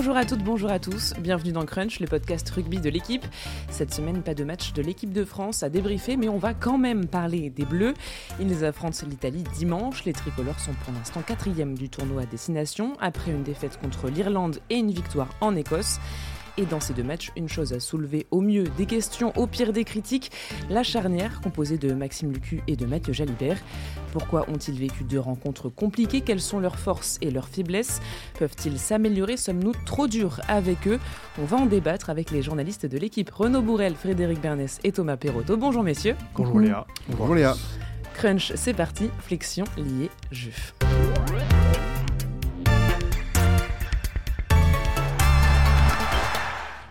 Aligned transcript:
Bonjour 0.00 0.16
à 0.16 0.24
toutes, 0.24 0.42
bonjour 0.42 0.70
à 0.70 0.78
tous, 0.78 1.12
bienvenue 1.18 1.52
dans 1.52 1.66
Crunch, 1.66 2.00
le 2.00 2.06
podcast 2.06 2.48
rugby 2.48 2.78
de 2.78 2.88
l'équipe. 2.88 3.26
Cette 3.68 3.92
semaine, 3.92 4.22
pas 4.22 4.32
de 4.32 4.44
match 4.44 4.72
de 4.72 4.80
l'équipe 4.80 5.12
de 5.12 5.26
France 5.26 5.62
à 5.62 5.68
débriefer, 5.68 6.16
mais 6.16 6.30
on 6.30 6.38
va 6.38 6.54
quand 6.54 6.78
même 6.78 7.06
parler 7.06 7.50
des 7.50 7.66
Bleus. 7.66 7.92
Ils 8.40 8.64
affrontent 8.64 9.06
l'Italie 9.06 9.44
dimanche, 9.58 10.06
les 10.06 10.14
tricolores 10.14 10.58
sont 10.58 10.72
pour 10.86 10.94
l'instant 10.94 11.20
quatrième 11.20 11.76
du 11.76 11.90
tournoi 11.90 12.22
à 12.22 12.24
destination, 12.24 12.94
après 12.98 13.30
une 13.30 13.42
défaite 13.42 13.78
contre 13.78 14.08
l'Irlande 14.08 14.60
et 14.70 14.76
une 14.76 14.90
victoire 14.90 15.28
en 15.42 15.54
Écosse. 15.54 16.00
Et 16.60 16.66
dans 16.66 16.78
ces 16.78 16.92
deux 16.92 17.02
matchs, 17.02 17.30
une 17.36 17.48
chose 17.48 17.72
à 17.72 17.80
soulever 17.80 18.26
au 18.30 18.42
mieux 18.42 18.64
des 18.76 18.84
questions, 18.84 19.32
au 19.36 19.46
pire 19.46 19.72
des 19.72 19.84
critiques, 19.84 20.30
la 20.68 20.82
charnière 20.82 21.40
composée 21.40 21.78
de 21.78 21.94
Maxime 21.94 22.30
Lucu 22.32 22.60
et 22.66 22.76
de 22.76 22.84
Mathieu 22.84 23.14
Jalibert. 23.14 23.56
Pourquoi 24.12 24.44
ont-ils 24.50 24.78
vécu 24.78 25.04
deux 25.04 25.18
rencontres 25.18 25.70
compliquées? 25.70 26.20
Quelles 26.20 26.42
sont 26.42 26.60
leurs 26.60 26.78
forces 26.78 27.16
et 27.22 27.30
leurs 27.30 27.48
faiblesses? 27.48 28.02
Peuvent-ils 28.38 28.78
s'améliorer? 28.78 29.38
Sommes-nous 29.38 29.72
trop 29.86 30.06
durs 30.06 30.42
avec 30.48 30.86
eux? 30.86 31.00
On 31.40 31.46
va 31.46 31.56
en 31.56 31.64
débattre 31.64 32.10
avec 32.10 32.30
les 32.30 32.42
journalistes 32.42 32.84
de 32.84 32.98
l'équipe 32.98 33.30
Renaud 33.30 33.62
Bourrel, 33.62 33.94
Frédéric 33.94 34.42
Bernès 34.42 34.80
et 34.84 34.92
Thomas 34.92 35.16
Perrotto. 35.16 35.56
Bonjour 35.56 35.82
messieurs. 35.82 36.14
Bonjour 36.34 36.60
Léa. 36.60 36.86
Bonjour 37.08 37.36
Léa. 37.36 37.56
Crunch, 38.12 38.52
c'est 38.54 38.74
parti. 38.74 39.08
Flexion 39.20 39.64
liée 39.78 40.10
juf. 40.30 40.74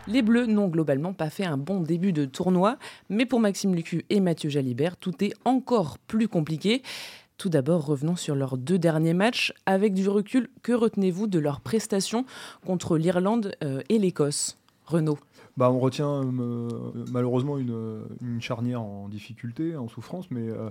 Les 0.10 0.24
Bleus 0.24 0.48
n'ont 0.48 0.70
globalement 0.70 1.14
pas 1.14 1.30
fait 1.30 1.46
un 1.46 1.58
bon 1.58 1.82
début 1.82 2.14
de 2.14 2.26
tournoi, 2.26 2.78
mais 3.10 3.28
pour 3.28 3.40
Maxime 3.40 3.76
Lucu 3.76 4.06
et 4.10 4.20
Mathieu 4.20 4.50
Jalibert, 4.50 4.98
tout 4.98 5.24
est 5.24 5.34
encore 5.46 6.00
plus 6.00 6.28
compliqué. 6.28 6.82
Tout 7.38 7.50
d'abord, 7.50 7.86
revenons 7.86 8.16
sur 8.16 8.34
leurs 8.34 8.58
deux 8.58 8.80
derniers 8.80 9.14
matchs. 9.14 9.54
Avec 9.68 9.94
du 9.94 10.10
recul, 10.10 10.50
que 10.64 10.72
retenez-vous 10.72 11.28
de 11.28 11.38
leurs 11.38 11.62
prestations 11.62 12.26
contre 12.66 12.98
l'Irlande 12.98 13.52
euh, 13.64 13.82
et 13.90 14.00
l'Écosse? 14.00 14.58
Renaud 14.88 15.20
bah, 15.58 15.70
on 15.70 15.78
retient 15.80 16.24
euh, 16.24 16.70
malheureusement 17.12 17.60
une, 17.60 18.08
charnière 18.40 18.82
en 18.82 19.10
difficulté, 19.10 19.76
en 19.76 19.90
souffrance, 19.90 20.32
mais 20.32 20.50
euh, 20.50 20.70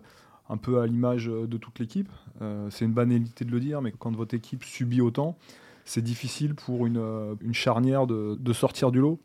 un 0.49 0.57
peu 0.57 0.81
à 0.81 0.87
l'image 0.87 1.27
de 1.27 1.57
toute 1.59 1.79
l'équipe. 1.79 2.09
c'est 2.71 2.87
une 2.87 2.95
banalité 2.95 3.45
de 3.45 3.51
le 3.51 3.61
dire, 3.61 3.83
mais 3.83 3.93
quand 3.93 4.17
votre 4.17 4.35
équipe 4.35 4.65
subit 4.65 5.03
autant, 5.03 5.37
c'est 5.89 6.03
difficile 6.03 6.55
pour 6.55 6.87
une, 6.87 6.99
euh, 6.99 7.35
charnière 7.53 8.07
de, 8.07 8.53
sortir 8.53 8.93
du 8.93 9.01
lot. 9.01 9.19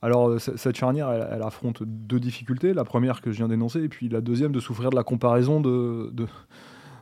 Alors 0.00 0.28
euh, 0.28 0.38
cette 0.38 0.76
charnière, 0.76 1.10
elle, 1.10 1.42
affronte 1.42 1.82
deux 1.82 2.20
difficultés. 2.20 2.72
La 2.72 2.84
première 2.84 3.20
que 3.20 3.32
je 3.32 3.38
viens 3.38 3.48
d'énoncer, 3.48 3.80
et 3.80 3.88
puis 3.88 4.08
la 4.08 4.20
deuxième 4.20 4.52
de 4.52 4.60
souffrir 4.60 4.90
de 4.90 4.96
la 4.96 5.02
comparaison 5.02 5.60
euh, 5.66 6.10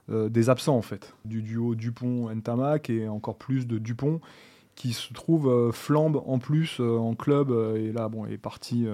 des 0.08 0.48
absents 0.48 0.76
en 0.76 0.82
fait, 0.82 1.14
du 1.26 1.42
duo 1.42 1.74
Dupont-Ntamak 1.74 2.88
et 2.88 3.06
encore 3.06 3.36
plus 3.36 3.66
de 3.66 3.76
Dupont 3.78 4.20
qui 4.74 4.92
se 4.92 5.12
trouve 5.12 5.72
flambe 5.72 6.22
en 6.26 6.38
plus 6.38 6.80
en 6.80 7.14
club 7.14 7.50
et 7.76 7.92
là 7.92 8.08
bon 8.10 8.26
est 8.26 8.36
parti 8.36 8.86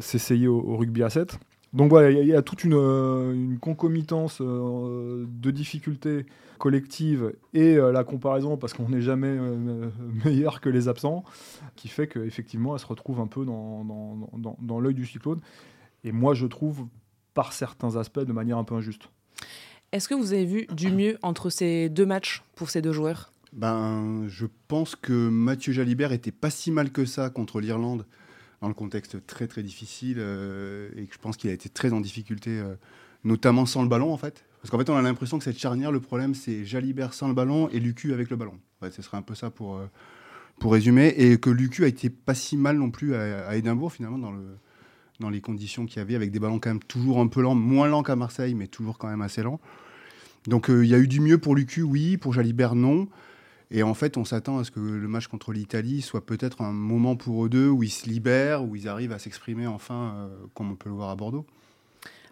s'essayer 0.00 0.48
au, 0.48 0.76
rugby 0.76 1.02
à 1.02 1.10
7. 1.10 1.38
Donc 1.72 1.88
voilà, 1.88 2.10
il 2.10 2.26
y, 2.26 2.34
a 2.34 2.42
toute 2.42 2.64
une, 2.64 3.58
concomitance 3.60 4.40
de 4.42 5.50
difficultés 5.50 6.26
collective 6.62 7.34
et 7.54 7.74
euh, 7.74 7.90
la 7.90 8.04
comparaison, 8.04 8.56
parce 8.56 8.72
qu'on 8.72 8.88
n'est 8.88 9.00
jamais 9.00 9.26
euh, 9.26 9.90
meilleur 10.24 10.60
que 10.60 10.68
les 10.68 10.86
absents, 10.86 11.24
qui 11.74 11.88
fait 11.88 12.06
qu'effectivement, 12.06 12.74
elle 12.74 12.80
se 12.80 12.86
retrouve 12.86 13.18
un 13.18 13.26
peu 13.26 13.44
dans, 13.44 13.84
dans, 13.84 14.56
dans, 14.60 14.78
l'œil 14.78 14.94
du 14.94 15.04
cyclone. 15.04 15.40
Et 16.04 16.12
moi, 16.12 16.34
je 16.34 16.46
trouve, 16.46 16.86
par 17.34 17.52
certains 17.52 17.96
aspects, 17.96 18.20
de 18.20 18.32
manière 18.32 18.58
un 18.58 18.64
peu 18.64 18.76
injuste. 18.76 19.08
Est-ce 19.90 20.08
que 20.08 20.14
vous 20.14 20.32
avez 20.32 20.44
vu 20.44 20.68
du 20.72 20.92
mieux 20.92 21.18
entre 21.22 21.50
ces 21.50 21.88
deux 21.88 22.06
matchs 22.06 22.44
pour 22.54 22.70
ces 22.70 22.80
deux 22.80 22.92
joueurs? 22.92 23.32
Ben, 23.52 24.28
Je 24.28 24.46
pense 24.68 24.94
que 24.94 25.28
Mathieu 25.28 25.72
Jalibert 25.72 26.12
était 26.12 26.30
pas 26.30 26.50
si 26.50 26.70
mal 26.70 26.92
que 26.92 27.04
ça 27.04 27.28
contre 27.28 27.60
l'Irlande, 27.60 28.06
dans 28.62 28.68
le 28.68 28.74
contexte 28.74 29.26
très 29.26 29.46
très 29.46 29.62
difficile, 29.62 30.16
euh, 30.18 30.88
et 30.96 31.04
que 31.06 31.12
je 31.12 31.18
pense 31.18 31.36
qu'il 31.36 31.50
a 31.50 31.52
été 31.52 31.68
très 31.68 31.92
en 31.92 32.00
difficulté, 32.00 32.62
notamment 33.24 33.66
sans 33.66 33.82
le 33.82 33.88
ballon 33.88 34.12
en 34.12 34.16
fait. 34.16 34.44
Parce 34.62 34.70
qu'en 34.70 34.78
fait, 34.78 34.88
on 34.90 34.96
a 34.96 35.02
l'impression 35.02 35.38
que 35.38 35.44
cette 35.44 35.58
charnière, 35.58 35.90
le 35.90 35.98
problème, 35.98 36.36
c'est 36.36 36.64
Jalibert 36.64 37.14
sans 37.14 37.26
le 37.26 37.34
ballon 37.34 37.68
et 37.70 37.80
Lucu 37.80 38.12
avec 38.12 38.30
le 38.30 38.36
ballon. 38.36 38.54
ce 38.80 39.02
serait 39.02 39.16
un 39.16 39.22
peu 39.22 39.34
ça 39.34 39.50
pour, 39.50 39.76
euh, 39.76 39.86
pour 40.60 40.72
résumer. 40.72 41.12
Et 41.16 41.36
que 41.38 41.50
Lucu 41.50 41.82
a 41.82 41.88
été 41.88 42.10
pas 42.10 42.34
si 42.34 42.56
mal 42.56 42.78
non 42.78 42.92
plus 42.92 43.16
à, 43.16 43.56
Édimbourg, 43.56 43.92
finalement, 43.92 44.18
dans, 44.18 44.30
le, 44.30 44.56
dans 45.18 45.30
les 45.30 45.40
conditions 45.40 45.84
qu'il 45.84 45.96
y 45.96 46.00
avait, 46.00 46.14
avec 46.14 46.30
des 46.30 46.38
ballons 46.38 46.60
quand 46.60 46.70
même 46.70 46.82
toujours 46.82 47.18
un 47.18 47.26
peu 47.26 47.42
lents, 47.42 47.56
moins 47.56 47.88
lents 47.88 48.04
qu'à 48.04 48.14
Marseille, 48.14 48.54
mais 48.54 48.68
toujours 48.68 48.98
quand 48.98 49.08
même 49.08 49.22
assez 49.22 49.42
lents. 49.42 49.60
Donc 50.46 50.70
euh, 50.70 50.84
il 50.84 50.90
y 50.90 50.94
a 50.94 50.98
eu 50.98 51.08
du 51.08 51.18
mieux 51.18 51.38
pour 51.38 51.56
Lucu, 51.56 51.82
oui, 51.82 52.16
pour 52.16 52.32
Jalibert, 52.32 52.76
non. 52.76 53.08
Et 53.74 53.82
en 53.82 53.94
fait, 53.94 54.18
on 54.18 54.24
s'attend 54.26 54.58
à 54.58 54.64
ce 54.64 54.70
que 54.70 54.80
le 54.80 55.08
match 55.08 55.28
contre 55.28 55.50
l'Italie 55.50 56.02
soit 56.02 56.26
peut-être 56.26 56.60
un 56.60 56.72
moment 56.72 57.16
pour 57.16 57.46
eux 57.46 57.48
deux 57.48 57.70
où 57.70 57.82
ils 57.82 57.90
se 57.90 58.06
libèrent, 58.06 58.62
où 58.64 58.76
ils 58.76 58.86
arrivent 58.86 59.12
à 59.12 59.18
s'exprimer 59.18 59.66
enfin, 59.66 60.14
euh, 60.14 60.46
comme 60.52 60.70
on 60.70 60.76
peut 60.76 60.90
le 60.90 60.94
voir 60.94 61.08
à 61.08 61.16
Bordeaux. 61.16 61.46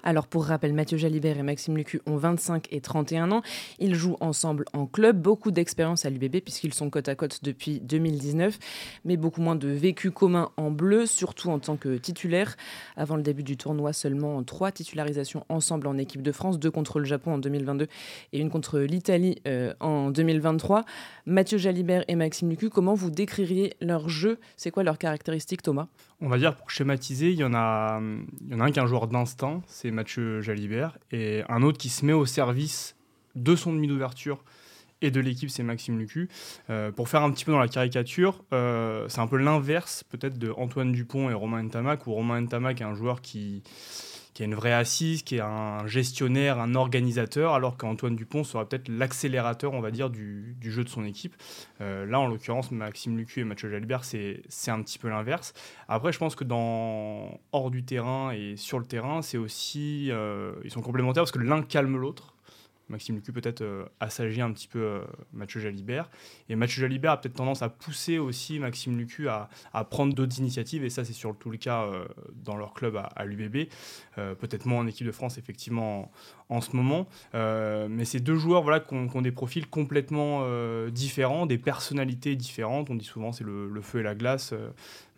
Alors 0.03 0.27
pour 0.27 0.47
rappel, 0.47 0.72
Mathieu 0.72 0.97
Jalibert 0.97 1.38
et 1.38 1.43
Maxime 1.43 1.77
Lucu 1.77 2.00
ont 2.06 2.16
25 2.16 2.69
et 2.71 2.81
31 2.81 3.33
ans. 3.33 3.43
Ils 3.78 3.94
jouent 3.94 4.16
ensemble 4.21 4.65
en 4.72 4.87
club, 4.87 5.21
beaucoup 5.21 5.50
d'expérience 5.50 6.06
à 6.06 6.11
l'UBB 6.11 6.41
puisqu'ils 6.41 6.72
sont 6.72 6.88
côte 6.88 7.09
à 7.09 7.15
côte 7.15 7.41
depuis 7.43 7.81
2019, 7.81 8.59
mais 9.05 9.16
beaucoup 9.16 9.43
moins 9.43 9.56
de 9.56 9.69
vécu 9.69 10.11
commun 10.11 10.50
en 10.56 10.71
bleu, 10.71 11.06
surtout 11.06 11.50
en 11.50 11.59
tant 11.59 11.77
que 11.77 11.97
titulaire. 11.97 12.56
Avant 12.97 13.16
le 13.16 13.22
début 13.22 13.43
du 13.43 13.56
tournoi, 13.56 13.93
seulement 13.93 14.43
trois 14.43 14.72
titularisations 14.72 15.44
ensemble 15.49 15.87
en 15.87 15.99
équipe 15.99 16.22
de 16.22 16.32
France, 16.32 16.59
deux 16.59 16.71
contre 16.71 16.99
le 16.99 17.05
Japon 17.05 17.34
en 17.34 17.38
2022 17.38 17.87
et 18.32 18.38
une 18.38 18.50
contre 18.50 18.78
l'Italie 18.81 19.41
euh, 19.47 19.75
en 19.81 20.11
2023. 20.11 20.84
Mathieu 21.27 21.59
Jalibert 21.59 22.05
et 22.09 22.15
Maxime 22.15 22.49
Lucu, 22.49 22.71
comment 22.71 22.94
vous 22.94 23.11
décririez 23.11 23.75
leur 23.81 24.09
jeu? 24.09 24.38
C'est 24.56 24.71
quoi 24.71 24.82
leurs 24.82 24.99
caractéristiques, 24.99 25.62
Thomas? 25.62 25.88
On 26.22 26.28
va 26.28 26.37
dire, 26.37 26.55
pour 26.55 26.71
schématiser, 26.71 27.31
il 27.31 27.38
y 27.38 27.44
en 27.44 27.55
a, 27.55 27.99
un 27.99 28.71
qui 28.71 28.78
est 28.78 28.82
un 28.82 28.87
joueur 28.87 29.06
d'instinct, 29.06 29.62
c'est 29.67 29.89
Mathieu 29.92 30.40
Jalibert, 30.40 30.98
et 31.10 31.42
un 31.48 31.62
autre 31.62 31.78
qui 31.78 31.88
se 31.88 32.04
met 32.04 32.12
au 32.12 32.26
service 32.26 32.96
de 33.34 33.54
son 33.56 33.72
demi 33.72 33.86
d'ouverture 33.86 34.44
et 35.02 35.10
de 35.10 35.20
l'équipe, 35.20 35.50
c'est 35.50 35.62
Maxime 35.62 35.98
Lucu. 35.98 36.28
Euh, 36.68 36.92
pour 36.92 37.08
faire 37.08 37.22
un 37.22 37.30
petit 37.30 37.44
peu 37.44 37.52
dans 37.52 37.58
la 37.58 37.68
caricature, 37.68 38.44
euh, 38.52 39.06
c'est 39.08 39.20
un 39.20 39.26
peu 39.26 39.38
l'inverse 39.38 40.04
peut-être 40.04 40.38
de 40.38 40.52
Antoine 40.56 40.92
Dupont 40.92 41.30
et 41.30 41.34
Romain 41.34 41.62
Ntamak, 41.62 42.06
où 42.06 42.12
Romain 42.12 42.40
Ntamak 42.42 42.80
est 42.80 42.84
un 42.84 42.94
joueur 42.94 43.22
qui, 43.22 43.62
qui 44.34 44.42
a 44.42 44.46
une 44.46 44.54
vraie 44.54 44.72
assise, 44.72 45.22
qui 45.22 45.36
est 45.36 45.41
un 45.41 45.86
gestionnaire, 45.86 46.58
un 46.60 46.74
organisateur, 46.74 47.54
alors 47.54 47.76
qu'Antoine 47.76 48.16
Dupont 48.16 48.44
sera 48.44 48.68
peut-être 48.68 48.88
l'accélérateur, 48.88 49.72
on 49.72 49.80
va 49.80 49.91
dire, 49.91 50.10
du, 50.10 50.56
jeu 50.62 50.84
de 50.84 50.88
son 50.88 51.04
équipe. 51.04 51.34
Euh, 51.80 52.06
là, 52.06 52.20
en 52.20 52.26
l'occurrence, 52.26 52.70
Maxime 52.70 53.16
Lucu 53.16 53.40
et 53.40 53.44
Mathieu 53.44 53.70
Jalibert, 53.70 54.04
c'est 54.04 54.42
un 54.69 54.82
petit 54.82 54.98
peu 54.98 55.08
l'inverse. 55.08 55.52
Après, 55.88 56.12
je 56.12 56.19
pense 56.19 56.36
que 56.36 56.44
dans 56.44 57.40
hors 57.52 57.70
du 57.70 57.84
terrain 57.84 58.30
et 58.32 58.56
sur 58.56 58.78
le 58.78 58.84
terrain, 58.84 59.22
c'est 59.22 59.38
aussi 59.38 60.08
euh, 60.10 60.54
ils 60.64 60.70
sont 60.70 60.82
complémentaires 60.82 61.22
parce 61.22 61.32
que 61.32 61.38
l'un 61.38 61.62
calme 61.62 61.96
l'autre. 61.96 62.34
Maxime 62.90 63.16
Lucu 63.16 63.32
peut-être 63.32 63.62
euh, 63.62 63.84
assagir 64.00 64.44
un 64.44 64.52
petit 64.52 64.68
peu 64.68 64.80
euh, 64.80 65.00
Mathieu 65.32 65.60
Jalibert. 65.60 66.10
Et 66.48 66.56
Mathieu 66.56 66.80
Jalibert 66.82 67.12
a 67.12 67.20
peut-être 67.20 67.36
tendance 67.36 67.62
à 67.62 67.68
pousser 67.68 68.18
aussi 68.18 68.58
Maxime 68.58 68.98
Lucu 68.98 69.28
à, 69.28 69.48
prendre 69.90 70.14
d'autres 70.14 70.38
initiatives. 70.38 70.84
Et 70.84 70.90
ça, 70.90 71.04
c'est 71.04 71.12
sur 71.12 71.36
tout 71.36 71.50
le 71.50 71.56
cas 71.56 71.84
euh, 71.84 72.04
dans 72.34 72.56
leur 72.56 72.74
club 72.74 72.96
à, 72.96 73.24
l'UBB. 73.24 73.68
peut-être 74.16 74.66
moins 74.66 74.80
en 74.80 74.86
équipe 74.86 75.06
de 75.06 75.12
France, 75.12 75.38
effectivement, 75.38 76.10
en, 76.48 76.60
ce 76.60 76.74
moment. 76.74 77.06
mais 77.32 78.04
ces 78.04 78.18
deux 78.20 78.36
joueurs 78.36 78.62
voilà, 78.62 78.80
qui 78.80 78.94
ont, 78.94 79.22
des 79.22 79.30
profils 79.30 79.66
complètement 79.68 80.44
différents, 80.88 81.46
des 81.46 81.58
personnalités 81.58 82.34
différentes. 82.34 82.90
On 82.90 82.96
dit 82.96 83.04
souvent 83.04 83.32
c'est 83.32 83.44
le, 83.44 83.80
feu 83.82 84.00
et 84.00 84.02
la 84.02 84.14
glace. 84.14 84.52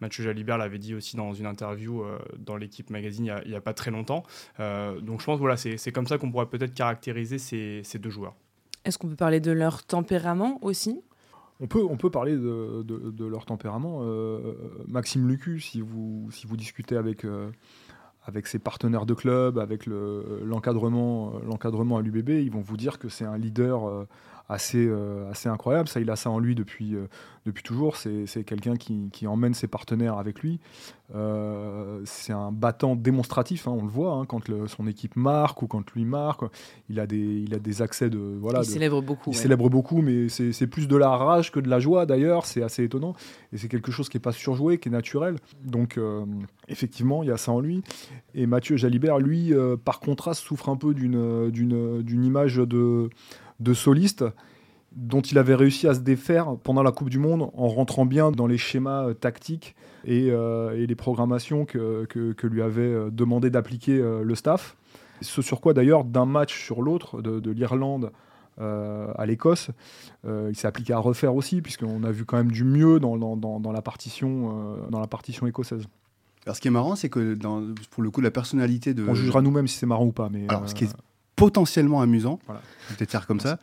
Mathieu 0.02 0.24
Jalibert 0.24 0.58
l'avait 0.58 0.80
dit 0.80 0.96
aussi 0.96 1.16
dans 1.16 1.32
une 1.32 1.46
interview 1.46 2.02
euh, 2.02 2.18
dans 2.36 2.56
l'équipe 2.56 2.90
magazine 2.90 3.32
il 3.44 3.50
n'y 3.50 3.56
a, 3.56 3.60
pas 3.60 3.72
très 3.72 3.92
longtemps. 3.92 4.24
Euh, 4.58 5.00
donc 5.00 5.20
je 5.20 5.26
pense 5.26 5.36
que 5.36 5.40
voilà, 5.40 5.56
c'est 5.56 5.92
comme 5.92 6.08
ça 6.08 6.18
qu'on 6.18 6.30
pourrait 6.30 6.46
peut-être 6.46 6.74
caractériser 6.74 7.38
ces, 7.38 7.98
deux 8.00 8.10
joueurs. 8.10 8.34
Est-ce 8.84 8.98
qu'on 8.98 9.08
peut 9.08 9.16
parler 9.16 9.38
de 9.38 9.52
leur 9.52 9.84
tempérament 9.84 10.58
aussi? 10.60 11.00
On 11.60 11.68
peut, 11.68 11.84
on 11.88 11.96
peut 11.96 12.10
parler 12.10 12.36
de, 12.36 13.24
leur 13.24 13.44
tempérament. 13.44 14.00
Euh, 14.02 14.54
Maxime 14.88 15.28
Lucu, 15.28 15.60
si 15.60 15.80
vous, 15.80 16.28
si 16.32 16.48
vous 16.48 16.56
discutez 16.56 16.96
avec, 16.96 17.24
avec 18.24 18.48
ses 18.48 18.58
partenaires 18.58 19.06
de 19.06 19.14
club, 19.14 19.58
avec 19.60 19.86
l'encadrement 19.86 21.34
l'encadrement 21.46 21.98
à 21.98 22.02
l'UBB, 22.02 22.30
ils 22.30 22.50
vont 22.50 22.60
vous 22.60 22.76
dire 22.76 22.98
que 22.98 23.08
c'est 23.08 23.24
un 23.24 23.38
leader 23.38 24.06
assez, 24.52 24.90
assez 25.30 25.48
incroyable. 25.48 25.88
Ça, 25.88 26.00
il 26.00 26.10
a 26.10 26.16
ça 26.16 26.30
en 26.30 26.38
lui 26.38 26.54
depuis, 26.54 26.94
depuis 27.46 27.62
toujours. 27.62 27.96
C'est 27.96 28.44
quelqu'un 28.44 28.76
qui, 28.76 29.08
qui, 29.12 29.26
emmène 29.26 29.54
ses 29.54 29.66
partenaires 29.66 30.18
avec 30.18 30.40
lui. 30.40 30.60
Euh, 31.14 32.00
c'est 32.04 32.32
un 32.32 32.52
battant 32.52 32.96
démonstratif, 32.96 33.68
hein, 33.68 33.72
on 33.78 33.82
le 33.82 33.90
voit, 33.90 34.12
hein, 34.12 34.24
quand 34.24 34.40
son 34.66 34.86
équipe 34.86 35.14
marque 35.16 35.60
ou 35.62 35.66
quand 35.66 35.90
lui 35.92 36.04
marque. 36.04 36.42
Il 36.88 37.00
a 37.00 37.06
des, 37.06 37.18
il 37.18 37.54
a 37.54 37.58
des 37.58 37.82
accès 37.82 38.08
de. 38.08 38.18
Voilà, 38.40 38.60
il 38.60 38.64
célèbre 38.64 39.02
beaucoup. 39.02 39.30
Il 39.30 39.36
célèbre 39.36 39.68
beaucoup, 39.68 40.00
mais 40.00 40.28
c'est 40.28 40.66
plus 40.66 40.88
de 40.88 40.96
la 40.96 41.10
rage 41.10 41.52
que 41.52 41.60
de 41.60 41.68
la 41.68 41.80
joie 41.80 42.06
d'ailleurs. 42.06 42.46
C'est 42.46 42.62
assez 42.62 42.84
étonnant. 42.84 43.14
Et 43.52 43.58
c'est 43.58 43.68
quelque 43.68 43.92
chose 43.92 44.08
qui 44.08 44.16
n'est 44.16 44.22
pas 44.22 44.32
surjoué, 44.32 44.78
qui 44.78 44.88
est 44.88 44.92
naturel. 44.92 45.36
Donc, 45.64 45.98
euh, 45.98 46.24
effectivement, 46.68 47.22
il 47.22 47.28
y 47.28 47.32
a 47.32 47.36
ça 47.36 47.52
en 47.52 47.60
lui. 47.60 47.82
Et 48.34 48.46
Mathieu 48.46 48.76
Jalibert, 48.76 49.18
lui, 49.18 49.52
euh, 49.52 49.76
par 49.76 50.00
contraste, 50.00 50.42
souffre 50.42 50.68
un 50.70 50.76
peu 50.76 50.94
d'une 50.94 52.24
image 52.24 52.56
de, 52.56 53.10
de 53.60 53.74
soliste 53.74 54.24
dont 54.94 55.20
il 55.22 55.38
avait 55.38 55.54
réussi 55.54 55.88
à 55.88 55.94
se 55.94 56.00
défaire 56.00 56.54
pendant 56.62 56.82
la 56.82 56.92
Coupe 56.92 57.08
du 57.08 57.18
Monde 57.18 57.50
en 57.56 57.68
rentrant 57.68 58.04
bien 58.04 58.30
dans 58.30 58.46
les 58.46 58.58
schémas 58.58 59.08
euh, 59.08 59.14
tactiques 59.14 59.74
et, 60.04 60.28
euh, 60.30 60.76
et 60.76 60.86
les 60.86 60.94
programmations 60.94 61.64
que, 61.64 62.04
que- 62.06 62.32
que 62.32 62.46
lui 62.46 62.60
avait 62.60 62.82
euh, 62.82 63.10
demandé 63.10 63.48
d'appliquer 63.48 63.98
euh, 63.98 64.22
le 64.22 64.34
staff. 64.34 64.76
Ce 65.22 65.40
sur 65.40 65.60
quoi 65.60 65.72
d'ailleurs, 65.72 66.04
d'un 66.04 66.26
match 66.26 66.62
sur 66.62 66.82
l'autre, 66.82 67.22
de, 67.22 67.40
de 67.40 67.50
l'Irlande 67.52 68.10
euh, 68.60 69.10
à 69.16 69.24
l'Écosse, 69.24 69.70
il 70.26 70.54
s'est 70.54 70.66
appliqué 70.66 70.92
à 70.92 70.98
refaire 70.98 71.34
aussi, 71.34 71.62
puisqu'on 71.62 72.02
a 72.04 72.10
vu 72.10 72.24
quand 72.26 72.36
même 72.36 72.50
du 72.52 72.64
mieux 72.64 73.00
dans, 73.00 73.16
dans- 73.16 73.36
dans- 73.36 73.60
dans 73.60 73.72
la, 73.72 73.80
partition, 73.82 74.76
dans 74.90 75.00
la 75.00 75.06
partition 75.06 75.46
écossaise. 75.46 75.84
Alors, 76.44 76.56
ce 76.56 76.60
qui 76.60 76.68
est 76.68 76.72
marrant, 76.72 76.96
c'est 76.96 77.08
que 77.08 77.34
dans- 77.34 77.62
pour 77.90 78.02
le 78.02 78.10
coup, 78.10 78.20
la 78.20 78.30
personnalité 78.32 78.92
de. 78.94 79.06
On 79.08 79.14
jugera 79.14 79.40
nous-mêmes 79.42 79.68
si 79.68 79.78
c'est 79.78 79.86
marrant 79.86 80.04
ou 80.06 80.12
pas. 80.12 80.28
Mais, 80.30 80.44
Alors, 80.48 80.68
ce 80.68 80.74
qui 80.74 80.84
est 80.84 80.90
potentiellement 81.42 82.00
amusant, 82.00 82.38
Voilà. 82.46 82.62
je 82.84 82.90
vais 82.92 82.96
peut-être 82.98 83.10
faire 83.10 83.26
comme 83.26 83.40
ça, 83.40 83.58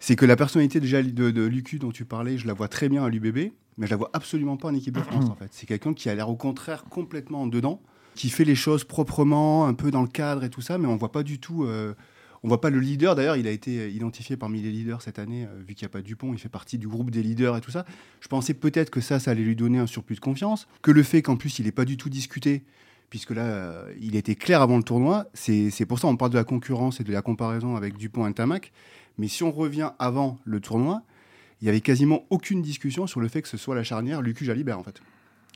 c'est 0.00 0.16
que 0.16 0.26
la 0.26 0.36
personnalité 0.36 0.80
déjà 0.80 1.02
de, 1.02 1.30
de 1.30 1.42
Lucu 1.46 1.78
dont 1.78 1.90
tu 1.90 2.04
parlais, 2.04 2.36
je 2.36 2.46
la 2.46 2.52
vois 2.52 2.68
très 2.68 2.88
bien 2.90 3.02
à 3.04 3.08
l'UBB, 3.08 3.52
mais 3.78 3.86
je 3.86 3.90
la 3.90 3.96
vois 3.96 4.10
absolument 4.12 4.56
pas 4.58 4.68
en 4.68 4.74
équipe 4.74 4.94
de 4.94 5.00
France 5.10 5.30
en 5.30 5.34
fait. 5.34 5.48
C'est 5.52 5.66
quelqu'un 5.66 5.94
qui 5.94 6.10
a 6.10 6.14
l'air 6.14 6.28
au 6.28 6.36
contraire 6.36 6.84
complètement 6.84 7.42
en 7.42 7.46
dedans, 7.46 7.80
qui 8.14 8.28
fait 8.28 8.44
les 8.44 8.54
choses 8.54 8.84
proprement, 8.84 9.66
un 9.66 9.72
peu 9.74 9.90
dans 9.90 10.02
le 10.02 10.08
cadre 10.08 10.44
et 10.44 10.50
tout 10.50 10.60
ça, 10.60 10.76
mais 10.76 10.86
on 10.86 10.96
voit 10.96 11.12
pas 11.12 11.22
du 11.22 11.38
tout. 11.38 11.64
euh, 11.64 11.94
on 12.42 12.48
voit 12.48 12.60
pas 12.60 12.68
le 12.70 12.78
leader. 12.78 13.14
D'ailleurs, 13.16 13.36
il 13.36 13.46
a 13.48 13.50
été 13.50 13.90
identifié 13.90 14.36
parmi 14.36 14.60
les 14.60 14.70
leaders 14.70 15.00
cette 15.02 15.18
année, 15.18 15.46
euh, 15.46 15.62
vu 15.66 15.74
qu'il 15.74 15.84
n'y 15.86 15.90
a 15.90 15.94
pas 15.94 16.02
Dupont, 16.02 16.32
il 16.34 16.38
fait 16.38 16.50
partie 16.50 16.76
du 16.78 16.86
groupe 16.86 17.10
des 17.10 17.22
leaders 17.22 17.56
et 17.56 17.60
tout 17.62 17.70
ça. 17.72 17.84
Je 18.20 18.28
pensais 18.28 18.52
peut-être 18.54 18.90
que 18.90 19.00
ça, 19.00 19.18
ça 19.18 19.30
allait 19.32 19.42
lui 19.42 19.56
donner 19.56 19.78
un 19.78 19.86
surplus 19.86 20.14
de 20.16 20.20
confiance, 20.20 20.68
que 20.82 20.90
le 20.92 21.02
fait 21.02 21.22
qu'en 21.22 21.36
plus 21.36 21.58
il 21.58 21.64
n'ait 21.64 21.72
pas 21.72 21.86
du 21.86 21.96
tout 21.96 22.10
discuté 22.10 22.62
puisque 23.10 23.30
là, 23.30 23.42
euh, 23.42 23.92
il 24.00 24.16
était 24.16 24.34
clair 24.34 24.62
avant 24.62 24.76
le 24.76 24.82
tournoi. 24.82 25.26
C'est 25.34 25.86
pour 25.86 25.98
ça 25.98 26.08
qu'on 26.08 26.16
parle 26.16 26.32
de 26.32 26.38
la 26.38 26.44
concurrence 26.44 27.00
et 27.00 27.04
de 27.04 27.12
la 27.12 27.22
comparaison 27.22 27.76
avec 27.76 27.96
Dupont 27.96 28.26
et 28.26 28.32
Tamac. 28.32 28.72
Mais 29.18 29.28
si 29.28 29.42
on 29.42 29.50
revient 29.50 29.90
avant 29.98 30.38
le 30.44 30.60
tournoi, 30.60 31.02
il 31.60 31.66
y 31.66 31.68
avait 31.68 31.80
quasiment 31.80 32.24
aucune 32.30 32.62
discussion 32.62 33.06
sur 33.06 33.20
le 33.20 33.28
fait 33.28 33.42
que 33.42 33.48
ce 33.48 33.56
soit 33.56 33.74
la 33.74 33.84
charnière 33.84 34.20
Lucu-Jalibert, 34.20 34.78
en 34.78 34.82
fait. 34.82 35.00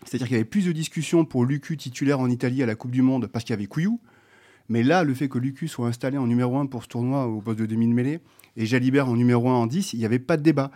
C'est-à-dire 0.05 0.29
qu'il 0.29 0.37
y 0.37 0.41
avait 0.41 0.49
plus 0.49 0.65
de 0.65 0.73
discussions 0.73 1.25
pour 1.25 1.45
Lucu 1.45 1.77
titulaire 1.77 2.21
en 2.21 2.31
Italie 2.31 2.63
à 2.63 2.67
la 2.67 2.75
Coupe 2.75 2.91
du 2.91 3.03
Monde 3.03 3.27
parce 3.27 3.45
qu'il 3.45 3.53
y 3.53 3.59
avait 3.59 3.67
Couillou. 3.67 4.01
Mais 4.71 4.83
là, 4.83 5.05
le 5.05 5.13
fait 5.15 5.29
que 5.29 5.39
Lucu 5.39 5.69
soit 5.69 5.89
installé 5.89 6.17
en 6.17 6.27
numéro 6.27 6.57
1 6.57 6.67
pour 6.67 6.85
ce 6.85 6.89
tournoi 6.89 7.27
au 7.27 7.41
poste 7.41 7.59
de 7.59 7.67
demi-mêlée 7.67 8.21
et 8.57 8.67
Jalibert 8.67 9.09
en 9.09 9.17
numéro 9.17 9.49
1 9.49 9.53
en 9.53 9.67
10, 9.67 9.93
il 9.93 9.99
n'y 9.99 10.05
avait 10.05 10.19
pas 10.19 10.37
de 10.37 10.43
débat. 10.43 10.71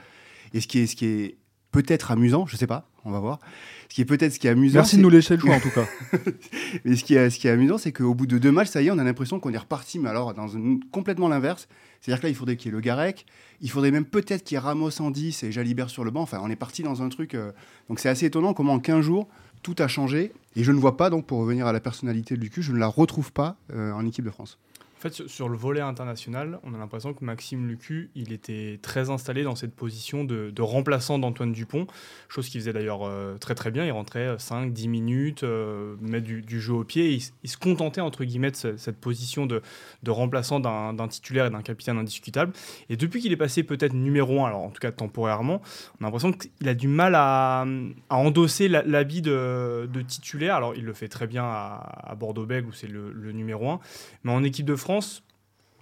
Et 0.53 0.61
ce 0.61 0.67
qui 0.67 0.81
est, 0.81 0.87
ce 0.87 0.97
qui 0.97 1.07
est 1.07 1.37
peut-être 1.75 2.13
amusant, 2.13 2.47
je 2.47 2.57
sais 2.57 2.69
pas, 2.69 2.89
on 3.05 3.11
va 3.11 3.19
voir. 3.19 3.41
Ce 3.89 3.95
qui 3.97 4.01
est 4.01 4.05
peut-être 4.05 4.33
ce 4.33 4.39
qui 4.39 4.47
est 4.47 4.51
amusant. 4.51 4.79
Merci 4.79 4.97
de 4.97 5.03
nous 5.03 5.11
laisser 5.11 5.35
le 5.35 5.41
choix 5.41 5.55
en 5.57 5.61
tout 5.61 5.71
cas. 5.71 5.85
mais 6.85 6.95
ce 6.97 7.03
qui 7.05 7.15
est, 7.15 7.31
ce 7.31 7.39
qui 7.39 7.49
est 7.49 7.51
amusant, 7.51 7.79
c'est 7.79 7.93
qu'au 7.93 8.15
bout 8.15 8.27
de 8.27 8.39
deux 8.39 8.53
matchs, 8.53 8.69
ça 8.69 8.81
y 8.83 8.87
est, 8.87 8.91
on 8.91 8.99
a 8.99 9.05
l'impression 9.05 9.41
qu'on 9.41 9.53
est 9.53 9.59
reparti, 9.59 9.99
mais 9.99 10.09
alors 10.09 10.33
dans 10.35 10.47
une- 10.49 10.83
complètement 10.91 11.29
l'inverse. 11.29 11.69
C'est-à-dire 12.01 12.21
que 12.21 12.27
là, 12.27 12.31
il 12.31 12.35
faudrait 12.37 12.57
qu'il 12.57 12.67
y 12.67 12.69
ait 12.71 12.77
le 12.77 12.81
Garec, 12.81 13.27
il 13.61 13.71
faudrait 13.71 13.91
même 13.91 14.05
peut-être 14.05 14.45
qu'il 14.45 14.55
y 14.55 14.57
ait 14.57 14.61
Ramos 14.61 15.01
en 15.01 15.11
10 15.11 15.43
et 15.43 15.53
Jalibert 15.53 15.91
sur 15.91 16.05
le 16.05 16.11
banc. 16.11 16.23
Enfin, 16.23 16.39
on 16.43 16.51
est 16.51 16.57
parti 16.57 16.83
dans 16.83 17.03
un 17.03 17.09
truc. 17.09 17.35
euh, 17.35 17.51
Donc 17.89 17.99
c'est 17.99 18.09
assez 18.09 18.27
étonnant 18.27 18.53
comment 18.55 18.75
en 18.75 18.79
15 18.81 19.01
jours, 19.03 19.29
tout 19.63 19.75
a 19.79 19.89
changé. 19.89 20.33
Et 20.57 20.65
je 20.65 20.71
ne 20.73 20.79
vois 20.79 20.97
pas, 20.97 21.11
donc 21.11 21.27
pour 21.27 21.39
revenir 21.41 21.67
à 21.67 21.73
la 21.73 21.81
personnalité 21.81 22.37
de 22.37 22.41
Lucu, 22.41 22.63
je 22.63 22.73
ne 22.73 22.79
la 22.79 22.87
retrouve 22.87 23.33
pas 23.33 23.57
euh, 23.75 23.93
en 23.93 24.05
équipe 24.07 24.25
de 24.25 24.31
France. 24.31 24.59
Fait, 25.05 25.29
sur, 25.29 25.51
le 25.51 25.57
volet 25.59 25.83
international, 25.83 26.59
on 26.63 26.73
a 26.73 26.79
l'impression 26.79 27.13
que 27.13 27.23
Maxime 27.27 27.69
Lucu, 27.69 28.09
il 28.15 28.33
était 28.33 28.79
très 28.81 29.11
installé 29.11 29.43
dans 29.43 29.55
cette 29.55 29.75
position 29.75 30.25
de, 30.25 30.51
remplaçant 30.63 31.19
d'Antoine 31.19 31.53
Dupont, 31.53 31.87
chose 32.31 32.49
qu'il 32.49 32.59
faisait 32.63 32.73
d'ailleurs 32.73 33.03
euh, 33.03 33.37
très 33.37 33.55
très 33.55 33.71
bien. 33.71 33.85
Il 33.85 33.93
rentrait 33.93 34.37
5-10 34.37 34.89
minutes, 34.89 35.43
euh, 35.45 35.97
du, 36.01 36.59
jeu 36.59 36.73
au 36.73 36.85
pied. 36.85 37.21
Il, 37.43 37.51
se 37.51 37.59
contentait, 37.59 38.01
entre 38.01 38.25
guillemets, 38.25 38.51
de 38.51 38.57
ce- 38.57 38.79
cette 38.79 38.97
position 38.97 39.45
de, 39.45 39.61
remplaçant 40.09 40.59
d'un 40.59 41.09
titulaire 41.09 41.45
et 41.45 41.51
d'un 41.51 41.61
capitaine 41.61 41.99
indiscutable. 41.99 42.55
Et 42.89 42.97
depuis 42.97 43.21
qu'il 43.21 43.31
est 43.31 43.37
passé 43.37 43.63
peut-être 43.63 43.93
numéro 43.93 44.43
1, 44.43 44.47
alors 44.47 44.63
en 44.63 44.71
tout 44.71 44.81
cas 44.81 44.91
temporairement, 44.91 45.61
on 46.01 46.05
a 46.05 46.07
l'impression 46.07 46.33
qu'il 46.33 46.67
a 46.67 46.75
du 46.75 46.89
mal 46.89 47.15
à, 47.15 47.67
endosser 48.09 48.69
l'habit 48.69 49.21
de, 49.21 49.87
titulaire. 50.09 50.55
Alors 50.55 50.75
il 50.75 50.85
le 50.87 50.95
fait 50.95 51.09
très 51.09 51.27
bien 51.27 51.45
à, 51.45 52.05
à 52.05 52.15
Bordeaux-Bègles, 52.15 52.69
où 52.69 52.73
c'est 52.73 52.89
le, 52.89 53.13
le 53.13 53.33
numéro 53.33 53.69
1. 53.69 53.81
Mais 54.23 54.33
en 54.33 54.43
équipe 54.43 54.65
de 54.65 54.77
France, 54.77 54.94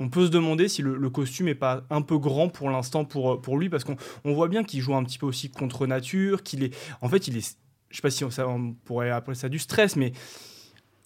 on 0.01 0.09
peut 0.09 0.27
se 0.27 0.31
demander 0.31 0.69
si 0.69 0.83
le, 0.83 1.11
costume 1.11 1.49
est 1.49 1.55
pas 1.55 1.85
un 1.91 2.03
peu 2.03 2.19
grand 2.19 2.49
pour 2.49 2.71
l'instant 2.71 3.05
pour, 3.05 3.41
pour 3.41 3.59
lui, 3.59 3.69
parce 3.69 3.85
qu'on 3.85 3.97
on 4.25 4.35
voit 4.35 4.49
bien 4.49 4.65
qu'il 4.65 4.81
joue 4.81 4.95
un 4.95 5.05
petit 5.05 5.19
peu 5.19 5.27
aussi 5.27 5.51
contre 5.51 5.87
nature, 5.87 6.43
qu'il 6.43 6.65
est, 6.65 6.77
en 7.01 7.09
fait, 7.09 7.29
il 7.29 7.37
est, 7.37 7.57
je 7.91 7.97
sais 7.97 8.03
pas 8.03 8.11
si 8.11 8.25
on, 8.25 8.31
ça, 8.31 8.47
pourrait 8.85 9.11
appeler 9.11 9.37
ça 9.37 9.49
du 9.49 9.59
stress, 9.59 9.97
mais 9.97 10.13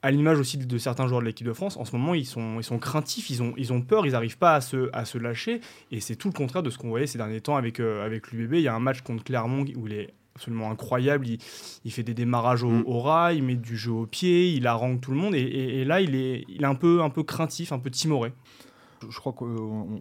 à 0.02 0.10
l'image 0.10 0.38
aussi 0.38 0.56
de, 0.56 0.64
de 0.64 0.78
certains 0.78 1.08
joueurs 1.08 1.20
de 1.20 1.26
l'équipe 1.26 1.46
de 1.46 1.52
France, 1.52 1.76
en 1.76 1.84
ce 1.84 1.92
moment, 1.92 2.14
ils 2.14 2.26
sont, 2.26 2.58
ils 2.58 2.64
sont 2.64 2.78
craintifs, 2.78 3.28
ils 3.28 3.42
ont, 3.42 3.52
ils 3.56 3.72
ont 3.72 3.82
peur, 3.82 4.06
ils 4.06 4.12
n'arrivent 4.12 4.38
pas 4.38 4.54
à 4.54 4.60
se, 4.60 4.88
à 4.92 5.04
se 5.04 5.18
lâcher, 5.18 5.60
et 5.90 6.00
c'est 6.00 6.16
tout 6.16 6.28
le 6.28 6.34
contraire 6.34 6.62
de 6.62 6.70
ce 6.70 6.78
qu'on 6.78 6.88
voyait 6.88 7.06
ces 7.06 7.18
derniers 7.18 7.40
temps 7.40 7.56
avec, 7.56 7.80
euh, 7.80 8.04
avec 8.04 8.30
l'UBB. 8.30 8.54
Il 8.54 8.60
y 8.60 8.68
a 8.68 8.74
un 8.74 8.80
match 8.80 9.02
contre 9.02 9.24
Clermont 9.24 9.64
où 9.76 9.86
il 9.86 9.92
est 9.92 10.14
absolument 10.36 10.70
incroyable, 10.70 11.26
il, 11.26 11.38
il 11.84 11.90
fait 11.90 12.02
des 12.04 12.14
démarrages 12.14 12.62
au, 12.62 12.70
Mm. 12.70 12.84
au 12.86 13.00
rail, 13.00 13.38
il 13.38 13.42
met 13.42 13.56
du 13.56 13.76
jeu 13.76 13.90
au 13.92 14.06
pied, 14.06 14.52
il 14.52 14.66
harangue 14.66 15.00
tout 15.00 15.10
le 15.10 15.16
monde, 15.16 15.34
et, 15.34 15.40
et- 15.40 15.80
et 15.80 15.84
là, 15.84 16.00
il 16.00 16.14
est, 16.14 16.44
il 16.48 16.62
est 16.62 16.66
un, 16.66 16.74
peu, 16.74 17.02
un 17.02 17.10
peu 17.10 17.22
craintif, 17.22 17.72
un 17.72 17.78
peu 17.78 17.90
timoré. 17.90 18.32
Je- 19.02 19.10
Je 19.10 19.18
crois 19.18 19.32
qu'on 19.32 19.46
on- 19.46 20.00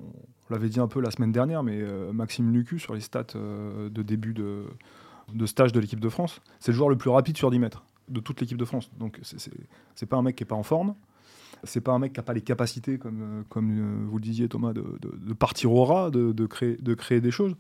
on 0.50 0.54
l'avait 0.54 0.70
dit 0.70 0.80
un 0.80 0.88
peu 0.88 1.00
la 1.02 1.10
semaine 1.12 1.32
dernière, 1.32 1.64
mais 1.64 1.80
euh, 1.82 2.12
Maxime 2.14 2.52
Lucu, 2.54 2.78
sur 2.80 2.94
les 2.94 3.00
stats 3.02 3.26
euh, 3.36 3.90
de 3.90 4.02
début 4.04 4.34
de, 4.34 4.66
de 5.34 5.46
stage 5.46 5.72
de 5.72 5.80
l'équipe 5.80 6.00
de 6.00 6.10
France, 6.10 6.40
c'est 6.60 6.72
le 6.72 6.78
joueur 6.78 6.90
le 6.90 6.98
plus 6.98 7.10
rapide 7.10 7.36
sur 7.38 7.50
10 7.50 7.58
mètres 7.60 7.84
de 8.10 8.20
toute 8.20 8.40
l'équipe 8.42 8.58
de 8.58 8.66
France. 8.66 8.92
Donc 9.00 9.20
c'est 9.24 10.06
pas 10.06 10.18
un 10.18 10.22
mec 10.22 10.36
qui 10.36 10.44
est 10.44 10.46
pas 10.46 10.56
en 10.56 10.64
forme, 10.64 10.94
c'est 11.66 11.82
pas 11.82 11.92
un 11.92 12.00
mec 12.00 12.14
qui 12.14 12.20
a 12.20 12.24
pas 12.24 12.34
les 12.34 12.42
capacités, 12.42 12.98
comme, 12.98 13.22
euh, 13.22 13.44
comme 13.50 13.72
euh, 13.72 14.06
vous 14.08 14.18
le 14.18 14.24
disiez 14.24 14.48
Thomas, 14.48 14.74
de, 14.74 14.84
partir 15.34 15.72
au 15.74 15.84
ras, 15.84 16.10
de, 16.10 16.46
créer, 16.46 16.78
de 16.78 16.94
créer 16.94 17.22
des 17.22 17.32
choses. 17.32 17.56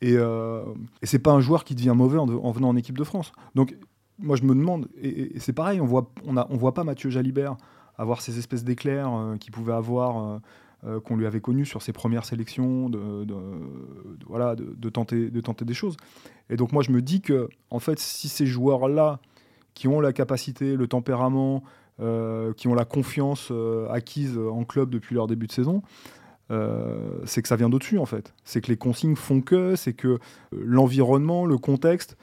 Et, 0.00 0.14
euh, 0.16 0.62
et 1.02 1.06
c'est 1.06 1.18
pas 1.18 1.32
un 1.32 1.40
joueur 1.40 1.64
qui 1.64 1.74
devient 1.74 1.94
mauvais 1.96 2.18
en, 2.18 2.28
en 2.28 2.50
venant 2.52 2.68
en 2.68 2.76
équipe 2.76 2.96
de 2.98 3.04
France. 3.04 3.32
Donc 3.54 3.76
moi 4.18 4.36
je 4.36 4.44
me 4.44 4.54
demande, 4.54 4.88
et, 5.00 5.38
c'est 5.38 5.52
pareil, 5.52 5.80
on 5.80 5.86
voit, 5.86 6.10
on, 6.24 6.36
a, 6.36 6.46
on 6.50 6.56
voit 6.56 6.74
pas 6.74 6.84
Mathieu 6.84 7.10
Jalibert 7.10 7.56
avoir 7.96 8.20
ces 8.20 8.38
espèces 8.38 8.64
d'éclairs 8.64 9.12
euh, 9.12 9.36
qu'il 9.36 9.52
pouvait 9.52 9.72
avoir. 9.72 10.40
qu'on 11.04 11.16
lui 11.16 11.26
avait 11.26 11.40
connu 11.40 11.66
sur 11.66 11.82
ses 11.82 11.92
premières 11.92 12.24
sélections, 12.24 12.88
de, 12.88 13.26
voilà, 14.28 14.54
de, 14.54 14.88
tenter, 14.88 15.28
de 15.28 15.40
tenter 15.40 15.64
des 15.64 15.74
choses. 15.74 15.96
Et 16.50 16.56
donc 16.56 16.70
moi 16.70 16.84
je 16.84 16.92
me 16.92 17.02
dis 17.02 17.20
que 17.20 17.48
en 17.70 17.80
fait 17.80 17.98
si 17.98 18.28
ces 18.28 18.46
joueurs-là, 18.46 19.18
qui 19.78 19.86
ont 19.86 20.00
la 20.00 20.12
capacité, 20.12 20.74
le 20.74 20.88
tempérament, 20.88 21.62
qui 21.98 22.68
ont 22.68 22.74
la 22.74 22.84
confiance 22.84 23.48
euh, 23.50 23.88
acquise 23.90 24.38
en 24.38 24.64
club 24.64 24.90
depuis 24.90 25.14
leur 25.14 25.26
début 25.26 25.46
de 25.46 25.52
saison, 25.52 25.82
euh, 26.50 27.20
c'est 27.24 27.42
que 27.42 27.48
ça 27.48 27.56
vient 27.56 27.68
d'au-dessus 27.68 27.98
en 27.98 28.06
fait. 28.06 28.34
C'est 28.44 28.60
que 28.60 28.68
les 28.68 28.76
consignes 28.76 29.16
font 29.16 29.40
que, 29.40 29.76
c'est 29.76 29.92
que 29.92 30.08
euh, 30.08 30.18
l'environnement, 30.52 31.44
le 31.44 31.58
contexte 31.58 32.16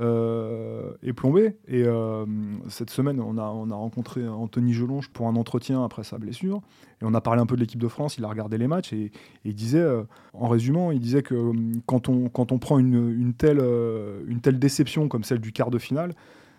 euh, 0.00 0.92
est 1.02 1.12
plombé. 1.12 1.56
Et 1.68 1.82
euh, 1.84 2.24
cette 2.68 2.90
semaine, 2.90 3.20
on 3.20 3.36
a, 3.38 3.42
on 3.42 3.70
a 3.70 3.74
rencontré 3.74 4.26
Anthony 4.26 4.72
Gelonge 4.72 5.08
pour 5.10 5.26
un 5.26 5.36
entretien 5.36 5.84
après 5.84 6.04
sa 6.04 6.18
blessure. 6.18 6.62
Et 7.00 7.04
on 7.04 7.14
a 7.14 7.20
parlé 7.20 7.42
un 7.42 7.46
peu 7.46 7.56
de 7.56 7.60
l'équipe 7.60 7.80
de 7.80 7.88
France, 7.88 8.16
il 8.18 8.24
a 8.24 8.28
regardé 8.28 8.56
les 8.58 8.68
matchs 8.68 8.92
et, 8.92 9.10
il 9.44 9.54
disait, 9.54 9.80
euh, 9.80 10.04
en 10.32 10.48
résumant, 10.48 10.92
il 10.92 11.00
disait 11.00 11.22
que 11.22 11.34
euh, 11.34 11.52
quand 11.86 12.08
on, 12.08 12.28
quand 12.28 12.52
on 12.52 12.58
prend 12.58 12.78
une, 12.78 13.10
une 13.10 13.34
telle, 13.34 13.58
euh, 13.60 14.22
une 14.28 14.40
telle 14.40 14.58
déception 14.58 15.08
comme 15.08 15.24
celle 15.24 15.40
du 15.40 15.52
quart 15.52 15.70
de 15.70 15.78
finale, 15.78 16.14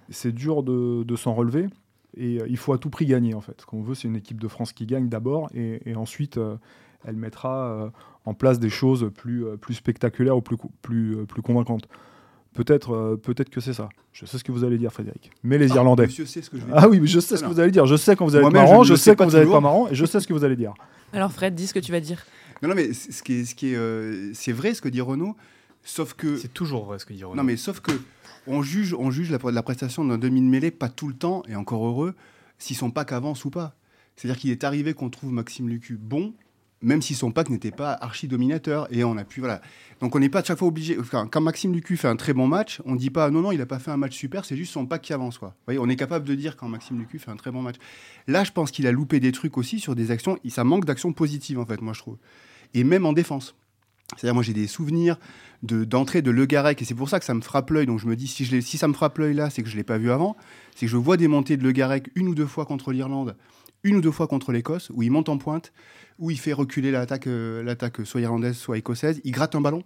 c'est 0.10 0.34
dur 0.34 0.64
de, 0.64 1.04
de 1.04 1.16
s'en 1.16 1.34
relever. 1.34 1.68
Et 2.18 2.40
euh, 2.42 2.46
il 2.50 2.58
faut 2.58 2.74
à 2.74 2.78
tout 2.78 2.90
prix 2.90 3.06
gagner 3.06 3.34
en 3.34 3.42
fait. 3.42 3.62
Ce 3.62 3.66
qu'on 3.66 3.82
veut, 3.82 3.96
c'est 3.96 4.08
une 4.08 4.16
équipe 4.16 4.40
de 4.40 4.48
France 4.48 4.74
qui 4.74 4.86
gagne 4.86 5.10
d'abord 5.10 5.50
et, 5.54 5.82
et 5.90 5.96
ensuite 5.96 6.38
euh, 6.38 6.56
elle 7.06 7.16
mettra 7.16 7.66
euh, 7.68 7.90
en 8.26 8.34
place 8.34 8.60
des 8.60 8.70
choses 8.70 9.12
plus, 9.16 9.46
euh, 9.46 9.58
plus 9.58 9.74
spectaculaires 9.74 10.38
ou 10.38 10.42
plus, 10.42 10.58
plus, 10.82 11.18
euh, 11.18 11.26
plus 11.26 11.42
convaincantes. 11.42 11.88
Peut-être 12.54 12.94
euh, 12.94 13.16
peut-être 13.18 13.50
que 13.50 13.60
c'est 13.60 13.74
ça. 13.74 13.90
Je 14.12 14.26
sais 14.28 14.38
ce 14.38 14.44
que 14.44 14.52
vous 14.52 14.64
allez 14.64 14.78
dire, 14.78 14.94
Frédéric. 14.94 15.32
Mais 15.44 15.58
les 15.58 15.70
Irlandais. 15.70 16.06
Monsieur 16.06 16.28
sait 16.28 16.44
ce 16.44 16.52
que 16.52 16.58
je 16.60 16.66
vais 16.66 16.72
Ah 16.76 16.88
oui, 16.88 17.00
mais 17.00 17.08
je 17.08 17.20
sais 17.20 17.36
ce 17.36 17.42
que 17.44 17.48
vous 17.48 17.60
allez 17.60 17.72
dire. 17.72 17.88
Je 17.88 17.96
sais 17.96 18.16
quand 18.16 18.26
vous 18.26 18.36
allez 18.36 18.46
être 18.46 18.54
marrant, 18.54 18.84
je 18.84 18.94
sais 18.94 19.12
sais 19.12 19.16
quand 19.16 19.26
vous 19.26 19.36
allez 19.36 19.46
être 19.46 19.52
pas 19.52 19.60
marrant, 19.60 19.88
et 19.90 19.96
je 19.96 20.06
sais 20.06 20.20
ce 20.20 20.28
que 20.28 20.34
vous 20.34 20.44
allez 20.44 20.56
dire. 20.56 20.74
Alors 21.14 21.32
Fred, 21.32 21.56
dis 21.56 21.66
ce 21.68 21.74
que 21.74 21.80
tu 21.80 21.92
vas 21.92 22.00
dire. 22.00 22.24
Non, 22.62 22.70
non, 22.70 22.76
mais 22.76 22.94
ce 22.94 23.24
qui 23.24 23.34
est, 23.34 23.46
ce 23.46 23.56
qui 23.56 23.74
est, 23.74 23.76
euh, 23.76 24.32
c'est 24.34 24.52
vrai 24.52 24.74
ce 24.74 24.82
que 24.82 24.88
dit 24.90 25.02
Renaud, 25.02 25.36
sauf 25.84 26.14
que 26.14 26.38
C'est 26.38 26.54
toujours 26.54 26.86
vrai 26.86 27.00
ce 27.00 27.06
que 27.06 27.14
dit 27.14 27.24
Renaud. 27.24 27.36
Non, 27.36 27.44
mais 27.44 27.58
sauf 27.58 27.82
que 27.82 27.92
on 28.48 28.62
juge, 28.62 28.94
on 28.94 29.12
juge 29.12 29.32
la, 29.32 29.40
la 29.52 29.64
prestation 29.64 30.06
d'un 30.06 30.18
demi 30.18 30.42
de 30.42 30.48
mêlée 30.48 30.72
pas 30.72 30.90
tout 30.90 31.08
le 31.08 31.14
temps, 31.14 31.44
et 31.48 31.56
encore 31.56 31.86
heureux, 31.86 32.16
si 32.58 32.74
son 32.74 32.92
pack 32.92 33.12
avance 33.12 33.46
ou 33.46 33.50
pas. 33.50 33.76
C'est-à-dire 34.16 34.40
qu'il 34.40 34.52
est 34.52 34.64
arrivé 34.64 34.94
qu'on 34.94 35.10
trouve 35.10 35.32
Maxime 35.32 35.70
Lucu 35.70 35.98
bon, 35.98 36.34
même 36.82 37.02
si 37.02 37.16
son 37.16 37.32
pack 37.32 37.50
n'était 37.50 37.72
pas 37.72 37.94
archi 37.94 38.28
dominateur, 38.28 38.88
et 38.92 39.04
on 39.04 39.18
a 39.18 39.24
pu 39.24 39.40
voilà. 39.40 39.62
Donc 40.02 40.16
on 40.16 40.20
n'est 40.20 40.30
pas 40.30 40.40
à 40.40 40.44
chaque 40.44 40.60
fois 40.60 40.68
obligé. 40.68 40.98
Quand 41.10 41.42
Maxime 41.42 41.74
Lucu 41.74 41.96
fait 41.96 42.10
un 42.10 42.18
très 42.18 42.34
bon 42.34 42.46
match, 42.46 42.82
on 42.86 42.96
dit 42.96 43.10
pas 43.10 43.32
non 43.32 43.42
non 43.42 43.52
il 43.52 43.62
a 43.62 43.66
pas 43.66 43.80
fait 43.80 43.92
un 43.92 43.98
match 43.98 44.16
super, 44.16 44.44
c'est 44.44 44.58
juste 44.58 44.74
son 44.74 44.86
pack 44.86 45.02
qui 45.02 45.14
avance 45.14 45.38
quoi. 45.38 45.50
Vous 45.50 45.64
voyez, 45.66 45.80
on 45.80 45.88
est 45.88 45.96
capable 45.96 46.28
de 46.28 46.36
dire 46.36 46.58
quand 46.58 46.68
Maxime 46.68 47.00
Lucu 47.00 47.20
fait 47.20 47.32
un 47.32 47.38
très 47.38 47.52
bon 47.52 47.62
match. 47.62 47.78
Là, 48.28 48.44
je 48.44 48.52
pense 48.52 48.72
qu'il 48.72 48.86
a 48.86 48.92
loupé 48.92 49.20
des 49.20 49.32
trucs 49.32 49.58
aussi 49.58 49.80
sur 49.80 49.96
des 49.96 50.12
actions. 50.12 50.38
Ça 50.50 50.64
manque 50.66 50.86
d'actions 50.86 51.14
positives 51.14 51.60
en 51.60 51.66
fait, 51.66 51.82
moi 51.82 51.94
je 51.94 52.00
trouve. 52.00 52.18
Et 52.74 52.84
même 52.84 53.06
en 53.06 53.14
défense. 53.14 53.56
C'est-à-dire, 54.18 54.34
moi, 54.34 54.44
j'ai 54.44 54.54
des 54.54 54.68
souvenirs 54.68 55.18
de- 55.64 55.84
d'entrée 55.84 56.22
de, 56.22 56.32
Le 56.32 56.46
Garec, 56.46 56.82
et 56.82 56.86
c'est 56.86 56.96
pour 56.96 57.10
ça 57.10 57.20
que 57.20 57.26
ça 57.26 57.34
me 57.34 57.42
frappe 57.42 57.70
l'œil. 57.70 57.86
Donc, 57.86 58.00
je 58.00 58.08
me 58.08 58.16
dis, 58.16 58.28
si, 58.28 58.46
je 58.46 58.60
si 58.60 58.78
ça 58.78 58.88
me 58.88 58.94
frappe 58.94 59.18
l'œil 59.18 59.34
là, 59.34 59.50
c'est 59.50 59.64
que 59.64 59.70
je 59.70 59.74
ne 59.74 59.78
l'ai 59.78 59.84
pas 59.84 59.98
vu 59.98 60.12
avant. 60.12 60.36
C'est 60.76 60.86
que 60.86 60.92
je 60.92 60.98
vois 60.98 61.18
des 61.18 61.28
montées 61.28 61.58
de 61.58 61.64
Le 61.64 61.72
Garec 61.72 62.10
une 62.16 62.28
ou 62.28 62.36
deux 62.36 62.46
fois 62.46 62.66
contre 62.66 62.92
l'Irlande, 62.92 63.36
une 63.84 63.96
ou 63.98 64.02
deux 64.02 64.12
fois 64.12 64.28
contre 64.28 64.52
l'Écosse, 64.52 64.92
où 64.94 65.04
il 65.04 65.12
monte 65.12 65.30
en 65.30 65.38
pointe, 65.38 65.74
où 66.20 66.32
il 66.32 66.40
fait 66.40 66.54
reculer 66.54 66.92
l'attaque, 66.92 67.28
euh, 67.28 67.64
l'attaque 67.64 68.06
soit 68.06 68.22
irlandaise, 68.22 68.56
soit 68.58 68.78
écossaise. 68.78 69.20
Il 69.24 69.32
gratte 69.32 69.56
un 69.56 69.62
ballon. 69.62 69.84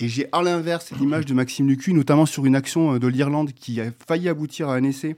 Et 0.00 0.08
j'ai 0.08 0.26
à 0.32 0.42
l'inverse 0.42 0.90
l'image 0.98 1.26
de 1.26 1.34
Maxime 1.34 1.68
Lucu, 1.68 1.92
notamment 1.92 2.26
sur 2.26 2.46
une 2.46 2.56
action 2.56 2.94
euh, 2.94 2.98
de 2.98 3.06
l'Irlande 3.06 3.52
qui 3.52 3.80
a 3.80 3.84
failli 4.08 4.28
aboutir 4.28 4.68
à 4.68 4.74
un 4.74 4.82
essai. 4.82 5.16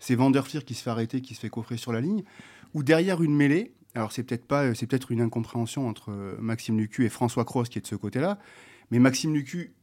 C'est 0.00 0.14
Vanderfeer 0.14 0.64
qui 0.64 0.74
se 0.74 0.82
fait 0.82 0.90
arrêter, 0.90 1.20
qui 1.20 1.34
se 1.34 1.40
fait 1.40 1.48
coffrer 1.48 1.76
sur 1.76 1.92
la 1.92 2.00
ligne. 2.00 2.22
Ou 2.74 2.82
derrière 2.82 3.22
une 3.22 3.34
mêlée, 3.34 3.72
alors 3.98 4.12
c'est 4.12 4.22
peut-être 4.22 4.46
pas, 4.46 4.74
c'est 4.74 4.86
peut-être 4.86 5.10
une 5.10 5.20
incompréhension 5.20 5.88
entre 5.88 6.12
euh, 6.12 6.36
Maxime 6.38 6.78
Lucu 6.78 7.04
et 7.04 7.08
François 7.08 7.44
Cross 7.44 7.68
qui 7.68 7.78
est 7.78 7.82
de 7.82 7.86
ce 7.86 7.96
côté-là, 7.96 8.38
mais 8.92 9.00
Maxime 9.00 9.34
Lucu, 9.34 9.74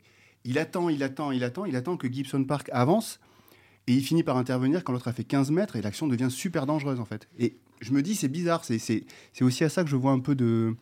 il 0.45 0.57
attend, 0.57 0.87
il 0.87 1.03
attend, 1.03 1.31
il 1.31 1.43
attend, 1.43 1.65
il 1.65 1.75
attend 1.75 1.97
que 1.97 2.11
Gibson 2.11 2.43
Park 2.45 2.69
avance 2.71 3.19
et 3.87 3.93
il 3.93 4.01
finit 4.01 4.23
par 4.23 4.37
intervenir 4.37 4.83
quand 4.83 4.93
l'autre 4.93 5.09
a 5.09 5.13
fait 5.13 5.25
15 5.25 5.51
mètres 5.51 5.75
et 5.75 5.81
l'action 5.81 6.07
devient 6.07 6.31
super 6.31 6.65
dangereuse 6.65 7.01
en 7.01 7.05
fait. 7.05 7.27
Et 7.37 7.57
je 7.81 7.91
me 7.91 8.01
dis, 8.01 8.15
c'est 8.15 8.29
bizarre, 8.29 8.63
c'est, 8.63 9.03
aussi 9.41 9.63
à 9.65 9.69
ça 9.69 9.83
que 9.83 9.89
je 9.89 9.97
vois 9.97 10.11
un 10.11 10.19
peu 10.19 10.33
de, 10.33 10.75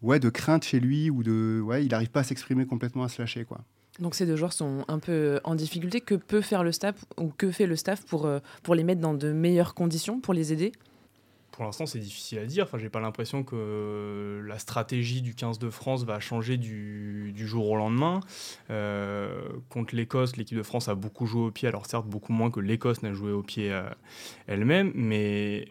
ouais, 0.00 0.18
de 0.18 0.30
crainte 0.30 0.64
chez 0.64 0.80
lui 0.80 1.10
ou 1.10 1.22
de, 1.22 1.60
ouais, 1.62 1.84
il 1.84 1.90
n'arrive 1.90 2.10
pas 2.10 2.20
à 2.20 2.24
s'exprimer 2.24 2.64
complètement, 2.64 3.04
à 3.04 3.08
se 3.08 3.20
lâcher 3.20 3.44
quoi. 3.44 3.60
Donc 4.00 4.14
ces 4.14 4.24
deux 4.24 4.36
joueurs 4.36 4.54
sont 4.54 4.86
un 4.88 4.98
peu 4.98 5.38
en 5.44 5.54
difficulté. 5.54 6.00
Que 6.00 6.14
peut 6.14 6.40
faire 6.40 6.64
le 6.64 6.72
staff 6.72 6.96
ou 7.18 7.28
que 7.28 7.50
fait 7.52 7.66
le 7.66 7.76
staff 7.76 8.06
pour, 8.06 8.24
euh, 8.24 8.40
pour 8.62 8.74
les 8.74 8.84
mettre 8.84 9.02
dans 9.02 9.14
de 9.14 9.32
meilleures 9.32 9.74
conditions, 9.74 10.18
pour 10.18 10.32
les 10.32 10.52
aider? 10.52 10.72
Pour 11.54 11.64
l'instant, 11.64 11.86
c'est 11.86 12.00
difficile 12.00 12.40
à 12.40 12.46
dire. 12.46 12.64
Enfin, 12.64 12.78
j'ai 12.78 12.88
pas 12.88 12.98
l'impression 12.98 13.44
que 13.44 14.42
la 14.44 14.58
stratégie 14.58 15.22
du 15.22 15.36
15 15.36 15.60
de 15.60 15.70
France 15.70 16.02
va 16.02 16.18
changer 16.18 16.56
du, 16.56 17.32
jour 17.36 17.70
au 17.70 17.76
lendemain. 17.76 18.18
Euh, 18.70 19.50
contre 19.68 19.94
l'Écosse, 19.94 20.36
l'équipe 20.36 20.58
de 20.58 20.64
France 20.64 20.88
a 20.88 20.96
beaucoup 20.96 21.26
joué 21.26 21.42
au 21.42 21.50
pied. 21.52 21.68
Alors 21.68 21.86
certes, 21.86 22.08
beaucoup 22.08 22.32
moins 22.32 22.50
que 22.50 22.58
l'Écosse 22.58 23.04
n'a 23.04 23.12
joué 23.12 23.30
au 23.30 23.44
pied 23.44 23.72
euh, 23.72 23.88
elle-même, 24.48 24.90
mais 24.96 25.68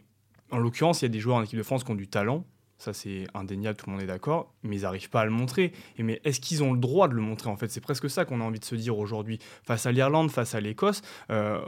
en 0.51 0.57
l'occurrence, 0.57 1.01
il 1.01 1.05
y 1.05 1.07
a 1.07 1.09
des 1.09 1.19
joueurs 1.19 1.35
en 1.35 1.43
équipe 1.43 1.57
de 1.57 1.63
France 1.63 1.83
qui 1.83 1.91
ont 1.91 1.95
du 1.95 2.07
talent. 2.07 2.45
Ça, 2.77 2.93
c'est 2.93 3.27
indéniable, 3.33 3.77
tout 3.77 3.87
le 3.87 3.93
monde 3.93 4.03
est 4.03 4.07
d'accord, 4.07 4.53
mais 4.63 4.77
ils 4.77 4.81
n'arrivent 4.83 5.09
pas 5.09 5.21
à 5.21 5.25
le 5.25 5.31
montrer. 5.31 5.73
Et 5.97 6.03
mais 6.03 6.21
est-ce 6.23 6.39
qu'ils 6.39 6.63
ont 6.63 6.71
le 6.71 6.79
droit 6.79 7.09
de 7.09 7.13
le 7.13 7.21
montrer 7.21 7.49
En 7.49 7.57
fait, 7.57 7.69
c'est 7.69 7.81
presque 7.81 8.09
ça 8.09 8.23
qu'on 8.23 8.39
a 8.39 8.43
envie 8.45 8.59
de 8.59 8.65
se 8.65 8.75
dire 8.75 8.97
aujourd'hui. 8.97 9.39
Face 9.63 9.85
à 9.85 9.91
l'Irlande, 9.91 10.31
face 10.31 10.55
à 10.55 10.61
l'Écosse, 10.61 11.01
euh, 11.29 11.61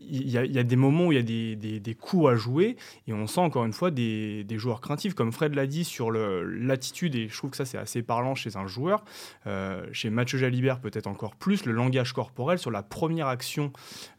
il 0.00 0.30
y, 0.30 0.58
a 0.58 0.62
des 0.62 0.76
moments 0.76 1.06
où 1.06 1.12
il 1.12 1.16
y 1.16 1.18
a 1.18 1.80
des, 1.80 1.94
coups 1.94 2.28
à 2.28 2.36
jouer 2.36 2.76
et 3.08 3.12
on 3.12 3.26
sent 3.26 3.40
encore 3.40 3.64
une 3.64 3.72
fois 3.72 3.90
des, 3.90 4.46
joueurs 4.50 4.80
craintifs, 4.80 5.14
comme 5.14 5.32
Fred 5.32 5.54
l'a 5.54 5.66
dit 5.66 5.84
sur 5.84 6.10
l'attitude, 6.12 7.16
et 7.16 7.28
je 7.28 7.36
trouve 7.36 7.50
que 7.50 7.56
ça 7.56 7.64
c'est 7.64 7.78
assez 7.78 8.02
parlant 8.02 8.34
chez 8.34 8.56
un 8.56 8.66
joueur. 8.66 9.04
Euh, 9.46 9.86
chez 9.92 10.10
Mathieu 10.10 10.38
Jalibert, 10.38 10.80
peut-être 10.80 11.08
encore 11.08 11.34
plus, 11.34 11.64
le 11.66 11.72
langage 11.72 12.12
corporel 12.12 12.58
sur 12.58 12.70
la 12.70 12.82
première 12.82 13.26
action 13.26 13.72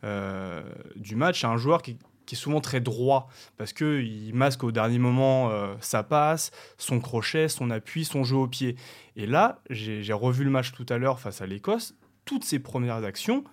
euh, 0.04 0.62
du 0.98 1.16
match. 1.16 1.44
un 1.46 1.58
joueur 1.58 1.82
qui, 1.82 1.98
est 2.32 2.36
souvent 2.36 2.62
très 2.62 2.80
droit 2.80 3.28
parce 3.58 3.74
qu'il 3.74 4.36
masque 4.36 4.64
au 4.64 4.72
dernier 4.72 5.00
moment 5.00 5.50
euh, 5.50 5.74
sa 5.80 6.04
passe, 6.04 6.52
son 6.78 7.00
crochet, 7.00 7.48
son 7.48 7.72
appui, 7.72 8.06
son 8.06 8.24
jeu 8.24 8.36
au 8.36 8.48
pied. 8.48 8.76
Et 9.16 9.26
là, 9.26 9.62
j'ai 9.70 10.14
revu 10.14 10.44
le 10.44 10.52
match 10.52 10.72
tout 10.74 10.86
à 10.90 10.98
l'heure 10.98 11.20
face 11.20 11.42
à 11.42 11.48
l'Écosse. 11.48 11.96
Toutes 12.26 12.44
ses 12.44 12.60
premières 12.60 13.04
actions, 13.04 13.44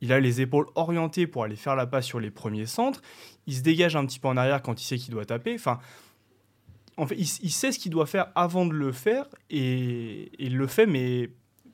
il 0.00 0.12
a 0.12 0.20
les 0.20 0.40
épaules 0.40 0.66
orientées 0.74 1.26
pour 1.26 1.44
aller 1.44 1.56
faire 1.56 1.76
la 1.76 1.86
passe 1.86 2.06
sur 2.06 2.20
les 2.20 2.30
premiers 2.30 2.66
centres. 2.66 3.00
Il 3.46 3.54
se 3.54 3.62
dégage 3.62 3.96
un 3.96 4.04
petit 4.06 4.18
peu 4.18 4.28
en 4.28 4.36
arrière 4.36 4.62
quand 4.62 4.80
il 4.80 4.84
sait 4.84 4.98
qu'il 4.98 5.12
doit 5.12 5.24
taper. 5.24 5.54
Enfin, 5.54 5.78
en 6.96 7.06
fait, 7.06 7.16
il, 7.16 7.50
sait 7.50 7.72
ce 7.72 7.78
qu'il 7.78 7.90
doit 7.90 8.06
faire 8.06 8.28
avant 8.34 8.66
de 8.66 8.72
le 8.72 8.92
faire 8.92 9.26
et, 9.50 10.30
il 10.38 10.56
le 10.56 10.66
fait, 10.66 10.86
mais 10.86 11.30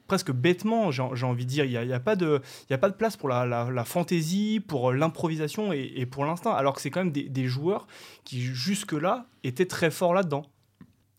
presque 0.06 0.32
bêtement, 0.32 0.90
j'ai 0.90 1.02
envie 1.02 1.44
de 1.44 1.50
dire. 1.50 1.64
Il 1.64 1.70
n'y 1.70 1.92
a, 1.92 1.96
a, 1.96 2.00
pas 2.00 2.16
de, 2.16 2.40
a 2.70 2.78
pas 2.78 2.88
de 2.88 2.94
place 2.94 3.16
pour 3.16 3.28
la, 3.28 3.84
fantaisie, 3.84 4.60
pour 4.60 4.92
l'improvisation 4.92 5.72
et, 5.72 6.06
pour 6.06 6.24
l'instinct, 6.24 6.52
alors 6.52 6.74
que 6.74 6.80
c'est 6.80 6.90
quand 6.90 7.04
même 7.04 7.12
des, 7.12 7.46
joueurs 7.46 7.86
qui, 8.24 8.40
jusque-là, 8.40 9.26
étaient 9.44 9.66
très 9.66 9.90
forts 9.90 10.14
là-dedans. 10.14 10.46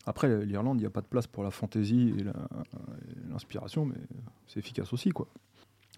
Après, 0.04 0.44
l'Irlande, 0.44 0.78
il 0.78 0.80
n'y 0.80 0.86
a 0.86 0.90
pas 0.90 1.00
de 1.00 1.06
place 1.06 1.28
pour 1.28 1.44
la 1.44 1.52
fantaisie 1.52 2.12
et 2.18 2.24
l'inspiration, 3.30 3.84
mais 3.86 3.94
c'est 4.48 4.58
efficace 4.58 4.92
aussi, 4.92 5.10
quoi. 5.10 5.28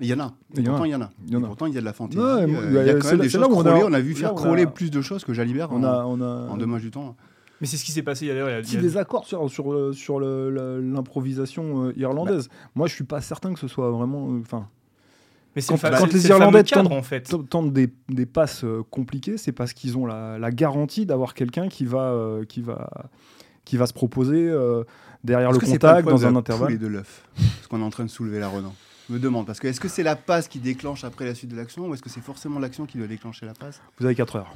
Il 0.00 0.06
y 0.06 0.14
en 0.14 0.20
a. 0.20 0.34
Et 0.56 0.62
pourtant, 0.62 0.84
il 0.84 0.90
y 0.90 0.94
en 0.94 1.02
a. 1.02 1.10
Et 1.30 1.40
pourtant, 1.40 1.66
il 1.66 1.74
y 1.74 1.78
a 1.78 1.80
de 1.80 1.84
la 1.84 1.92
fantaisie. 1.92 2.20
Euh, 2.20 2.46
il 2.46 2.86
y 2.86 2.90
a 2.90 2.94
quand 2.94 3.10
même 3.10 3.20
des 3.20 3.28
choses 3.28 3.46
on, 3.48 3.64
a, 3.64 3.74
on 3.76 3.92
a 3.92 4.00
vu 4.00 4.14
faire 4.14 4.34
crawler 4.34 4.66
plus 4.66 4.90
de 4.90 5.00
choses 5.00 5.24
que 5.24 5.32
Jalibert 5.32 5.72
en, 5.72 5.82
en 5.82 6.56
deux 6.56 6.66
matchs 6.66 6.82
du 6.82 6.90
temps. 6.90 7.16
Mais 7.60 7.66
c'est 7.66 7.76
ce 7.76 7.84
qui 7.84 7.92
s'est 7.92 8.02
passé. 8.02 8.26
Il 8.26 8.36
y 8.36 8.38
a, 8.38 8.62
des 8.62 8.76
désaccords 8.76 9.26
sur, 9.26 9.48
sur, 9.50 9.94
sur 9.94 10.20
l'improvisation 10.20 11.86
euh, 11.86 11.92
irlandaise. 11.96 12.48
Bah. 12.48 12.54
Moi, 12.74 12.88
je 12.88 12.94
suis 12.94 13.04
pas 13.04 13.20
certain 13.20 13.54
que 13.54 13.60
ce 13.60 13.68
soit 13.68 13.90
vraiment. 13.90 14.32
Euh, 14.32 14.40
enfin. 14.40 14.68
mais 15.54 15.62
quand, 15.62 15.80
quand 15.80 16.12
les 16.12 16.28
Irlandais 16.28 16.64
tentent, 16.64 16.92
en 16.92 17.02
fait. 17.02 17.32
tentent 17.48 17.72
des, 17.72 17.88
des, 18.08 18.26
passes 18.26 18.64
euh, 18.64 18.82
compliquées, 18.90 19.38
c'est 19.38 19.52
parce 19.52 19.72
qu'ils 19.72 19.96
ont 19.96 20.04
la, 20.04 20.38
la 20.38 20.50
garantie 20.50 21.06
d'avoir 21.06 21.34
quelqu'un 21.34 21.68
qui 21.68 21.84
va, 21.84 22.14
qui, 22.48 22.60
va, 22.60 22.90
qui 23.64 23.76
va 23.76 23.86
se 23.86 23.92
proposer 23.94 24.52
derrière 25.22 25.52
le 25.52 25.58
contact 25.58 26.08
dans 26.08 26.26
un 26.26 26.36
intervalle. 26.36 26.72
et 26.72 26.78
de 26.78 26.86
l'œuf 26.86 27.26
Parce 27.36 27.68
qu'on 27.68 27.80
est 27.80 27.84
en 27.84 27.90
train 27.90 28.04
de 28.04 28.10
soulever 28.10 28.40
la 28.40 28.48
Renan? 28.48 28.74
Je 29.08 29.14
me 29.14 29.18
demande. 29.18 29.46
Parce 29.46 29.60
que 29.60 29.68
est-ce 29.68 29.80
que 29.80 29.88
c'est 29.88 30.02
la 30.02 30.16
passe 30.16 30.48
qui 30.48 30.58
déclenche 30.58 31.04
après 31.04 31.24
la 31.24 31.34
suite 31.34 31.50
de 31.50 31.56
l'action 31.56 31.88
ou 31.88 31.94
est-ce 31.94 32.02
que 32.02 32.10
c'est 32.10 32.22
forcément 32.22 32.58
l'action 32.58 32.86
qui 32.86 32.98
doit 32.98 33.06
déclencher 33.06 33.46
la 33.46 33.54
passe? 33.54 33.80
Vous 33.98 34.06
avez 34.06 34.14
4 34.14 34.36
heures. 34.36 34.54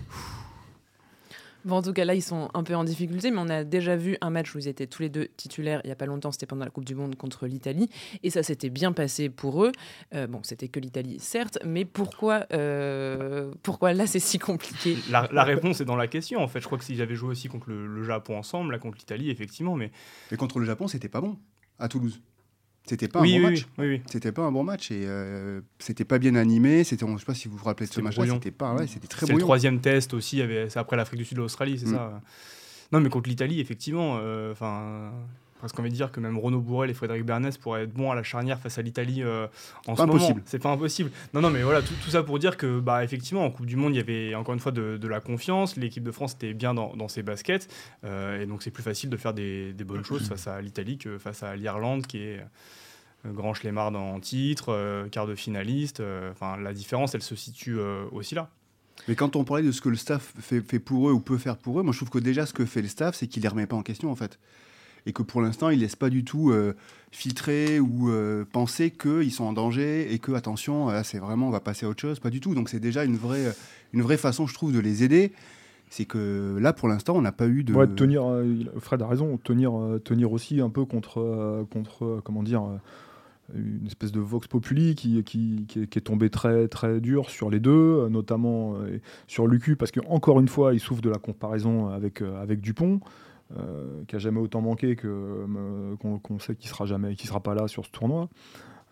Bon, 1.64 1.76
en 1.76 1.82
tout 1.82 1.92
cas, 1.92 2.04
là, 2.04 2.14
ils 2.14 2.22
sont 2.22 2.48
un 2.54 2.62
peu 2.62 2.74
en 2.74 2.84
difficulté, 2.84 3.30
mais 3.30 3.38
on 3.40 3.48
a 3.48 3.64
déjà 3.64 3.96
vu 3.96 4.16
un 4.20 4.30
match 4.30 4.54
où 4.54 4.58
ils 4.58 4.68
étaient 4.68 4.86
tous 4.86 5.02
les 5.02 5.08
deux 5.08 5.28
titulaires 5.36 5.80
il 5.82 5.88
n'y 5.88 5.92
a 5.92 5.96
pas 5.96 6.06
longtemps, 6.06 6.30
c'était 6.30 6.46
pendant 6.46 6.64
la 6.64 6.70
Coupe 6.70 6.84
du 6.84 6.94
Monde 6.94 7.16
contre 7.16 7.46
l'Italie, 7.46 7.90
et 8.22 8.30
ça 8.30 8.44
s'était 8.44 8.70
bien 8.70 8.92
passé 8.92 9.28
pour 9.28 9.64
eux. 9.64 9.72
Euh, 10.14 10.28
bon, 10.28 10.40
c'était 10.44 10.68
que 10.68 10.78
l'Italie, 10.78 11.18
certes, 11.18 11.58
mais 11.66 11.84
pourquoi, 11.84 12.46
euh, 12.52 13.52
pourquoi 13.64 13.92
là, 13.92 14.06
c'est 14.06 14.20
si 14.20 14.38
compliqué? 14.38 14.96
La, 15.10 15.26
réponse 15.42 15.80
est 15.80 15.84
dans 15.84 15.96
la 15.96 16.06
question, 16.06 16.40
en 16.40 16.48
fait. 16.48 16.60
Je 16.60 16.66
crois 16.66 16.78
que 16.78 16.84
s'ils 16.84 17.02
avaient 17.02 17.16
joué 17.16 17.30
aussi 17.30 17.48
contre 17.48 17.68
le, 17.68 17.86
le 17.86 18.04
Japon 18.04 18.38
ensemble, 18.38 18.72
là, 18.72 18.78
contre 18.78 18.96
l'Italie, 18.98 19.28
effectivement, 19.28 19.74
mais... 19.74 19.90
Mais 20.30 20.36
contre 20.36 20.60
le 20.60 20.64
Japon, 20.64 20.86
c'était 20.86 21.08
pas 21.08 21.20
bon, 21.20 21.36
à 21.80 21.88
Toulouse. 21.88 22.22
C'était 22.88 23.08
pas 23.08 23.20
un 23.20 23.22
bon 23.22 23.40
match. 23.40 23.66
C'était 24.10 24.32
pas 24.32 24.42
un 24.42 24.52
bon 24.52 24.64
match 24.64 24.90
et 24.90 25.04
euh, 25.06 25.60
c'était 25.78 26.04
pas 26.04 26.18
bien 26.18 26.34
animé. 26.34 26.84
C'était, 26.84 27.06
je 27.06 27.18
sais 27.18 27.24
pas 27.24 27.34
si 27.34 27.48
vous 27.48 27.56
vous 27.56 27.64
rappelez 27.64 27.86
de 27.86 27.92
ce 27.92 28.00
match-là. 28.00 28.26
C'était 28.34 28.50
pas, 28.50 28.74
ouais, 28.74 28.86
c'était 28.86 29.08
très. 29.08 29.26
C'est 29.26 29.32
le 29.32 29.38
troisième 29.38 29.80
test 29.80 30.14
aussi. 30.14 30.42
C'est 30.68 30.78
après 30.78 30.96
l'Afrique 30.96 31.18
du 31.18 31.24
Sud, 31.24 31.38
l'Australie, 31.38 31.78
c'est 31.78 31.88
mm. 31.88 31.94
ça. 31.94 32.20
Non, 32.92 33.00
mais 33.00 33.10
contre 33.10 33.28
l'Italie, 33.28 33.60
effectivement. 33.60 34.18
Euh, 34.20 34.54
Parce 35.60 35.72
qu'on 35.72 35.82
veut 35.82 35.88
dire 35.88 36.12
que 36.12 36.20
même 36.20 36.38
Renaud 36.38 36.60
Bourrel 36.60 36.90
et 36.90 36.94
Frédéric 36.94 37.24
Bernès 37.24 37.56
pourraient 37.58 37.82
être 37.82 37.92
bons 37.92 38.10
à 38.10 38.14
la 38.14 38.22
charnière 38.22 38.60
face 38.60 38.78
à 38.78 38.82
l'Italie 38.82 39.22
euh, 39.22 39.46
en 39.86 39.96
ce 39.96 40.02
impossible. 40.02 40.34
moment. 40.34 40.44
C'est 40.46 40.58
pas 40.58 40.70
impossible. 40.70 41.10
Non, 41.34 41.40
non, 41.40 41.50
mais 41.50 41.62
voilà, 41.62 41.82
tout, 41.82 41.94
tout, 42.04 42.10
ça 42.10 42.22
pour 42.22 42.38
dire 42.38 42.56
que, 42.56 42.80
bah, 42.80 43.02
effectivement, 43.02 43.44
en 43.44 43.50
Coupe 43.50 43.66
du 43.66 43.76
Monde, 43.76 43.94
il 43.94 43.98
y 43.98 44.00
avait 44.00 44.34
encore 44.34 44.54
une 44.54 44.60
fois 44.60 44.72
de, 44.72 44.96
de 44.96 45.08
la 45.08 45.20
confiance. 45.20 45.76
L'équipe 45.76 46.04
de 46.04 46.12
France 46.12 46.34
était 46.34 46.54
bien 46.54 46.74
dans, 46.74 46.94
dans 46.96 47.08
ses 47.08 47.22
baskets. 47.22 47.68
et 48.04 48.46
donc, 48.46 48.62
c'est 48.62 48.70
plus 48.70 48.82
facile 48.82 49.10
de 49.10 49.16
faire 49.16 49.34
des, 49.34 49.72
des 49.72 49.84
bonnes 49.84 50.04
choses 50.04 50.28
face 50.28 50.46
à 50.46 50.60
l'Italie 50.60 50.98
que 50.98 51.18
face 51.18 51.42
à 51.42 51.56
l'Irlande, 51.56 52.06
qui 52.06 52.18
est 52.18 52.40
euh, 53.26 53.32
grand 53.32 53.54
Schlemard 53.54 53.94
en 53.94 54.20
titre, 54.20 54.72
euh, 54.72 55.08
quart 55.08 55.26
de 55.26 55.34
finaliste. 55.34 56.00
Euh, 56.00 56.30
enfin, 56.32 56.56
la 56.56 56.72
différence, 56.72 57.14
elle 57.14 57.22
se 57.22 57.34
situe 57.34 57.78
aussi 58.12 58.34
là. 58.34 58.50
Mais 59.06 59.14
quand 59.14 59.36
on 59.36 59.44
parlait 59.44 59.62
de 59.62 59.72
ce 59.72 59.80
que 59.80 59.88
le 59.88 59.96
staff 59.96 60.34
fait, 60.40 60.60
fait, 60.60 60.80
pour 60.80 61.08
eux 61.08 61.12
ou 61.12 61.20
peut 61.20 61.38
faire 61.38 61.56
pour 61.56 61.78
eux, 61.78 61.82
moi 61.84 61.92
je 61.92 61.98
trouve 61.98 62.10
que 62.10 62.18
déjà 62.18 62.46
ce 62.46 62.52
que 62.52 62.64
fait 62.66 62.82
le 62.82 62.88
staff, 62.88 63.14
c'est 63.14 63.28
qu'il 63.28 63.42
les 63.42 63.48
remet 63.48 63.66
pas 63.66 63.76
en 63.76 63.82
question 63.82 64.10
en 64.10 64.16
fait. 64.16 64.40
Et 65.08 65.12
que 65.12 65.22
pour 65.22 65.40
l'instant, 65.40 65.70
il 65.70 65.80
laisse 65.80 65.96
pas 65.96 66.10
du 66.10 66.22
tout 66.22 66.52
filtrer 67.10 67.80
ou 67.80 68.12
penser 68.52 68.90
qu'ils 68.90 69.32
sont 69.32 69.44
en 69.44 69.52
danger 69.52 70.12
et 70.12 70.18
que, 70.18 70.32
attention, 70.32 70.88
là 70.88 71.02
c'est 71.02 71.18
vraiment, 71.18 71.48
on 71.48 71.50
va 71.50 71.60
passer 71.60 71.86
à 71.86 71.88
autre 71.88 72.00
chose. 72.00 72.20
Pas 72.20 72.30
du 72.30 72.40
tout. 72.40 72.54
Donc 72.54 72.68
c'est 72.68 72.78
déjà 72.78 73.04
une 73.04 73.16
vraie, 73.16 73.54
une 73.92 74.02
vraie 74.02 74.18
façon, 74.18 74.46
je 74.46 74.54
trouve, 74.54 74.72
de 74.72 74.80
les 74.80 75.02
aider 75.02 75.32
c'est 75.90 76.04
que 76.04 76.58
là, 76.60 76.74
pour 76.74 76.86
l'instant, 76.86 77.16
on 77.16 77.22
n'a 77.22 77.32
pas 77.32 77.46
eu 77.46 77.64
de. 77.64 77.72
Fred 78.78 79.00
a 79.00 79.06
raison, 79.06 79.38
tenir, 79.38 79.72
tenir 80.04 80.30
aussi 80.30 80.60
un 80.60 80.68
peu 80.68 80.84
contre, 80.84 81.64
contre 81.70 82.20
comment 82.22 82.42
dire, 82.42 82.62
une 83.54 83.86
espèce 83.86 84.12
de 84.12 84.20
vox 84.20 84.46
populi 84.46 84.94
qui, 84.94 85.22
qui, 85.24 85.64
qui, 85.66 85.80
est, 85.80 86.00
tombé 86.00 86.30
très, 86.30 86.68
très 86.68 87.00
dur 87.00 87.30
sur 87.30 87.50
les 87.50 87.60
deux, 87.60 87.70
euh, 87.70 88.08
notamment 88.08 88.74
euh, 88.74 88.98
sur 89.26 89.46
Lucu, 89.46 89.76
parce 89.76 89.90
qu'encore 89.90 90.40
une 90.40 90.48
fois, 90.48 90.74
il 90.74 90.80
souffre 90.80 91.00
de 91.00 91.10
la 91.10 91.18
comparaison 91.18 91.88
avec, 91.88 92.20
euh, 92.20 92.40
avec 92.40 92.60
Dupont, 92.60 93.00
qui 94.06 94.16
a 94.16 94.18
jamais 94.18 94.40
autant 94.40 94.60
manqué 94.60 94.94
qu'on 94.96 96.38
sait 96.38 96.54
qu'il 96.54 96.68
sera 96.68 96.84
jamais, 96.84 97.14
qu'il 97.14 97.28
sera 97.28 97.40
pas 97.40 97.54
là 97.54 97.66
sur 97.66 97.86
ce 97.86 97.90
tournoi. 97.90 98.28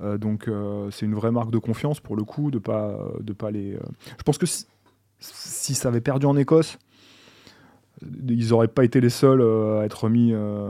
donc 0.01 0.51
c'est 0.91 1.07
une 1.07 1.15
vraie 1.15 1.31
marque 1.31 1.51
de 1.51 1.59
confiance 1.59 2.01
pour 2.01 2.17
le 2.17 2.25
coup 2.25 2.51
de 2.51 2.59
pas 2.59 2.99
de 3.21 3.33
pas 3.33 3.51
les. 3.51 3.79
Je 4.19 4.23
pense 4.25 4.39
que 4.39 4.47
si, 4.47 4.67
si, 5.19 5.75
ça 5.75 5.89
avait 5.89 6.01
perdu 6.01 6.27
en 6.27 6.37
Écosse, 6.37 6.79
ils 8.03 8.49
n'auraient 8.49 8.69
pas 8.69 8.85
été 8.85 9.01
les 9.01 9.11
seuls 9.11 9.41
euh, 9.41 9.81
à 9.81 9.85
être 9.85 10.05
remis, 10.05 10.31
euh, 10.33 10.69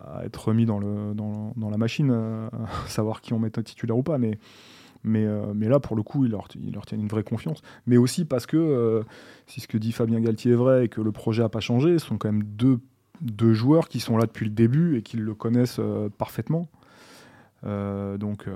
à 0.00 0.24
être 0.24 0.48
remis 0.48 0.66
dans, 0.66 0.78
le, 0.78 1.14
dans, 1.14 1.52
dans 1.56 1.70
la 1.70 1.78
machine, 1.78 2.10
euh, 2.10 2.48
à 2.52 2.88
savoir 2.88 3.20
qui 3.20 3.32
on 3.32 3.38
met 3.38 3.50
titulaire 3.50 3.96
ou 3.96 4.02
pas. 4.02 4.18
Mais, 4.18 4.38
mais, 5.04 5.26
mais 5.54 5.68
là, 5.68 5.80
pour 5.80 5.96
le 5.96 6.02
coup, 6.02 6.26
ils 6.26 6.30
leur, 6.30 6.46
ils 6.54 6.72
leur 6.72 6.86
tiennent 6.86 7.00
une 7.00 7.08
vraie 7.08 7.24
confiance. 7.24 7.60
Mais 7.86 7.96
aussi 7.96 8.24
parce 8.24 8.46
que, 8.46 9.02
si 9.48 9.60
ce 9.60 9.66
que 9.66 9.76
dit 9.76 9.90
Fabien 9.90 10.20
Galtier 10.20 10.52
est 10.52 10.56
vrai 10.56 10.84
et 10.84 10.88
que 10.88 11.00
le 11.00 11.10
projet 11.10 11.42
n'a 11.42 11.48
pas 11.48 11.58
changé, 11.58 11.98
ce 11.98 12.06
sont 12.06 12.18
quand 12.18 12.30
même 12.30 12.44
deux, 12.44 12.78
deux, 13.22 13.54
joueurs 13.54 13.88
qui 13.88 14.00
sont 14.00 14.16
là 14.16 14.26
depuis 14.26 14.44
le 14.44 14.52
début 14.52 14.98
et 14.98 15.02
qui 15.02 15.16
le 15.16 15.34
connaissent 15.34 15.80
parfaitement. 16.18 16.68
donc 17.64 18.46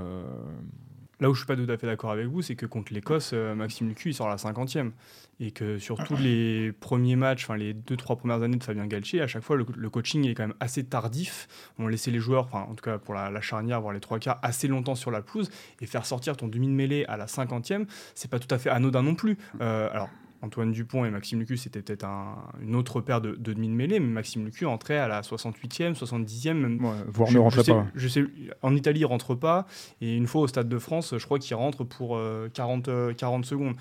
là 1.20 1.30
où 1.30 1.34
je 1.34 1.40
suis 1.40 1.46
pas 1.46 1.56
tout 1.56 1.70
à 1.70 1.76
fait 1.76 1.86
d'accord 1.86 2.10
avec 2.10 2.26
vous, 2.26 2.42
c'est 2.42 2.56
que 2.56 2.66
contre 2.66 2.92
l'Écosse, 2.92 3.32
Maxime 3.32 3.88
Lucu, 3.88 4.10
il 4.10 4.14
sort 4.14 4.26
à 4.26 4.30
la 4.30 4.36
50e. 4.36 4.92
Et 5.38 5.50
que 5.50 5.78
sur 5.78 6.02
tous 6.02 6.16
les 6.16 6.72
premiers 6.72 7.16
matchs, 7.16 7.48
les 7.50 7.74
deux, 7.74 7.96
trois 7.96 8.16
premières 8.16 8.42
années 8.42 8.56
de 8.56 8.64
Fabien 8.64 8.86
Galtier, 8.86 9.20
à 9.20 9.26
chaque 9.26 9.42
fois, 9.42 9.56
le, 9.56 9.90
coaching 9.90 10.26
est 10.26 10.34
quand 10.34 10.44
même 10.44 10.56
assez 10.60 10.84
tardif. 10.84 11.48
On 11.78 11.88
laissait 11.88 12.10
les 12.10 12.20
joueurs, 12.20 12.54
en 12.54 12.74
tout 12.74 12.84
cas 12.84 12.98
pour 12.98 13.14
la, 13.14 13.40
charnière, 13.40 13.80
voire 13.80 13.92
les 13.92 14.00
trois 14.00 14.18
quarts, 14.18 14.38
assez 14.42 14.68
longtemps 14.68 14.94
sur 14.94 15.10
la 15.10 15.22
pelouse. 15.22 15.50
Et 15.80 15.86
faire 15.86 16.06
sortir 16.06 16.36
ton 16.36 16.48
demi 16.48 16.68
de 16.68 16.72
mêlée 16.72 17.04
à 17.06 17.16
la 17.16 17.26
50e, 17.26 17.86
c'est 18.14 18.30
pas 18.30 18.38
tout 18.38 18.52
à 18.54 18.58
fait 18.58 18.70
anodin 18.70 19.02
non 19.02 19.14
plus. 19.14 19.36
alors, 19.60 20.08
Antoine 20.42 20.72
Dupont 20.72 21.04
et 21.04 21.10
Maxime 21.10 21.40
Lucu, 21.40 21.56
c'était 21.56 21.82
peut-être 21.82 22.06
une 22.60 22.74
autre 22.74 23.00
paire 23.00 23.20
de, 23.20 23.34
demi 23.36 23.68
de 23.68 23.72
mêlée, 23.72 24.00
mais 24.00 24.06
Maxime 24.06 24.44
Lucu 24.44 24.66
entrait 24.66 24.98
à 24.98 25.08
la 25.08 25.22
68e, 25.22 25.94
70e. 25.94 26.54
Même, 26.54 26.78
voire 27.08 27.32
ne 27.32 27.38
rentrait 27.38 27.64
pas. 27.64 27.86
Je 27.94 28.08
sais, 28.08 28.24
en 28.62 28.74
Italie, 28.74 29.00
il 29.00 29.06
rentre 29.06 29.34
pas. 29.34 29.66
Et 30.00 30.16
une 30.16 30.26
fois 30.26 30.42
au 30.42 30.46
Stade 30.46 30.68
de 30.68 30.78
France, 30.78 31.14
je 31.16 31.24
crois 31.24 31.38
qu'il 31.38 31.56
rentre 31.56 31.84
pour 31.84 32.20
40, 32.52 32.88
euh, 32.88 33.14
40 33.14 33.44
euh, 33.44 33.48
secondes. 33.48 33.74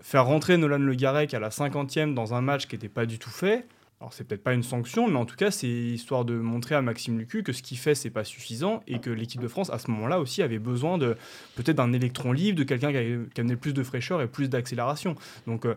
Faire 0.00 0.26
rentrer 0.26 0.56
Nolan 0.56 0.78
Le 0.78 0.94
Garec 0.94 1.34
à 1.34 1.40
la 1.40 1.48
50e 1.48 2.14
dans 2.14 2.34
un 2.34 2.40
match 2.40 2.66
qui 2.66 2.76
n'était 2.76 2.88
pas 2.88 3.06
du 3.06 3.18
tout 3.18 3.30
fait, 3.30 3.66
alors 4.00 4.12
c'est 4.12 4.22
peut-être 4.22 4.44
pas 4.44 4.54
une 4.54 4.62
sanction, 4.62 5.08
mais 5.08 5.16
en 5.16 5.24
tout 5.24 5.34
cas 5.34 5.50
c'est 5.50 5.68
histoire 5.68 6.24
de 6.24 6.34
montrer 6.34 6.76
à 6.76 6.82
Maxime 6.82 7.18
Lucu 7.18 7.42
que 7.42 7.52
ce 7.52 7.62
qu'il 7.62 7.78
fait 7.78 7.96
c'est 7.96 8.10
pas 8.10 8.22
suffisant 8.22 8.80
et 8.86 9.00
que 9.00 9.10
l'équipe 9.10 9.40
de 9.40 9.48
France 9.48 9.70
à 9.70 9.78
ce 9.78 9.90
moment-là 9.90 10.20
aussi 10.20 10.42
avait 10.42 10.60
besoin 10.60 10.98
de 10.98 11.16
peut-être 11.56 11.76
d'un 11.76 11.92
électron 11.92 12.32
libre, 12.32 12.58
de 12.58 12.64
quelqu'un 12.64 12.92
qui, 12.92 13.40
amenait 13.40 13.56
plus 13.56 13.74
de 13.74 13.82
fraîcheur 13.82 14.22
et 14.22 14.28
plus 14.28 14.48
d'accélération. 14.48 15.16
Donc 15.48 15.66
euh, 15.66 15.74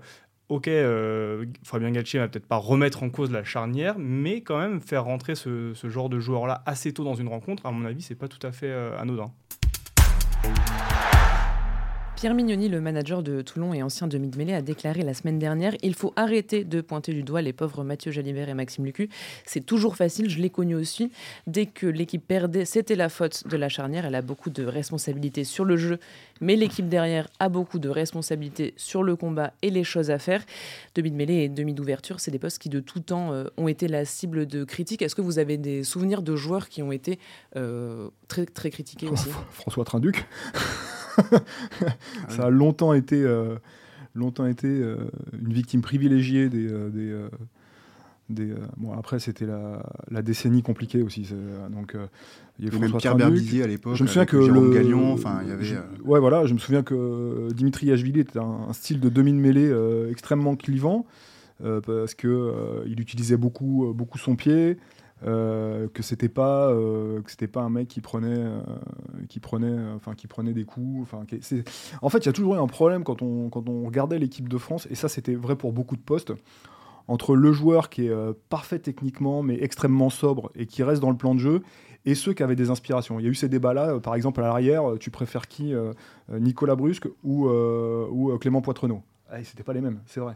ok, 0.49 0.67
euh, 0.67 1.45
Fabien 1.63 1.89
Galtier 1.89 2.19
va 2.19 2.27
peut-être 2.27 2.45
pas 2.45 2.57
remettre 2.57 3.01
en 3.01 3.09
cause 3.09 3.31
la 3.31 3.43
charnière, 3.43 3.95
mais 3.97 4.41
quand 4.41 4.59
même 4.59 4.81
faire 4.81 5.05
rentrer 5.05 5.33
ce, 5.33 5.73
genre 5.85 6.09
de 6.09 6.19
joueur-là 6.19 6.61
assez 6.67 6.93
tôt 6.93 7.03
dans 7.03 7.15
une 7.15 7.27
rencontre, 7.27 7.65
à 7.65 7.71
mon 7.71 7.85
avis 7.85 8.03
c'est 8.03 8.15
pas 8.15 8.27
tout 8.27 8.45
à 8.45 8.51
fait 8.51 8.69
euh, 8.69 8.95
anodin. 8.99 9.31
Pierre 12.21 12.35
Mignoni, 12.35 12.69
le 12.69 12.81
manager 12.81 13.23
de 13.23 13.41
Toulon 13.41 13.73
et 13.73 13.81
ancien 13.81 14.05
demi 14.05 14.27
de 14.27 14.37
mêlée, 14.37 14.53
a 14.53 14.61
déclaré 14.61 15.01
la 15.01 15.15
semaine 15.15 15.39
dernière 15.39 15.73
il 15.81 15.95
faut 15.95 16.13
arrêter 16.15 16.63
de 16.63 16.79
pointer 16.79 17.13
du 17.13 17.23
doigt 17.23 17.41
les 17.41 17.51
pauvres 17.51 17.83
Mathieu 17.83 18.11
Jalibert 18.11 18.47
et 18.47 18.53
Maxime 18.53 18.85
Lucu. 18.85 19.09
C'est 19.43 19.65
toujours 19.65 19.95
facile, 19.95 20.29
je 20.29 20.37
l'ai 20.37 20.51
connu 20.51 20.75
aussi. 20.75 21.11
Dès 21.47 21.65
que 21.65 21.87
l'équipe 21.87 22.23
perdait, 22.23 22.65
c'était 22.65 22.95
la 22.95 23.09
faute 23.09 23.47
de 23.47 23.57
la 23.57 23.69
charnière. 23.69 24.05
Elle 24.05 24.13
a 24.13 24.21
beaucoup 24.21 24.51
de 24.51 24.63
responsabilités 24.63 25.43
sur 25.43 25.65
le 25.65 25.77
jeu, 25.77 25.97
mais 26.41 26.55
l'équipe 26.55 26.87
derrière 26.87 27.27
a 27.39 27.49
beaucoup 27.49 27.79
de 27.79 27.89
responsabilités 27.89 28.75
sur 28.77 29.01
le 29.01 29.15
combat 29.15 29.53
et 29.63 29.71
les 29.71 29.83
choses 29.83 30.11
à 30.11 30.19
faire. 30.19 30.45
Demi 30.93 31.09
de 31.09 31.15
mêlée 31.15 31.45
et 31.45 31.49
demi 31.49 31.73
d'ouverture, 31.73 32.19
c'est 32.19 32.29
des 32.29 32.37
postes 32.37 32.59
qui 32.59 32.69
de 32.69 32.81
tout 32.81 32.99
temps 32.99 33.33
euh, 33.33 33.45
ont 33.57 33.67
été 33.67 33.87
la 33.87 34.05
cible 34.05 34.45
de 34.45 34.63
critiques. 34.63 35.01
Est-ce 35.01 35.15
que 35.15 35.21
vous 35.23 35.39
avez 35.39 35.57
des 35.57 35.83
souvenirs 35.83 36.21
de 36.21 36.35
joueurs 36.35 36.69
qui 36.69 36.83
ont 36.83 36.91
été 36.91 37.17
euh, 37.55 38.09
très, 38.27 38.45
très 38.45 38.69
critiqués 38.69 39.07
aussi? 39.07 39.31
François 39.49 39.85
Trinduc 39.85 40.23
ça 42.29 42.45
a 42.45 42.49
longtemps 42.49 42.93
été, 42.93 43.21
euh, 43.23 43.55
longtemps 44.15 44.45
été 44.45 44.67
euh, 44.67 44.97
une 45.39 45.53
victime 45.53 45.81
privilégiée 45.81 46.49
des. 46.49 46.67
Euh, 46.67 46.89
des, 46.89 47.15
des 48.29 48.53
bon, 48.77 48.93
après, 48.93 49.19
c'était 49.19 49.45
la, 49.45 49.83
la, 50.09 50.21
décennie 50.21 50.63
compliquée 50.63 51.01
aussi. 51.01 51.27
Donc, 51.69 51.97
il 52.59 52.65
y 52.65 52.67
avait 52.69 52.79
même 52.79 52.97
Pierre 52.97 53.15
Berbizier 53.15 53.63
à 53.63 53.67
l'époque. 53.67 53.95
Je 53.95 54.03
me 54.03 54.07
souviens 54.07 54.25
que 54.25 54.37
le 54.37 54.73
Gagnon, 54.73 55.13
enfin, 55.13 55.41
il 55.43 55.49
y 55.49 55.51
avait. 55.51 55.65
Je, 55.65 55.75
ouais, 56.03 56.19
voilà, 56.19 56.45
je 56.45 56.53
me 56.53 56.59
souviens 56.59 56.83
que 56.83 57.49
Dimitri 57.53 57.87
Yachvili 57.87 58.21
était 58.21 58.39
un, 58.39 58.71
style 58.71 58.99
de 58.99 59.09
demi 59.09 59.33
de 59.33 59.37
mêlée 59.37 59.71
extrêmement 60.09 60.55
clivant 60.55 61.05
parce 61.59 62.13
que 62.15 62.83
il 62.87 63.01
utilisait 63.01 63.37
beaucoup, 63.37 63.93
beaucoup 63.93 64.17
son 64.17 64.35
pied. 64.35 64.77
Euh, 65.23 65.87
que 65.93 66.01
c'était 66.01 66.29
pas 66.29 66.69
euh, 66.69 67.21
que 67.21 67.29
c'était 67.29 67.47
pas 67.47 67.61
un 67.61 67.69
mec 67.69 67.87
qui 67.87 68.01
prenait 68.01 68.39
euh, 68.39 68.59
qui 69.29 69.39
prenait 69.39 69.77
enfin 69.95 70.15
qui 70.15 70.25
prenait 70.25 70.53
des 70.53 70.63
coups 70.63 71.03
enfin 71.03 71.23
en 72.01 72.09
fait 72.09 72.17
il 72.19 72.25
y 72.25 72.29
a 72.29 72.33
toujours 72.33 72.55
eu 72.55 72.57
un 72.57 72.65
problème 72.65 73.03
quand 73.03 73.21
on 73.21 73.49
quand 73.49 73.69
on 73.69 73.85
regardait 73.85 74.17
l'équipe 74.17 74.49
de 74.49 74.57
France 74.57 74.87
et 74.89 74.95
ça 74.95 75.09
c'était 75.09 75.35
vrai 75.35 75.55
pour 75.55 75.73
beaucoup 75.73 75.95
de 75.95 76.01
postes 76.01 76.33
entre 77.07 77.35
le 77.35 77.51
joueur 77.51 77.91
qui 77.91 78.07
est 78.07 78.13
parfait 78.49 78.79
techniquement 78.79 79.43
mais 79.43 79.61
extrêmement 79.61 80.09
sobre 80.09 80.51
et 80.55 80.65
qui 80.65 80.81
reste 80.81 81.03
dans 81.03 81.11
le 81.11 81.17
plan 81.17 81.35
de 81.35 81.39
jeu 81.39 81.61
et 82.03 82.15
ceux 82.15 82.33
qui 82.33 82.41
avaient 82.41 82.55
des 82.55 82.71
inspirations. 82.71 83.19
Il 83.19 83.23
y 83.23 83.27
a 83.27 83.29
eu 83.29 83.35
ces 83.35 83.47
débats-là, 83.47 83.99
par 83.99 84.15
exemple 84.15 84.41
à 84.41 84.45
l'arrière, 84.45 84.83
tu 84.99 85.11
préfères 85.11 85.47
qui 85.47 85.75
Nicolas 86.31 86.75
Brusque 86.75 87.07
ou, 87.23 87.47
ou 87.47 88.35
Clément 88.39 88.61
Poitrenaud? 88.61 89.03
Ah, 89.29 89.43
C'était 89.43 89.61
pas 89.61 89.73
les 89.73 89.81
mêmes, 89.81 89.99
c'est 90.07 90.19
vrai 90.19 90.35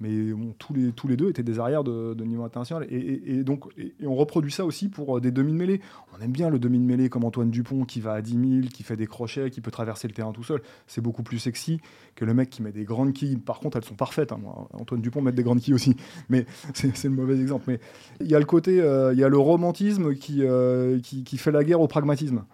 mais 0.00 0.10
tous, 0.58 0.74
les, 0.74 0.92
tous 0.92 1.06
les 1.06 1.16
deux 1.16 1.30
étaient 1.30 1.44
des 1.44 1.60
arrières 1.60 1.84
de, 1.84 2.14
niveau 2.24 2.42
international. 2.44 2.86
Et, 2.90 3.44
donc, 3.44 3.64
et, 3.78 3.94
on 4.06 4.14
reproduit 4.14 4.50
ça 4.50 4.64
aussi 4.64 4.88
pour 4.88 5.16
euh, 5.16 5.20
des 5.20 5.30
demi 5.30 5.52
de 5.52 5.56
mêlée. 5.56 5.80
On 6.16 6.22
aime 6.22 6.32
bien 6.32 6.50
le 6.50 6.58
demi 6.58 6.78
de 6.78 6.84
mêlée 6.84 7.08
comme 7.08 7.24
Antoine 7.24 7.50
Dupont 7.50 7.84
qui 7.84 8.00
va 8.00 8.14
à 8.14 8.20
10 8.20 8.60
000, 8.60 8.68
qui 8.72 8.82
fait 8.82 8.96
des 8.96 9.06
crochets, 9.06 9.50
qui 9.50 9.60
peut 9.60 9.70
traverser 9.70 10.08
le 10.08 10.14
terrain 10.14 10.32
tout 10.32 10.42
seul. 10.42 10.62
C'est 10.86 11.00
beaucoup 11.00 11.22
plus 11.22 11.38
sexy 11.38 11.80
que 12.16 12.24
le 12.24 12.34
mec 12.34 12.50
qui 12.50 12.62
met 12.62 12.72
des 12.72 12.84
grandes 12.84 13.12
quilles. 13.12 13.36
Par 13.36 13.60
contre, 13.60 13.76
elles 13.76 13.84
sont 13.84 13.94
parfaites. 13.94 14.32
Hein, 14.32 14.40
Antoine 14.72 15.00
Dupont 15.00 15.22
met 15.22 15.32
des 15.32 15.42
grandes 15.42 15.60
quilles 15.60 15.74
aussi, 15.74 15.96
mais 16.28 16.46
c'est 16.74 17.04
le 17.04 17.10
mauvais 17.10 17.40
exemple. 17.40 17.64
Mais 17.68 17.78
il 18.20 18.26
y 18.26 18.34
a 18.34 18.38
le 18.38 18.46
côté, 18.46 18.80
euh, 18.80 19.12
il 19.12 19.18
y 19.18 19.24
a 19.24 19.28
le 19.28 19.38
romantisme 19.38 20.14
qui, 20.14 20.42
euh, 20.42 20.98
qui, 21.00 21.24
qui, 21.24 21.38
fait 21.38 21.52
la 21.52 21.62
guerre 21.62 21.80
au 21.80 21.88
pragmatisme. 21.88 22.44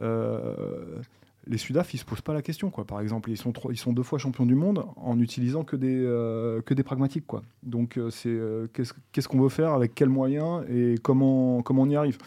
Euh, 0.00 1.00
les 1.48 1.58
Sudaf, 1.58 1.94
ils 1.94 1.98
se 1.98 2.04
posent 2.04 2.20
pas 2.20 2.34
la 2.34 2.42
question, 2.42 2.70
quoi. 2.70 2.84
Par 2.84 3.00
exemple, 3.00 3.30
ils 3.30 3.36
sont, 3.36 3.52
ils 3.70 3.78
sont 3.78 3.92
deux 3.92 4.02
fois 4.02 4.18
champions 4.18 4.46
du 4.46 4.54
monde 4.54 4.84
en 4.96 5.18
utilisant 5.18 5.64
que 5.64 5.76
des, 5.76 5.96
euh, 6.04 6.60
que 6.62 6.74
des 6.74 6.82
pragmatiques, 6.82 7.26
quoi. 7.26 7.42
Donc, 7.62 7.96
euh, 7.96 8.10
c'est 8.10 8.28
euh, 8.28 8.66
qu'est-ce 8.72 9.28
qu'on 9.28 9.40
veut 9.40 9.48
faire, 9.48 9.72
avec 9.72 9.94
quels 9.94 10.10
moyens 10.10 10.64
et 10.68 10.96
comment, 11.02 11.62
comment 11.62 11.82
on 11.82 11.90
y 11.90 11.96
arrive? 11.96 12.18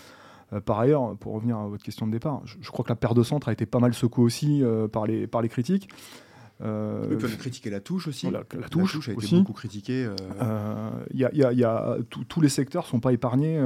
par 0.66 0.82
ailleurs, 0.82 1.16
pour 1.16 1.32
revenir 1.32 1.58
à 1.58 1.66
votre 1.66 1.82
question 1.82 2.06
de 2.06 2.12
départ, 2.12 2.42
je, 2.44 2.70
crois 2.72 2.84
que 2.84 2.90
la 2.90 2.98
paire 2.98 3.14
de 3.14 3.24
centre 3.24 3.48
a 3.48 3.54
été 3.54 3.66
pas 3.66 3.80
mal 3.80 3.94
secouée 3.94 4.26
aussi 4.26 4.62
par, 4.92 5.06
les, 5.06 5.26
par 5.26 5.42
les 5.42 5.48
critiques. 5.48 5.88
Euh, 6.62 7.06
oui, 7.10 7.16
on 7.22 7.26
a 7.26 7.38
critiqué 7.38 7.70
la 7.70 7.80
touche 7.80 8.10
aussi. 8.10 8.30
La, 8.30 8.44
touche, 8.68 9.08
a 9.08 9.14
été 9.14 9.38
beaucoup 9.38 9.54
critiquée. 9.54 10.10
Il 11.14 11.20
y 11.22 11.24
a, 11.24 11.54
y 11.54 11.64
a, 11.64 11.98
tous 12.28 12.42
les 12.42 12.50
secteurs 12.50 12.86
sont 12.86 13.00
pas 13.00 13.14
épargnés. 13.14 13.58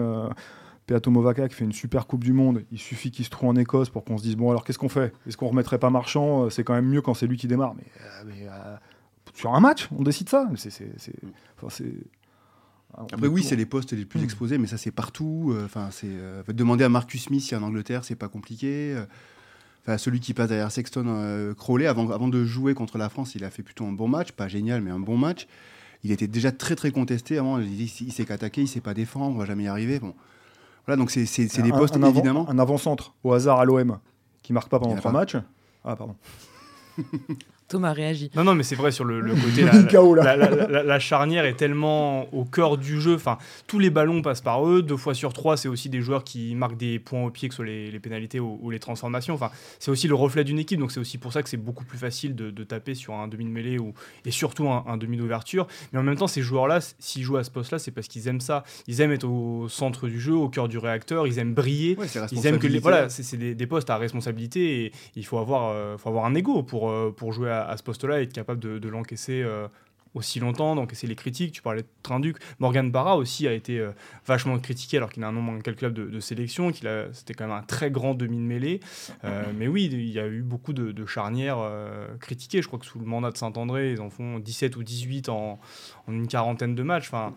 Peato 0.88 1.10
Movaca 1.10 1.48
qui 1.48 1.56
fait 1.56 1.66
une 1.66 1.74
super 1.74 2.06
Coupe 2.06 2.24
du 2.24 2.34
Monde, 2.34 2.64
il 2.72 2.78
suffit 2.78 3.10
qu'il 3.10 3.26
se 3.26 3.30
trouve 3.30 3.50
en 3.50 3.56
Écosse 3.56 3.90
pour 3.90 4.04
qu'on 4.04 4.18
se 4.18 4.24
dise 4.24 4.36
bon 4.36 4.52
alors 4.52 4.64
qu'est-ce 4.64 4.78
qu'on 4.78 4.90
fait? 4.90 5.14
Est-ce 5.28 5.36
qu'on 5.36 5.48
remettrait 5.48 5.80
pas 5.80 5.90
Marchand? 5.90 6.44
Euh, 6.44 6.50
C'est 6.50 6.64
quand 6.64 6.74
même 6.74 6.88
mieux 6.88 7.02
quand 7.02 7.14
c'est 7.14 7.28
lui 7.28 7.38
qui 7.38 7.48
démarre. 7.48 7.74
Mais, 7.76 7.84
euh, 8.02 8.50
euh, 8.52 8.76
sur 9.34 9.54
un 9.56 9.60
match, 9.60 9.90
on 9.98 10.04
décide 10.04 10.30
ça. 10.30 10.48
Après 13.12 13.28
oui, 13.28 13.44
c'est 13.44 13.56
les 13.56 13.66
postes 13.66 13.94
les 13.94 14.06
plus 14.06 14.22
hmm. 14.22 14.24
exposés, 14.24 14.58
mais 14.58 14.68
ça 14.68 14.78
c'est 14.78 14.92
partout. 14.92 15.56
Enfin, 15.66 15.90
c'est 15.92 16.08
demander 16.48 16.84
à 16.84 16.90
Marcus 16.90 17.24
Smith 17.24 17.42
si 17.42 17.56
en 17.56 17.64
Angleterre 17.64 18.04
c'est 18.06 18.16
pas 18.16 18.30
compliqué. 18.30 18.96
Enfin, 19.82 19.98
celui 19.98 20.20
qui 20.20 20.34
passe 20.34 20.50
derrière 20.50 20.72
Sexton, 20.72 21.54
Crowley, 21.58 21.88
avant, 21.88 22.10
avant 22.12 22.28
de 22.28 22.46
jouer 22.46 22.74
contre 22.74 22.98
la 22.98 23.10
France, 23.10 23.36
il 23.36 23.44
a 23.44 23.50
fait 23.50 23.64
plutôt 23.64 23.86
un 23.86 23.92
bon 23.92 24.08
match, 24.08 24.32
pas 24.32 24.48
génial, 24.48 24.82
mais 24.82 24.92
un 24.92 25.00
bon 25.00 25.18
match. 25.18 25.48
Il 26.04 26.12
était 26.12 26.28
déjà 26.28 26.52
très 26.52 26.76
très 26.76 26.92
contesté 26.92 27.38
avant. 27.38 27.60
Il, 27.60 27.82
il, 27.82 27.92
il 28.02 28.12
s'est 28.14 28.26
qu'attaquer, 28.26 28.62
il 28.62 28.68
sait 28.68 28.82
pas 28.82 28.94
défendre, 28.94 29.36
on 29.36 29.40
va 29.40 29.46
jamais 29.46 29.64
y 29.64 29.68
arriver. 29.68 30.00
Bon, 30.00 30.14
voilà, 30.86 30.98
donc 30.98 31.12
c'est 31.12 31.62
des 31.62 31.72
postes 31.72 31.96
évidemment. 31.98 32.50
un 32.50 32.60
avant-centre 32.60 33.14
au 33.24 33.34
hasard 33.34 33.60
à 33.60 33.66
l'OM 33.66 34.00
qui 34.44 34.54
marque 34.54 34.70
pas 34.70 34.80
pendant 34.80 34.96
trois 34.96 35.12
matchs. 35.12 35.38
Ah, 35.84 35.96
pardon. 35.96 36.16
Thomas 37.68 37.94
réagit. 37.94 38.30
Non, 38.36 38.44
non, 38.44 38.54
mais 38.54 38.62
c'est 38.62 38.76
vrai 38.76 38.92
sur 38.92 39.06
le, 39.06 39.22
côté. 39.36 39.64
La, 39.64 40.36
la, 40.36 40.84
la, 40.84 41.00
charnière 41.00 41.46
est 41.46 41.56
tellement 41.56 42.32
au 42.32 42.46
cœur 42.46 42.78
du 42.78 43.02
jeu. 43.02 43.16
Enfin, 43.16 43.40
tous 43.66 43.80
les 43.80 43.90
ballons 43.90 44.22
passent 44.22 44.42
par 44.42 44.68
eux. 44.68 44.84
Deux 44.84 44.98
fois 44.98 45.16
sur 45.16 45.34
trois, 45.34 45.58
c'est 45.58 45.68
aussi 45.68 45.90
des 45.90 46.02
joueurs 46.02 46.24
qui 46.24 46.54
marquent 46.54 46.78
des 46.78 47.00
points 47.00 47.24
au 47.24 47.32
pied, 47.32 47.50
que 47.50 47.56
ce 47.56 47.58
soit 47.58 47.66
les, 47.66 48.00
pénalités 48.00 48.40
ou, 48.40 48.70
les 48.70 48.80
transformations. 48.80 49.34
Enfin, 49.34 49.50
c'est 49.80 49.90
aussi 49.90 50.08
le 50.08 50.14
reflet 50.14 50.44
d'une 50.44 50.60
équipe. 50.60 50.80
Donc, 50.80 50.92
c'est 50.92 51.00
aussi 51.00 51.18
pour 51.18 51.34
ça 51.34 51.42
que 51.42 51.50
c'est 51.50 51.58
beaucoup 51.58 51.86
plus 51.86 51.98
facile 51.98 52.36
de, 52.36 52.64
taper 52.64 52.94
sur 52.94 53.14
un 53.14 53.28
demi 53.28 53.46
de 53.46 53.50
mêlée 53.50 53.80
ou, 53.80 53.94
et 54.26 54.32
surtout 54.32 54.70
un, 54.70 54.98
demi 54.98 55.18
d'ouverture. 55.18 55.66
Mais 55.92 56.00
en 56.00 56.04
même 56.04 56.16
temps, 56.16 56.28
ces 56.28 56.42
joueurs-là, 56.42 56.80
s'ils 57.00 57.24
jouent 57.24 57.38
à 57.38 57.44
ce 57.44 57.52
poste-là, 57.52 57.80
c'est 57.80 57.92
parce 57.92 58.08
qu'ils 58.08 58.28
aiment 58.28 58.42
ça. 58.42 58.64
Ils 58.88 59.02
aiment 59.02 59.12
être 59.12 59.28
au 59.28 59.70
centre 59.70 60.08
du 60.08 60.20
jeu, 60.20 60.34
au 60.34 60.50
cœur 60.50 60.68
du 60.68 60.78
réacteur. 60.78 61.26
Ils 61.26 61.40
aiment 61.40 61.54
briller. 61.56 61.98
ils 62.32 62.46
aiment 62.46 62.60
que 62.60 62.68
les, 62.68 62.80
voilà, 62.80 63.10
c'est 63.10 63.38
des, 63.38 63.68
postes 63.68 63.90
à 63.90 63.98
responsabilité 63.98 64.86
et 64.86 64.92
il 65.16 65.26
faut 65.26 65.40
avoir, 65.40 65.72
euh, 65.72 65.98
faut 65.98 66.10
avoir 66.10 66.26
un 66.26 66.36
ego 66.36 66.62
pour, 66.62 66.92
euh, 66.92 67.12
pour 67.16 67.34
jouer 67.34 67.50
à 67.50 67.55
à, 67.64 67.78
ce 67.78 67.84
poste-là, 67.84 68.22
être 68.22 68.34
capable 68.34 68.60
de, 68.60 68.90
l'encaisser 68.90 69.42
euh, 69.44 69.68
aussi 70.14 70.40
longtemps, 70.40 70.76
d'encaisser 70.76 71.08
les 71.08 71.16
critiques. 71.16 71.54
Tu 71.54 71.62
parlais 71.62 71.82
de 71.82 71.88
Trinduc. 72.04 72.38
Morgan 72.60 72.92
Barra 72.92 73.18
aussi 73.18 73.48
a 73.48 73.54
été 73.54 73.80
euh, 73.80 73.92
vachement 74.26 74.58
critiqué 74.60 74.98
alors 74.98 75.12
qu'il 75.12 75.24
a 75.24 75.28
un 75.28 75.32
nombre 75.32 75.54
incalculable 75.54 75.96
de, 75.96 76.06
de 76.06 76.20
sélections, 76.20 76.72
qu'il 76.72 76.88
a, 76.88 77.14
c'était 77.14 77.34
quand 77.34 77.48
même 77.48 77.58
un 77.58 77.64
très 77.64 77.92
grand 77.92 78.14
demi 78.14 78.38
de 78.38 78.44
mêlée. 78.44 78.80
Euh, 79.24 79.44
mais 79.58 79.68
oui, 79.68 79.86
il 79.92 80.10
y 80.10 80.20
a 80.20 80.28
eu 80.28 80.42
beaucoup 80.42 80.74
de, 80.74 81.06
charnières 81.06 81.60
critiquées. 82.20 82.62
Je 82.62 82.68
crois 82.68 82.80
que 82.80 82.86
sous 82.86 83.00
le 83.00 83.06
mandat 83.06 83.32
de 83.32 83.38
Saint-André, 83.38 83.92
ils 83.92 84.02
en 84.02 84.10
font 84.10 84.40
17 84.40 84.76
ou 84.76 84.84
18 84.84 85.30
en, 85.30 85.60
en 86.08 86.12
une 86.12 86.28
quarantaine 86.28 86.76
de 86.76 86.84
matchs. 86.84 87.08
Enfin, 87.08 87.34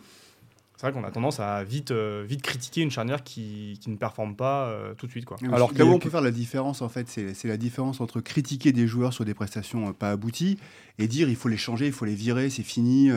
c'est 0.78 0.86
vrai 0.86 0.92
qu'on 0.92 1.04
a 1.04 1.10
tendance 1.10 1.40
à 1.40 1.64
vite, 1.64 1.90
euh, 1.90 2.24
vite 2.24 2.40
critiquer 2.40 2.82
une 2.82 2.90
charnière 2.92 3.24
qui, 3.24 3.80
qui 3.80 3.90
ne 3.90 3.96
performe 3.96 4.36
pas 4.36 4.68
euh, 4.68 4.94
tout 4.94 5.06
de 5.06 5.10
suite. 5.10 5.24
Quoi. 5.24 5.36
Alors 5.52 5.72
là 5.76 5.84
où 5.84 5.88
on 5.88 5.98
peut 5.98 6.08
faire 6.08 6.20
la 6.20 6.30
différence, 6.30 6.82
en 6.82 6.88
fait, 6.88 7.08
c'est 7.08 7.48
la 7.48 7.56
différence 7.56 8.00
entre 8.00 8.20
critiquer 8.20 8.70
des 8.70 8.86
joueurs 8.86 9.12
sur 9.12 9.24
des 9.24 9.34
prestations 9.34 9.88
euh, 9.88 9.92
pas 9.92 10.12
abouties 10.12 10.56
et 11.00 11.08
dire 11.08 11.28
il 11.28 11.34
faut 11.34 11.48
les 11.48 11.56
changer, 11.56 11.86
il 11.86 11.92
faut 11.92 12.04
les 12.04 12.14
virer, 12.14 12.48
c'est 12.48 12.62
fini. 12.62 13.10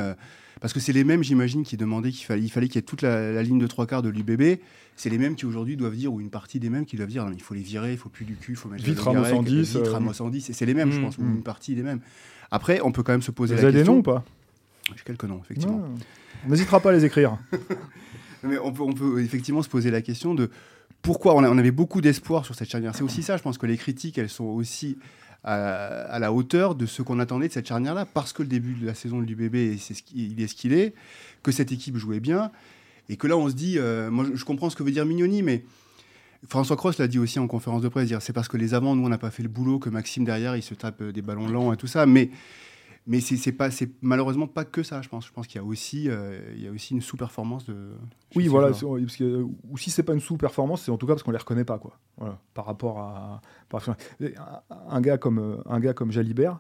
Parce 0.59 0.73
que 0.73 0.79
c'est 0.79 0.91
les 0.91 1.03
mêmes, 1.03 1.23
j'imagine, 1.23 1.63
qui 1.63 1.77
demandaient 1.77 2.11
qu'il 2.11 2.25
fallait, 2.25 2.41
il 2.41 2.49
fallait 2.49 2.67
qu'il 2.67 2.77
y 2.77 2.79
ait 2.79 2.83
toute 2.83 3.03
la, 3.03 3.43
ligne 3.43 3.59
de 3.59 3.67
trois 3.67 3.85
quarts 3.85 4.01
de 4.01 4.09
l'UBB. 4.09 4.59
C'est 4.95 5.11
les 5.11 5.19
mêmes 5.19 5.35
qui 5.35 5.45
aujourd'hui 5.45 5.77
doivent 5.77 5.95
dire, 5.95 6.11
ou 6.11 6.19
une 6.19 6.31
partie 6.31 6.59
des 6.59 6.69
mêmes 6.71 6.85
qui 6.85 6.95
doivent 6.95 7.09
dire, 7.09 7.27
il 7.31 7.41
faut 7.41 7.53
les 7.53 7.61
virer, 7.61 7.91
il 7.91 7.97
faut 7.97 8.09
plus 8.09 8.25
du 8.25 8.35
cul, 8.35 8.53
il 8.53 8.55
faut 8.55 8.69
mettre 8.69 8.83
vite 8.83 8.99
Ramos 8.99 9.25
110. 9.25 9.77
Vite 9.77 9.87
Ramos 9.87 10.13
110. 10.13 10.49
Et 10.49 10.53
c'est 10.53 10.65
les 10.65 10.73
mêmes, 10.73 10.91
je 10.91 10.99
pense, 10.99 11.17
ou 11.19 11.21
une 11.21 11.43
partie 11.43 11.75
des 11.75 11.83
mêmes. 11.83 12.01
Après, 12.49 12.81
on 12.81 12.91
peut 12.91 13.03
quand 13.03 13.13
même 13.13 13.21
se 13.21 13.31
poser 13.31 13.55
Vous 13.55 13.61
la 13.61 13.67
avez 13.67 13.77
question. 13.77 13.93
des 13.93 13.97
noms 13.97 13.99
ou 13.99 14.03
pas? 14.03 14.25
J'ai 14.95 15.03
quelques 15.03 15.23
noms, 15.23 15.41
effectivement. 15.43 15.83
On 16.45 16.49
n'hésitera 16.49 16.79
pas 16.79 16.89
à 16.89 16.93
les 16.93 17.05
écrire. 17.05 17.37
Mais 18.43 18.57
on 18.57 18.71
peut, 18.71 18.83
on 18.83 18.93
peut 18.93 19.21
effectivement 19.21 19.61
se 19.61 19.69
poser 19.69 19.91
la 19.91 20.01
question 20.01 20.33
de 20.33 20.49
pourquoi 21.01 21.35
on, 21.35 21.43
avait 21.43 21.71
beaucoup 21.71 22.01
d'espoir 22.01 22.45
sur 22.45 22.55
cette 22.55 22.69
charnière. 22.69 22.95
C'est 22.95 23.03
aussi 23.03 23.23
ça, 23.23 23.37
je 23.37 23.41
pense 23.41 23.57
que 23.57 23.65
les 23.65 23.77
critiques, 23.77 24.17
elles 24.17 24.29
sont 24.29 24.45
aussi 24.45 24.97
à, 25.43 26.19
la 26.19 26.31
hauteur 26.31 26.75
de 26.75 26.85
ce 26.85 27.01
qu'on 27.01 27.19
attendait 27.19 27.47
de 27.47 27.53
cette 27.53 27.67
charnière-là, 27.67 28.05
parce 28.05 28.33
que 28.33 28.43
le 28.43 28.47
début 28.47 28.73
de 28.73 28.85
la 28.85 28.93
saison 28.93 29.19
de 29.19 29.25
l'UBB, 29.25 29.77
c'est 29.79 29.95
ce 29.95 30.03
il 30.13 30.39
est 30.41 30.47
ce 30.47 30.55
qu'il 30.55 30.73
est, 30.73 30.93
que 31.41 31.51
cette 31.51 31.71
équipe 31.71 31.97
jouait 31.97 32.19
bien, 32.19 32.51
et 33.09 33.17
que 33.17 33.27
là 33.27 33.35
on 33.35 33.49
se 33.49 33.55
dit, 33.55 33.79
euh, 33.79 34.11
moi 34.11 34.25
je 34.33 34.45
comprends 34.45 34.69
ce 34.69 34.75
que 34.75 34.83
veut 34.83 34.91
dire 34.91 35.05
Mignoni, 35.05 35.41
mais 35.41 35.63
François 36.47 36.75
Cross 36.75 36.99
l'a 36.99 37.07
dit 37.07 37.17
aussi 37.17 37.39
en 37.39 37.47
conférence 37.47 37.81
de 37.81 37.87
presse, 37.87 38.11
c'est 38.19 38.33
parce 38.33 38.47
que 38.47 38.57
les 38.57 38.75
avants, 38.75 38.95
nous 38.95 39.05
on 39.05 39.09
n'a 39.09 39.17
pas 39.17 39.31
fait 39.31 39.43
le 39.43 39.49
boulot, 39.49 39.79
que 39.79 39.89
Maxime 39.89 40.23
derrière, 40.23 40.55
il 40.55 40.63
se 40.63 40.75
tape 40.75 41.01
des 41.01 41.21
ballons 41.23 41.47
lents 41.47 41.73
et 41.73 41.77
tout 41.77 41.87
ça, 41.87 42.05
mais 42.05 42.29
mais 43.07 43.19
c'est 43.19 43.51
pas 43.51 43.71
c'est 43.71 43.91
malheureusement 44.01 44.47
pas 44.47 44.65
que 44.65 44.83
ça 44.83 45.01
je 45.01 45.09
pense. 45.09 45.25
Je 45.25 45.31
pense 45.31 45.47
qu'il 45.47 45.59
y 45.59 45.63
a 45.63 45.65
aussi 45.65 46.09
euh, 46.09 46.39
il 46.55 46.63
y 46.63 46.67
a 46.67 46.71
aussi 46.71 46.93
une 46.93 47.01
sous-performance 47.01 47.65
de 47.65 47.91
oui 48.35 48.47
voilà 48.47 48.67
parce 48.69 48.81
que, 48.81 49.43
ou 49.69 49.77
si 49.77 49.89
c'est 49.89 50.03
pas 50.03 50.13
une 50.13 50.19
sous-performance 50.19 50.83
c'est 50.83 50.91
en 50.91 50.97
tout 50.97 51.07
cas 51.07 51.13
parce 51.13 51.23
qu'on 51.23 51.31
les 51.31 51.37
reconnaît 51.37 51.65
pas 51.65 51.79
quoi. 51.79 51.97
Voilà, 52.17 52.37
par 52.53 52.65
rapport 52.65 52.99
à 52.99 53.41
un 54.89 55.01
gars 55.01 55.17
comme 55.17 55.63
un 55.65 55.79
gars 55.79 55.93
comme 55.93 56.11
Jalibert 56.11 56.59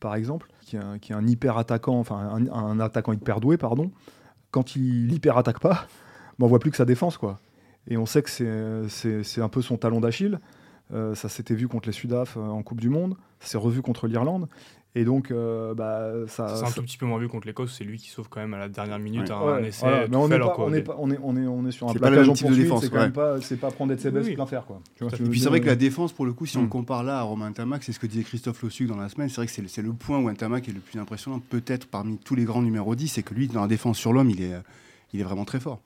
par 0.00 0.14
exemple 0.14 0.48
qui 0.62 0.76
est 0.76 0.80
un, 0.80 0.98
qui 0.98 1.12
est 1.12 1.14
un 1.14 1.26
hyper 1.26 1.58
attaquant 1.58 1.98
enfin 1.98 2.38
un, 2.52 2.80
attaquant 2.80 3.12
hyper 3.12 3.40
doué 3.40 3.56
pardon 3.56 3.90
quand 4.50 4.76
il 4.76 5.12
hyper 5.12 5.36
attaque 5.36 5.60
pas 5.60 5.86
ben 6.38 6.46
on 6.46 6.48
voit 6.48 6.58
plus 6.58 6.70
que 6.70 6.76
sa 6.76 6.84
défense 6.86 7.18
quoi. 7.18 7.38
Et 7.88 7.96
on 7.96 8.06
sait 8.06 8.22
que 8.22 8.30
c'est 8.88 9.40
un 9.40 9.48
peu 9.48 9.60
son 9.60 9.76
talon 9.76 10.00
d'Achille. 10.00 10.38
Euh, 10.92 11.14
ça 11.14 11.28
s'était 11.28 11.54
vu 11.54 11.68
contre 11.68 11.88
les 11.88 11.92
Sudaf 11.92 12.36
euh, 12.36 12.40
en 12.40 12.62
Coupe 12.62 12.80
du 12.80 12.90
Monde, 12.90 13.16
ça 13.40 13.48
s'est 13.48 13.58
revu 13.58 13.80
contre 13.80 14.06
l'Irlande. 14.06 14.48
Et 14.94 15.04
donc, 15.04 15.30
euh, 15.30 15.72
bah, 15.72 16.12
ça. 16.26 16.54
C'est 16.54 16.66
un 16.66 16.70
tout 16.70 16.82
petit 16.82 16.98
peu 16.98 17.06
moins 17.06 17.18
vu 17.18 17.26
contre 17.26 17.46
l'Écosse, 17.46 17.74
c'est 17.76 17.84
lui 17.84 17.96
qui 17.96 18.10
sauve 18.10 18.28
quand 18.28 18.40
même 18.40 18.52
à 18.52 18.58
la 18.58 18.68
dernière 18.68 18.98
minute 18.98 19.30
un, 19.30 19.62
essai. 19.62 19.86
Mais 20.10 20.16
on, 20.16 20.30
est 20.30 20.38
pas, 20.38 20.54
on, 20.58 20.72
est 20.74 20.84
on, 20.98 21.10
est, 21.10 21.18
on, 21.22 21.36
est, 21.36 21.46
on 21.46 21.66
est 21.66 21.70
sur 21.70 21.88
un 21.88 21.94
placage 21.94 22.28
en 22.28 22.34
poursuite, 22.34 22.70
c'est 22.80 22.90
quand 22.90 22.98
même 22.98 23.12
pas, 23.12 23.40
c'est 23.40 23.56
pas 23.56 23.70
prendre 23.70 23.94
des 23.94 24.08
oui, 24.08 24.34
plein 24.34 24.44
faire. 24.44 24.66
Quoi. 24.66 24.80
Tu 24.96 25.04
vois, 25.04 25.12
et 25.14 25.22
puis 25.22 25.40
c'est 25.40 25.48
vrai 25.48 25.60
que 25.60 25.66
la 25.66 25.76
défense, 25.76 26.12
pour 26.12 26.26
le 26.26 26.34
coup, 26.34 26.44
si 26.44 26.58
on 26.58 26.64
hmm. 26.64 26.68
compare 26.68 27.04
là 27.04 27.20
à 27.20 27.22
Romain 27.22 27.52
Tamac, 27.52 27.82
c'est 27.84 27.92
ce 27.92 27.98
que 27.98 28.06
disait 28.06 28.22
Christophe 28.22 28.62
Lossuc 28.62 28.86
dans 28.86 28.96
la 28.96 29.08
semaine, 29.08 29.30
c'est 29.30 29.36
vrai 29.36 29.46
que 29.46 29.52
c'est 29.52 29.82
le 29.82 29.92
point 29.94 30.18
où 30.18 30.28
un 30.28 30.34
Tamac 30.34 30.68
est 30.68 30.72
le 30.72 30.80
plus 30.80 31.00
impressionnant, 31.00 31.40
peut-être 31.48 31.86
parmi 31.86 32.18
tous 32.18 32.34
les 32.34 32.44
grands 32.44 32.62
numéros 32.62 32.94
10, 32.94 33.08
c'est 33.08 33.22
que 33.22 33.32
lui, 33.32 33.48
dans 33.48 33.62
la 33.62 33.68
défense 33.68 33.96
sur 33.96 34.12
l'homme, 34.12 34.28
il 34.28 34.42
est, 34.42 34.54
il 35.14 35.20
est 35.20 35.24
vraiment 35.24 35.46
très 35.46 35.60
fort. 35.60 35.80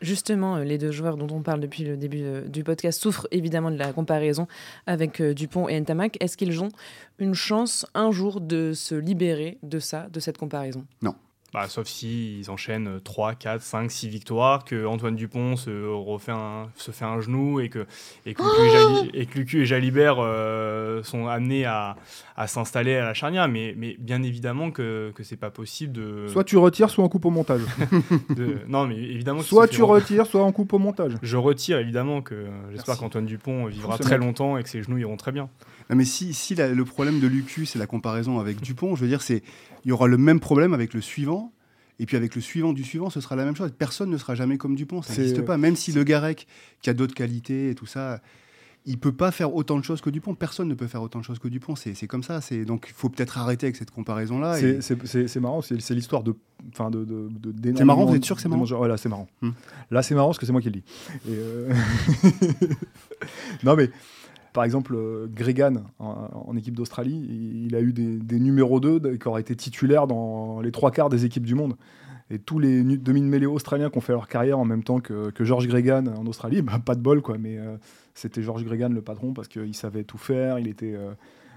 Justement, 0.00 0.56
euh, 0.56 0.64
les 0.64 0.78
deux 0.78 0.90
joueurs 0.90 1.16
dont 1.16 1.34
on 1.34 1.42
parle 1.42 1.60
depuis 1.60 1.84
le 1.84 1.96
début 1.96 2.22
euh, 2.22 2.42
du 2.42 2.64
podcast 2.64 3.00
souffrent 3.00 3.26
évidemment 3.30 3.70
de 3.70 3.78
la 3.78 3.92
comparaison 3.92 4.46
avec 4.86 5.20
euh, 5.20 5.32
Dupont 5.32 5.68
et 5.68 5.80
Ntamak. 5.80 6.16
Est-ce 6.20 6.36
qu'ils 6.36 6.62
ont 6.62 6.68
une 7.18 7.34
chance 7.34 7.86
un 7.94 8.10
jour 8.10 8.40
de 8.40 8.72
se 8.74 8.94
libérer 8.94 9.58
de 9.62 9.78
ça, 9.78 10.08
de 10.10 10.20
cette 10.20 10.36
comparaison? 10.38 10.84
Non. 11.00 11.14
Bah, 11.52 11.68
sauf 11.68 11.86
s'ils 11.86 12.40
ils 12.40 12.50
enchaînent 12.50 13.00
3, 13.02 13.34
4, 13.34 13.62
5, 13.62 13.90
6 13.90 14.08
victoires, 14.08 14.64
que 14.64 14.84
Antoine 14.84 15.14
Dupont 15.14 15.56
se, 15.56 15.70
refait 15.86 16.32
un, 16.32 16.68
se 16.76 16.90
fait 16.90 17.04
un 17.04 17.20
genou 17.20 17.60
et 17.60 17.68
que, 17.68 17.86
et 18.26 18.34
que, 18.34 18.42
Lucu, 18.42 19.58
et, 19.58 19.60
et, 19.60 19.62
et 19.62 19.66
Jalibert 19.66 20.16
euh, 20.18 21.02
sont 21.02 21.28
amenés 21.28 21.64
à, 21.64 21.96
à 22.36 22.46
s'installer 22.46 22.96
à 22.96 23.04
la 23.04 23.14
charnière. 23.14 23.48
Mais, 23.48 23.74
mais 23.76 23.96
bien 23.98 24.22
évidemment 24.22 24.70
que, 24.70 25.12
que 25.14 25.22
c'est 25.22 25.36
pas 25.36 25.50
possible 25.50 25.92
de. 25.92 26.26
Soit 26.28 26.44
tu 26.44 26.56
retires, 26.56 26.90
soit 26.90 27.04
on 27.04 27.08
coupe 27.08 27.24
au 27.24 27.30
montage. 27.30 27.62
Non, 28.68 28.86
mais 28.86 28.96
évidemment. 28.96 29.42
Soit 29.42 29.68
tu 29.68 29.82
retires, 29.82 30.26
soit 30.26 30.44
on 30.44 30.52
coupe 30.52 30.72
au 30.72 30.78
montage. 30.78 31.12
Je 31.22 31.36
retire 31.36 31.78
évidemment 31.78 32.22
que 32.22 32.46
j'espère 32.72 32.98
qu'Antoine 32.98 33.26
Dupont 33.26 33.66
vivra 33.66 33.98
très 33.98 34.18
longtemps 34.18 34.56
et 34.58 34.62
que 34.62 34.68
ses 34.68 34.82
genoux 34.82 34.98
iront 34.98 35.16
très 35.16 35.32
bien. 35.32 35.48
mais 35.88 36.04
si, 36.04 36.34
si 36.34 36.54
le 36.54 36.84
problème 36.84 37.20
de 37.20 37.26
Lucu, 37.26 37.66
c'est 37.66 37.78
la 37.78 37.86
comparaison 37.86 38.38
avec 38.40 38.60
Dupont, 38.60 38.96
je 38.96 39.02
veux 39.02 39.08
dire, 39.08 39.22
c'est 39.22 39.42
il 39.86 39.90
y 39.90 39.92
aura 39.92 40.08
le 40.08 40.18
même 40.18 40.40
problème 40.40 40.74
avec 40.74 40.92
le 40.92 41.00
suivant. 41.00 41.52
Et 41.98 42.04
puis 42.04 42.16
avec 42.16 42.34
le 42.34 42.42
suivant 42.42 42.74
du 42.74 42.84
suivant, 42.84 43.08
ce 43.08 43.20
sera 43.20 43.36
la 43.36 43.44
même 43.44 43.56
chose. 43.56 43.72
Personne 43.78 44.10
ne 44.10 44.18
sera 44.18 44.34
jamais 44.34 44.58
comme 44.58 44.74
Dupont, 44.74 45.00
ça 45.00 45.14
n'existe 45.14 45.42
pas. 45.42 45.56
Même 45.56 45.76
si 45.76 45.92
Le 45.92 46.02
Garec, 46.04 46.46
qui 46.82 46.90
a 46.90 46.92
d'autres 46.92 47.14
qualités 47.14 47.70
et 47.70 47.74
tout 47.74 47.86
ça, 47.86 48.20
il 48.84 48.98
peut 48.98 49.12
pas 49.12 49.30
faire 49.30 49.54
autant 49.54 49.78
de 49.78 49.84
choses 49.84 50.00
que 50.00 50.10
Dupont. 50.10 50.34
Personne 50.34 50.68
ne 50.68 50.74
peut 50.74 50.88
faire 50.88 51.02
autant 51.02 51.20
de 51.20 51.24
choses 51.24 51.38
que 51.38 51.46
Dupont. 51.46 51.76
C'est 51.76 52.06
comme 52.08 52.24
ça. 52.24 52.40
Donc 52.66 52.86
il 52.88 52.94
faut 52.94 53.08
peut-être 53.08 53.38
arrêter 53.38 53.66
avec 53.66 53.76
cette 53.76 53.92
comparaison-là. 53.92 54.58
C'est 54.80 55.40
marrant, 55.40 55.62
c'est 55.62 55.94
l'histoire 55.94 56.24
de. 56.24 56.34
Enfin 56.72 56.90
de, 56.90 57.04
de, 57.04 57.28
c'est 57.76 57.84
marrant, 57.84 58.06
vous 58.06 58.16
êtes 58.16 58.24
sûr 58.24 58.34
que 58.34 58.42
c'est 58.42 58.48
marrant 58.48 58.64
Voilà, 58.64 58.96
c'est 58.96 59.08
marrant. 59.08 59.28
Hmm. 59.40 59.50
Là, 59.92 60.02
c'est 60.02 60.16
marrant 60.16 60.28
parce 60.28 60.38
que 60.38 60.46
c'est 60.46 60.52
moi 60.52 60.60
qui 60.60 60.70
le 60.70 60.80
dis. 60.80 60.84
Euh, 61.28 61.72
non, 63.62 63.76
mais 63.76 63.90
par 64.56 64.64
exemple, 64.64 64.94
euh, 64.96 65.26
Gregan, 65.28 65.84
en, 65.98 66.56
équipe 66.56 66.74
d'Australie, 66.74 67.66
il, 67.66 67.76
a 67.76 67.80
eu 67.82 67.92
des, 67.92 68.40
numéros 68.40 68.80
2 68.80 69.18
qui 69.18 69.28
auraient 69.28 69.42
été 69.42 69.54
titulaires 69.54 70.06
dans 70.06 70.62
les 70.62 70.72
trois 70.72 70.90
quarts 70.90 71.10
des 71.10 71.26
équipes 71.26 71.44
du 71.44 71.54
monde. 71.54 71.76
Et 72.30 72.38
tous 72.38 72.58
les 72.58 72.82
demi-mêlés 72.82 73.44
australiens 73.44 73.90
qui 73.90 73.98
ont 73.98 74.00
fait 74.00 74.14
leur 74.14 74.28
carrière 74.28 74.58
en 74.58 74.64
même 74.64 74.82
temps 74.82 75.00
que, 75.00 75.30
George 75.40 75.68
Gregan 75.68 76.08
en 76.08 76.26
Australie, 76.26 76.62
bah, 76.62 76.80
pas 76.82 76.94
de 76.94 77.02
bol, 77.02 77.20
quoi. 77.20 77.36
Mais 77.36 77.58
euh, 77.58 77.76
c'était 78.14 78.42
George 78.42 78.64
Gregan 78.64 78.94
le 78.94 79.02
patron 79.02 79.34
parce 79.34 79.46
qu'il 79.46 79.74
savait 79.74 80.04
tout 80.04 80.16
faire, 80.16 80.58
il 80.58 80.68
était. 80.68 80.94
Euh, 80.94 81.12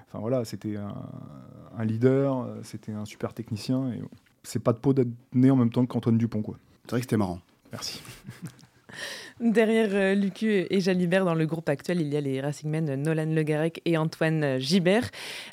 enfin 0.10 0.20
voilà, 0.20 0.44
c'était 0.44 0.76
un, 0.76 1.86
leader, 1.86 2.50
c'était 2.64 2.92
un 2.92 3.06
super 3.06 3.34
technicien. 3.34 3.94
Et 3.94 4.02
c'est 4.44 4.62
pas 4.62 4.74
de 4.74 4.80
peau 4.80 4.92
d'être 4.92 5.08
né 5.34 5.50
en 5.50 5.56
même 5.56 5.72
temps 5.72 5.86
qu'Antoine 5.86 6.18
Dupont, 6.18 6.42
quoi. 6.42 6.58
C'est 6.84 6.92
vrai 6.92 7.00
que 7.00 7.06
c'était 7.06 7.16
marrant. 7.16 7.40
Merci. 7.72 8.02
Derrière 9.40 9.90
euh, 9.94 10.16
Lucu 10.16 10.66
et 10.70 10.80
Jalibert, 10.82 11.26
dans 11.26 11.36
le 11.36 11.46
groupe 11.46 11.70
actuel, 11.70 12.02
il 12.02 12.08
y 12.08 12.18
a 12.18 12.22
les 12.22 12.42
Racingmen 12.42 12.96
Nolan 12.96 13.34
Le 13.34 13.44
Garec 13.44 13.82
et 13.86 13.98
Antoine 13.98 14.60
Gibert. 14.60 15.10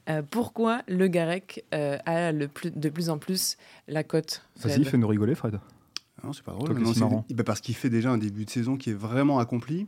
Euh, 0.09 0.23
pourquoi 0.29 0.83
Le 0.89 1.09
Garec 1.09 1.65
euh, 1.75 1.99
a 2.07 2.33
le 2.33 2.49
plus, 2.49 2.71
de 2.71 2.89
plus 2.89 3.11
en 3.11 3.19
plus 3.19 3.57
la 3.89 4.05
cote 4.05 4.43
Vas-y, 4.61 4.85
fais-nous 4.85 5.09
rigoler, 5.09 5.35
Fred. 5.35 5.59
Non, 6.25 6.33
c'est 6.33 6.45
pas 6.45 6.53
drôle. 6.53 6.75
Bah, 7.31 7.45
parce 7.45 7.61
qu'il 7.61 7.75
fait 7.75 7.91
déjà 7.91 8.11
un 8.11 8.19
début 8.19 8.45
de 8.45 8.51
saison 8.51 8.77
qui 8.77 8.91
est 8.91 8.95
vraiment 8.95 9.39
accompli. 9.39 9.87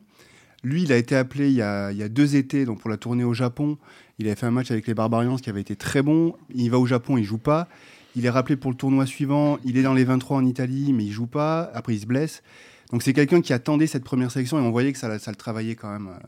Lui, 0.64 0.82
il 0.82 0.92
a 0.92 0.96
été 0.96 1.14
appelé 1.14 1.48
il 1.48 1.54
y 1.54 1.62
a, 1.62 1.92
il 1.92 1.98
y 1.98 2.02
a, 2.02 2.08
deux 2.08 2.36
étés 2.36 2.64
donc 2.64 2.80
pour 2.80 2.90
la 2.90 2.96
tournée 2.96 3.24
au 3.24 3.34
Japon. 3.34 3.78
Il 4.18 4.26
avait 4.26 4.34
fait 4.36 4.46
un 4.46 4.50
match 4.50 4.70
avec 4.70 4.86
les 4.86 4.94
Barbarians 4.94 5.36
qui 5.36 5.50
avait 5.50 5.60
été 5.60 5.76
très 5.76 6.02
bon. 6.02 6.34
Il 6.52 6.70
va 6.70 6.78
au 6.78 6.86
Japon, 6.86 7.16
il 7.16 7.24
joue 7.24 7.38
pas. 7.38 7.68
Il 8.16 8.26
est 8.26 8.30
rappelé 8.30 8.56
pour 8.56 8.70
le 8.70 8.76
tournoi 8.76 9.06
suivant. 9.06 9.58
Il 9.64 9.76
est 9.76 9.82
dans 9.82 9.94
les 9.94 10.04
23 10.04 10.38
en 10.38 10.44
Italie, 10.44 10.92
mais 10.92 11.04
il 11.04 11.12
joue 11.12 11.26
pas. 11.26 11.70
Après, 11.74 11.94
il 11.94 12.00
se 12.00 12.06
blesse. 12.06 12.42
Donc 12.90 13.02
c'est 13.02 13.12
quelqu'un 13.12 13.40
qui 13.40 13.52
attendait 13.52 13.86
cette 13.86 14.04
première 14.04 14.30
sélection 14.30 14.58
et 14.58 14.62
on 14.62 14.70
voyait 14.70 14.92
que 14.92 14.98
ça, 14.98 15.18
ça 15.18 15.30
le 15.30 15.36
travaillait 15.36 15.74
quand 15.76 15.90
même 15.90 16.08
euh, 16.08 16.26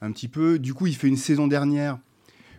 un 0.00 0.12
petit 0.12 0.28
peu. 0.28 0.58
Du 0.58 0.74
coup, 0.74 0.86
il 0.86 0.96
fait 0.96 1.08
une 1.08 1.16
saison 1.16 1.46
dernière 1.46 1.98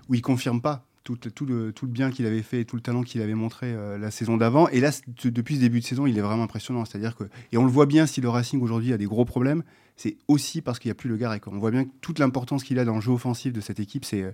où 0.10 0.16
il 0.16 0.22
confirme 0.22 0.62
pas 0.62 0.86
tout, 1.04 1.16
tout, 1.16 1.46
le, 1.46 1.72
tout 1.74 1.86
le 1.86 1.92
bien 1.92 2.12
qu'il 2.12 2.26
avait 2.26 2.44
fait 2.44 2.62
et 2.62 2.66
tout 2.66 2.76
le 2.76 2.82
talent 2.82 3.02
qu'il 3.02 3.22
avait 3.22 3.34
montré 3.34 3.74
euh, 3.74 3.98
la 3.98 4.12
saison 4.12 4.38
d'avant. 4.38 4.68
Et 4.70 4.80
là, 4.80 4.92
depuis 5.24 5.56
ce 5.56 5.62
début 5.62 5.80
de 5.80 5.86
saison, 5.86 6.06
il 6.06 6.18
est 6.18 6.22
vraiment 6.22 6.44
impressionnant. 6.44 6.86
C'est-à-dire 6.86 7.16
que, 7.16 7.24
et 7.52 7.58
on 7.58 7.66
le 7.66 7.72
voit 7.72 7.88
bien, 7.88 8.06
si 8.06 8.22
le 8.22 8.30
Racing 8.30 8.62
aujourd'hui 8.62 8.94
a 8.94 8.98
des 8.98 9.06
gros 9.06 9.26
problèmes, 9.26 9.64
c'est 9.98 10.18
aussi 10.28 10.62
parce 10.62 10.80
qu'il 10.80 10.90
n'y 10.90 10.94
a 10.94 10.96
plus 10.96 11.10
le 11.10 11.18
Garec. 11.18 11.48
On 11.48 11.58
voit 11.58 11.72
bien 11.72 11.86
toute 12.02 12.20
l'importance 12.20 12.64
qu'il 12.64 12.80
a 12.80 12.86
dans 12.86 12.96
le 12.96 13.02
jeu 13.02 13.12
offensif 13.12 13.52
de 13.54 13.62
cette 13.62 13.80
équipe. 13.80 14.06
C'est 14.06 14.22
euh, 14.22 14.32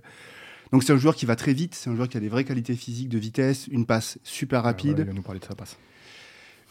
donc 0.72 0.82
c'est 0.82 0.92
un 0.92 0.98
joueur 0.98 1.16
qui 1.16 1.24
va 1.24 1.34
très 1.34 1.54
vite, 1.54 1.74
c'est 1.74 1.88
un 1.88 1.96
joueur 1.96 2.08
qui 2.08 2.18
a 2.18 2.20
des 2.20 2.28
vraies 2.28 2.44
qualités 2.44 2.74
physiques, 2.74 3.08
de 3.08 3.18
vitesse, 3.18 3.68
une 3.68 3.86
passe 3.86 4.18
super 4.22 4.62
rapide. 4.62 4.98
il 4.98 5.04
va 5.06 5.12
nous 5.14 5.22
parler 5.22 5.40
de 5.40 5.44
sa 5.46 5.54
passe 5.54 5.78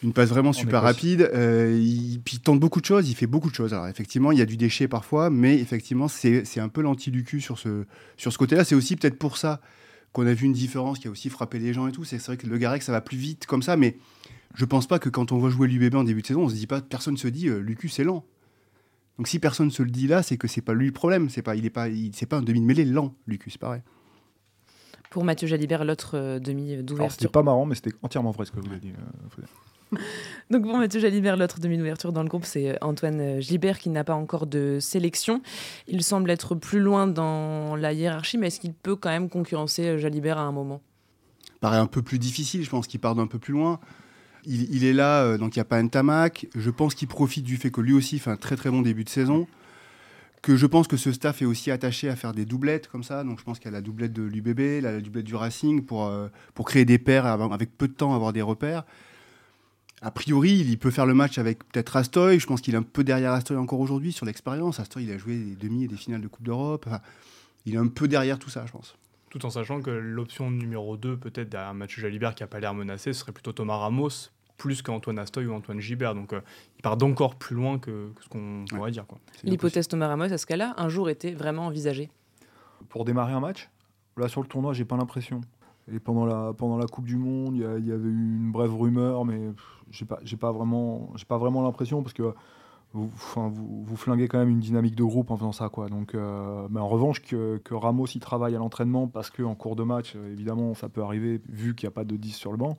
une 0.02 0.12
passe 0.12 0.28
vraiment 0.28 0.52
super 0.52 0.82
rapide. 0.82 1.28
Euh, 1.34 1.76
il, 1.80 2.20
puis 2.20 2.36
il 2.36 2.40
tente 2.40 2.60
beaucoup 2.60 2.80
de 2.80 2.86
choses, 2.86 3.10
il 3.10 3.14
fait 3.14 3.26
beaucoup 3.26 3.50
de 3.50 3.54
choses. 3.54 3.74
Alors 3.74 3.88
effectivement, 3.88 4.32
il 4.32 4.38
y 4.38 4.42
a 4.42 4.46
du 4.46 4.56
déchet 4.56 4.88
parfois, 4.88 5.30
mais 5.30 5.58
effectivement, 5.58 6.08
c'est 6.08 6.60
un 6.60 6.68
peu 6.68 6.82
l'anti-Lucu 6.82 7.40
sur 7.40 7.58
ce, 7.58 7.84
sur 8.16 8.32
ce 8.32 8.38
côté-là. 8.38 8.64
C'est 8.64 8.74
aussi 8.74 8.96
peut-être 8.96 9.18
pour 9.18 9.36
ça 9.36 9.60
qu'on 10.12 10.26
a 10.26 10.32
vu 10.34 10.46
une 10.46 10.52
différence 10.52 10.98
qui 10.98 11.08
a 11.08 11.10
aussi 11.10 11.28
frappé 11.30 11.58
les 11.58 11.72
gens 11.72 11.88
et 11.88 11.92
tout. 11.92 12.04
C'est 12.04 12.24
vrai 12.24 12.36
que 12.36 12.46
le 12.46 12.58
Garec, 12.58 12.82
ça 12.82 12.92
va 12.92 13.00
plus 13.00 13.18
vite 13.18 13.46
comme 13.46 13.62
ça, 13.62 13.76
mais 13.76 13.96
je 14.54 14.64
pense 14.64 14.86
pas 14.86 14.98
que 14.98 15.08
quand 15.08 15.32
on 15.32 15.38
voit 15.38 15.50
jouer 15.50 15.68
l'UBB 15.68 15.94
en 15.96 16.04
début 16.04 16.22
de 16.22 16.26
saison, 16.26 16.44
on 16.44 16.48
se 16.48 16.54
dit 16.54 16.66
pas, 16.66 16.80
personne 16.80 17.16
se 17.16 17.28
dit, 17.28 17.48
euh, 17.48 17.58
Lucu, 17.58 17.88
c'est 17.88 18.04
lent. 18.04 18.24
Donc 19.18 19.26
si 19.26 19.40
personne 19.40 19.70
se 19.70 19.82
le 19.82 19.90
dit 19.90 20.06
là, 20.06 20.22
c'est 20.22 20.36
que 20.36 20.46
c'est 20.46 20.60
pas 20.60 20.74
lui 20.74 20.86
le 20.86 20.92
problème. 20.92 21.28
C'est 21.28 21.42
pas, 21.42 21.56
il 21.56 21.66
est 21.66 21.70
pas, 21.70 21.88
c'est 22.12 22.26
pas 22.26 22.36
un 22.36 22.42
demi 22.42 22.60
de 22.60 22.66
mêlée 22.66 22.84
lent, 22.84 23.14
Lucu, 23.26 23.50
c'est 23.50 23.60
pareil. 23.60 23.82
Pour 25.10 25.24
Mathieu 25.24 25.48
Jalibert, 25.48 25.84
l'autre 25.84 26.16
euh, 26.16 26.38
demi 26.38 26.76
d'ouverture. 26.82 27.12
C'était 27.12 27.32
pas 27.32 27.42
marrant, 27.42 27.66
mais 27.66 27.74
c'était 27.74 27.94
entièrement 28.02 28.30
vrai 28.30 28.44
ce 28.44 28.52
que 28.52 28.60
vous 28.60 28.68
avez 28.68 28.78
dit. 28.78 28.92
Donc 30.50 30.62
bon, 30.62 30.78
Mathieu 30.78 31.00
Jalibert, 31.00 31.36
l'autre 31.36 31.60
demi-ouverture 31.60 32.12
dans 32.12 32.22
le 32.22 32.28
groupe, 32.28 32.44
c'est 32.44 32.70
euh, 32.70 32.76
Antoine 32.80 33.20
euh, 33.20 33.40
Gilbert 33.40 33.78
qui 33.78 33.90
n'a 33.90 34.04
pas 34.04 34.14
encore 34.14 34.46
de 34.46 34.78
sélection. 34.80 35.42
Il 35.86 36.02
semble 36.02 36.30
être 36.30 36.54
plus 36.54 36.80
loin 36.80 37.06
dans 37.06 37.76
la 37.76 37.92
hiérarchie, 37.92 38.38
mais 38.38 38.48
est-ce 38.48 38.60
qu'il 38.60 38.72
peut 38.72 38.96
quand 38.96 39.10
même 39.10 39.28
concurrencer 39.28 39.86
euh, 39.86 39.98
Jalibert 39.98 40.38
à 40.38 40.42
un 40.42 40.52
moment? 40.52 40.80
Paraît 41.60 41.78
un 41.78 41.86
peu 41.86 42.02
plus 42.02 42.18
difficile, 42.18 42.64
je 42.64 42.70
pense 42.70 42.86
qu'il 42.86 43.00
part 43.00 43.14
d'un 43.14 43.26
peu 43.26 43.38
plus 43.38 43.52
loin. 43.52 43.80
Il, 44.46 44.84
est 44.84 44.94
là, 44.94 45.36
donc 45.36 45.56
il 45.56 45.58
n'y 45.58 45.62
a 45.62 45.66
pas 45.66 45.76
un 45.76 45.88
tamac. 45.88 46.46
Je 46.54 46.70
pense 46.70 46.94
qu'il 46.94 47.08
profite 47.08 47.44
du 47.44 47.58
fait 47.58 47.70
que 47.70 47.82
lui 47.82 47.92
aussi 47.92 48.18
fait 48.18 48.30
un 48.30 48.36
très 48.36 48.56
très 48.56 48.70
bon 48.70 48.80
début 48.80 49.04
de 49.04 49.08
saison. 49.10 49.46
Que 50.40 50.56
je 50.56 50.64
pense 50.64 50.88
que 50.88 50.96
ce 50.96 51.12
staff 51.12 51.42
est 51.42 51.44
aussi 51.44 51.70
attaché 51.70 52.08
à 52.08 52.16
faire 52.16 52.32
des 52.32 52.46
doublettes 52.46 52.86
comme 52.86 53.02
ça. 53.02 53.24
Donc 53.24 53.40
je 53.40 53.44
pense 53.44 53.58
qu'il 53.58 53.66
y 53.66 53.74
a 53.74 53.76
la 53.76 53.82
doublette 53.82 54.14
de 54.14 54.22
l'UBB, 54.22 54.82
la 54.82 55.00
doublette 55.00 55.26
du 55.26 55.34
Racing 55.34 55.84
pour, 55.84 56.10
pour 56.54 56.64
créer 56.64 56.86
des 56.86 56.98
paires 56.98 57.26
avec 57.26 57.76
peu 57.76 57.88
de 57.88 57.92
temps, 57.92 58.14
avoir 58.14 58.32
des 58.32 58.40
repères. 58.40 58.84
A 60.00 60.10
priori, 60.10 60.58
il 60.58 60.78
peut 60.78 60.90
faire 60.90 61.06
le 61.06 61.14
match 61.14 61.38
avec 61.38 61.64
peut-être 61.64 61.96
Astoy. 61.96 62.38
Je 62.38 62.46
pense 62.46 62.60
qu'il 62.60 62.74
est 62.74 62.78
un 62.78 62.82
peu 62.82 63.04
derrière 63.04 63.32
Astoy 63.32 63.56
encore 63.56 63.80
aujourd'hui 63.80 64.12
sur 64.12 64.26
l'expérience. 64.26 64.80
Astoy, 64.80 65.04
il 65.04 65.10
a 65.10 65.18
joué 65.18 65.36
des 65.36 65.56
demi 65.56 65.84
et 65.84 65.88
des 65.88 65.96
finales 65.96 66.20
de 66.20 66.28
Coupe 66.28 66.44
d'Europe. 66.44 66.86
il 67.66 67.74
est 67.74 67.78
un 67.78 67.88
peu 67.88 68.06
derrière 68.06 68.38
tout 68.38 68.50
ça, 68.50 68.64
je 68.66 68.72
pense. 68.72 68.96
Tout 69.30 69.44
en 69.44 69.50
sachant 69.50 69.82
que 69.82 69.90
l'option 69.90 70.50
numéro 70.50 70.96
2, 70.96 71.16
peut-être 71.16 71.48
derrière 71.48 71.74
Mathieu 71.74 72.00
Jalibert 72.00 72.34
qui 72.34 72.42
n'a 72.42 72.46
pas 72.46 72.60
l'air 72.60 72.74
menacé, 72.74 73.12
ce 73.12 73.20
serait 73.20 73.32
plutôt 73.32 73.52
Thomas 73.52 73.76
Ramos 73.76 74.30
plus 74.56 74.82
qu'Antoine 74.82 75.18
Astoy 75.18 75.46
ou 75.46 75.52
Antoine 75.52 75.80
Gibert. 75.80 76.14
Donc 76.14 76.32
euh, 76.32 76.40
il 76.76 76.82
part 76.82 76.96
d'encore 76.96 77.36
plus 77.36 77.54
loin 77.56 77.78
que, 77.78 78.12
ce 78.20 78.28
qu'on 78.28 78.64
pourrait 78.68 78.90
dire. 78.90 79.04
L'hypothèse 79.44 79.88
Thomas 79.88 80.08
Ramos, 80.08 80.32
à 80.32 80.38
ce 80.38 80.46
cas-là, 80.46 80.74
un 80.76 80.88
jour 80.88 81.08
était 81.08 81.32
vraiment 81.32 81.66
envisagée? 81.66 82.10
Pour 82.88 83.04
démarrer 83.04 83.32
un 83.32 83.40
match? 83.40 83.68
Là, 84.16 84.28
sur 84.28 84.42
le 84.42 84.48
tournoi, 84.48 84.72
j'ai 84.72 84.84
pas 84.84 84.96
l'impression. 84.96 85.40
Et 85.92 86.00
pendant 86.00 86.26
la, 86.26 86.52
pendant 86.52 86.76
la 86.76 86.86
Coupe 86.86 87.06
du 87.06 87.16
Monde, 87.16 87.54
il 87.56 87.60
y, 87.60 87.92
avait 87.92 88.08
eu 88.08 88.36
une 88.36 88.50
brève 88.52 88.74
rumeur, 88.74 89.24
mais 89.24 89.52
j'ai 89.90 90.04
pas, 90.04 90.18
pas 90.38 90.52
vraiment, 90.52 91.10
vraiment 91.30 91.62
l'impression 91.62 92.02
parce 92.02 92.12
que 92.12 92.34
vous, 92.92 93.10
vous, 93.34 93.84
vous, 93.84 93.96
flinguez 93.96 94.28
quand 94.28 94.38
même 94.38 94.48
une 94.48 94.60
dynamique 94.60 94.94
de 94.94 95.04
groupe 95.04 95.30
en 95.30 95.36
faisant 95.36 95.52
ça. 95.52 95.68
Quoi. 95.68 95.88
Donc, 95.88 96.14
euh, 96.14 96.66
mais 96.70 96.80
en 96.80 96.88
revanche, 96.88 97.22
que, 97.22 97.58
que, 97.58 97.74
Ramos 97.74 98.06
y 98.14 98.18
travaille 98.18 98.54
à 98.54 98.58
l'entraînement 98.58 99.08
parce 99.08 99.30
qu'en 99.30 99.54
cours 99.54 99.76
de 99.76 99.82
match, 99.82 100.14
évidemment, 100.14 100.74
ça 100.74 100.88
peut 100.88 101.02
arriver 101.02 101.40
vu 101.48 101.74
qu'il 101.74 101.86
n'y 101.86 101.92
a 101.92 101.94
pas 101.94 102.04
de 102.04 102.16
10 102.16 102.32
sur 102.32 102.50
le 102.50 102.58
banc. 102.58 102.76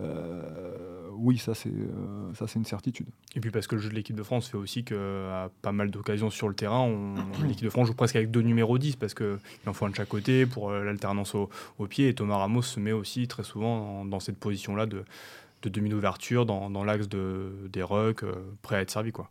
Euh, 0.00 1.08
oui, 1.12 1.38
ça 1.38 1.54
c'est 1.54 1.70
euh, 1.70 2.32
ça 2.34 2.46
c'est 2.46 2.58
une 2.58 2.64
certitude. 2.64 3.06
Et 3.34 3.40
puis 3.40 3.50
parce 3.50 3.66
que 3.66 3.74
le 3.74 3.80
jeu 3.80 3.90
de 3.90 3.94
l'équipe 3.94 4.16
de 4.16 4.22
France 4.22 4.48
fait 4.48 4.56
aussi 4.56 4.84
qu'à 4.84 5.50
pas 5.62 5.72
mal 5.72 5.90
d'occasions 5.90 6.30
sur 6.30 6.48
le 6.48 6.54
terrain, 6.54 6.88
l'équipe 7.46 7.64
de 7.64 7.70
France 7.70 7.88
joue 7.88 7.94
presque 7.94 8.16
avec 8.16 8.30
deux 8.30 8.42
numéros 8.42 8.78
10 8.78 8.96
parce 8.96 9.14
qu'il 9.14 9.38
en 9.66 9.72
faut 9.72 9.86
un 9.86 9.90
de 9.90 9.96
chaque 9.96 10.08
côté 10.08 10.46
pour 10.46 10.70
euh, 10.70 10.84
l'alternance 10.84 11.34
au, 11.34 11.48
pied. 11.88 12.08
Et 12.08 12.14
Thomas 12.14 12.36
Ramos 12.36 12.62
se 12.62 12.80
met 12.80 12.92
aussi 12.92 13.26
très 13.28 13.42
souvent 13.42 14.04
dans, 14.04 14.20
cette 14.20 14.38
position-là 14.38 14.86
de, 14.86 15.04
de 15.62 15.68
demi 15.68 15.90
d'ouverture 15.90 16.46
dans, 16.46 16.70
dans 16.70 16.84
l'axe 16.84 17.08
de, 17.08 17.52
des 17.72 17.82
rucks, 17.82 18.24
prêt 18.62 18.76
à 18.76 18.80
être 18.82 18.90
servi. 18.90 19.12
quoi. 19.12 19.30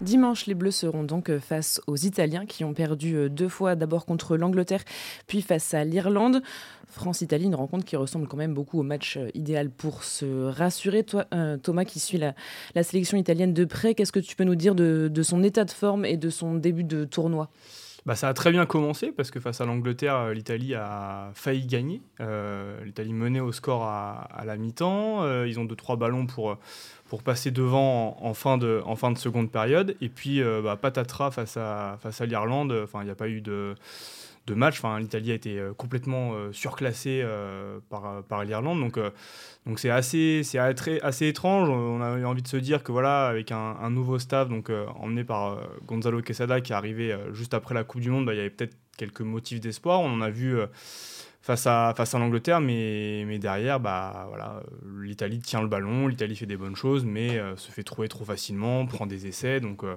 Dimanche, 0.00 0.46
les 0.46 0.54
Bleus 0.54 0.70
seront 0.70 1.04
donc 1.04 1.28
euh, 1.28 1.40
face 1.40 1.78
aux 1.86 1.96
Italiens 1.96 2.46
qui 2.46 2.64
ont 2.64 2.72
perdu 2.72 3.16
euh, 3.16 3.28
deux 3.28 3.50
fois, 3.50 3.76
d'abord 3.76 4.06
contre 4.06 4.38
l'Angleterre, 4.38 4.82
puis 5.26 5.42
face 5.42 5.74
à 5.74 5.84
l'Irlande. 5.84 6.40
France-Italie, 6.86 7.44
une 7.44 7.54
rencontre 7.54 7.84
qui 7.84 7.96
ressemble 7.96 8.26
quand 8.26 8.38
même 8.38 8.54
beaucoup 8.54 8.80
au 8.80 8.82
match 8.82 9.18
euh, 9.18 9.28
idéal 9.34 9.68
pour 9.68 10.02
se 10.02 10.46
rassurer. 10.46 11.04
Toi, 11.04 11.26
Thomas, 11.62 11.84
qui 11.84 12.00
suit 12.00 12.18
la, 12.18 12.34
sélection 12.82 13.18
italienne 13.18 13.52
de 13.52 13.64
près, 13.66 13.94
qu'est-ce 13.94 14.12
que 14.12 14.20
tu 14.20 14.36
peux 14.36 14.44
nous 14.44 14.54
dire 14.54 14.74
de, 14.74 15.22
son 15.22 15.42
état 15.42 15.66
de 15.66 15.70
forme 15.70 16.06
et 16.06 16.16
de 16.16 16.30
son 16.30 16.54
début 16.54 16.84
de 16.84 17.04
tournoi? 17.04 17.50
Bah, 18.06 18.14
ça 18.14 18.28
a 18.28 18.34
très 18.34 18.50
bien 18.50 18.66
commencé 18.66 19.12
parce 19.12 19.30
que 19.30 19.40
face 19.40 19.60
à 19.60 19.66
l'Angleterre, 19.66 20.30
l'Italie 20.30 20.74
a 20.74 21.30
failli 21.34 21.66
gagner. 21.66 22.02
L'Italie 22.84 23.12
menait 23.12 23.40
au 23.40 23.52
score 23.52 23.84
à, 23.84 24.42
la 24.44 24.56
mi-temps. 24.56 25.44
ils 25.44 25.58
ont 25.60 25.64
deux 25.64 25.76
trois 25.76 25.96
ballons 25.96 26.26
pour 26.26 26.58
pour 27.10 27.24
passer 27.24 27.50
devant 27.50 28.16
en, 28.20 28.34
fin, 28.34 28.56
de, 28.56 28.82
en 28.86 28.94
fin 28.94 29.10
de 29.10 29.18
seconde 29.18 29.50
période. 29.50 29.96
Et 30.00 30.08
puis, 30.08 30.40
euh, 30.40 30.62
bah, 30.62 30.76
patatras 30.76 31.32
face 31.32 31.56
à, 31.56 31.98
face 32.00 32.20
à 32.20 32.26
l'Irlande. 32.26 32.72
Enfin, 32.84 33.00
il 33.02 33.06
n'y 33.06 33.10
a 33.10 33.16
pas 33.16 33.28
eu 33.28 33.40
de, 33.40 33.74
de 34.50 34.54
match. 34.54 34.78
Enfin, 34.78 34.98
L'Italie 34.98 35.32
a 35.32 35.34
été 35.34 35.58
euh, 35.58 35.72
complètement 35.72 36.32
euh, 36.34 36.52
surclassée 36.52 37.24
par, 37.88 38.22
par 38.24 38.44
l'Irlande. 38.44 38.80
Donc, 38.80 38.98
donc 39.66 39.78
c'est 39.78 39.90
assez, 39.90 40.42
c'est 40.44 40.58
assez 40.58 41.28
étrange. 41.28 41.68
On 41.68 42.00
a 42.00 42.18
eu 42.18 42.24
envie 42.24 42.42
de 42.42 42.48
se 42.48 42.56
dire 42.56 42.82
que 42.82 42.92
voilà, 42.92 43.26
avec 43.26 43.52
un, 43.52 43.90
nouveau 43.90 44.18
staff, 44.18 44.48
donc 44.48 44.70
emmené 44.96 45.24
par 45.24 45.58
Gonzalo 45.86 46.22
Quesada, 46.22 46.60
qui 46.60 46.72
est 46.72 46.74
arrivé 46.74 47.16
juste 47.32 47.54
après 47.54 47.74
la 47.74 47.84
Coupe 47.84 48.00
du 48.00 48.10
Monde, 48.10 48.26
bah, 48.26 48.34
il 48.34 48.38
y 48.38 48.40
avait 48.40 48.50
peut-être 48.50 48.76
quelques 48.96 49.22
motifs 49.22 49.60
d'espoir. 49.60 50.00
On 50.00 50.12
en 50.12 50.20
a 50.20 50.30
vu 50.30 50.58
face 51.42 51.66
à, 51.66 51.94
face 51.96 52.14
à 52.14 52.18
l'Angleterre, 52.18 52.60
mais, 52.60 53.24
mais 53.26 53.38
derrière, 53.38 53.80
bah, 53.80 54.26
voilà, 54.28 54.62
l'Italie 55.00 55.40
tient 55.40 55.62
le 55.62 55.68
ballon, 55.68 56.06
l'Italie 56.06 56.36
fait 56.36 56.46
des 56.46 56.56
bonnes 56.56 56.76
choses, 56.76 57.04
mais 57.04 57.38
euh, 57.38 57.56
se 57.56 57.70
fait 57.70 57.82
trouver 57.82 58.08
trop 58.08 58.24
facilement, 58.24 58.86
prend 58.86 59.06
des 59.06 59.26
essais. 59.26 59.60
Donc 59.60 59.84
euh, 59.84 59.96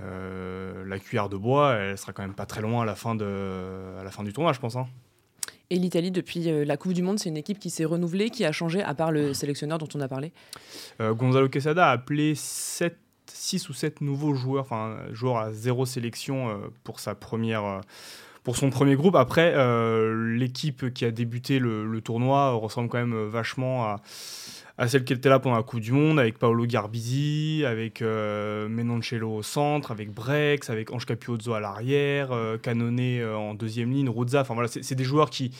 euh, 0.00 0.84
la 0.86 0.98
cuillère 0.98 1.28
de 1.28 1.36
bois, 1.36 1.74
elle 1.74 1.98
sera 1.98 2.12
quand 2.12 2.22
même 2.22 2.34
pas 2.34 2.46
très 2.46 2.60
loin 2.60 2.82
à 2.82 2.84
la 2.84 2.94
fin, 2.94 3.14
de, 3.14 3.98
à 3.98 4.04
la 4.04 4.10
fin 4.10 4.24
du 4.24 4.32
tournoi, 4.32 4.52
je 4.52 4.60
pense. 4.60 4.76
Hein. 4.76 4.86
Et 5.70 5.76
l'Italie, 5.76 6.10
depuis 6.10 6.64
la 6.64 6.76
Coupe 6.76 6.92
du 6.92 7.02
Monde, 7.02 7.18
c'est 7.18 7.28
une 7.28 7.36
équipe 7.36 7.58
qui 7.58 7.70
s'est 7.70 7.84
renouvelée, 7.84 8.30
qui 8.30 8.44
a 8.44 8.52
changé, 8.52 8.82
à 8.82 8.94
part 8.94 9.10
le 9.10 9.34
sélectionneur 9.34 9.78
dont 9.78 9.88
on 9.94 10.00
a 10.00 10.06
parlé 10.06 10.32
Gonzalo 11.00 11.48
Quesada 11.48 11.88
a 11.88 11.90
appelé 11.90 12.34
7 12.36 12.96
6 13.28 13.68
ou 13.68 13.72
7 13.72 14.00
nouveaux 14.02 14.34
joueurs, 14.34 14.62
enfin 14.62 14.98
joueurs 15.10 15.38
à 15.38 15.52
zéro 15.52 15.84
sélection 15.84 16.60
pour 16.84 17.00
sa 17.00 17.16
première, 17.16 17.80
pour 18.46 18.56
son 18.56 18.70
premier 18.70 18.94
groupe. 18.94 19.16
Après, 19.16 19.54
euh, 19.56 20.36
l'équipe 20.36 20.94
qui 20.94 21.04
a 21.04 21.10
débuté 21.10 21.58
le, 21.58 22.00
tournoi 22.00 22.52
ressemble 22.52 22.88
quand 22.88 22.98
même 22.98 23.26
vachement 23.26 23.86
à, 23.86 24.00
celle 24.86 25.04
qui 25.04 25.12
était 25.12 25.28
là 25.28 25.38
pendant 25.38 25.56
la 25.56 25.62
Coupe 25.62 25.80
du 25.80 25.92
Monde, 25.92 26.18
avec 26.18 26.38
Paolo 26.38 26.66
Garbisi, 26.66 27.64
avec 27.66 28.02
euh, 28.02 28.68
Menoncello 28.68 29.36
au 29.36 29.42
centre, 29.42 29.90
avec 29.90 30.12
Brex, 30.12 30.68
avec 30.68 30.92
Ange 30.92 31.06
Capiozzo 31.06 31.54
à 31.54 31.60
l'arrière, 31.60 32.32
euh, 32.32 32.58
Canone 32.58 33.00
en 33.34 33.54
deuxième 33.54 33.90
ligne, 33.90 34.08
Rozza. 34.08 34.42
Enfin 34.42 34.54
voilà, 34.54 34.68
c'est 34.68 34.94
des 34.94 35.04
joueurs 35.04 35.30
qui, 35.30 35.52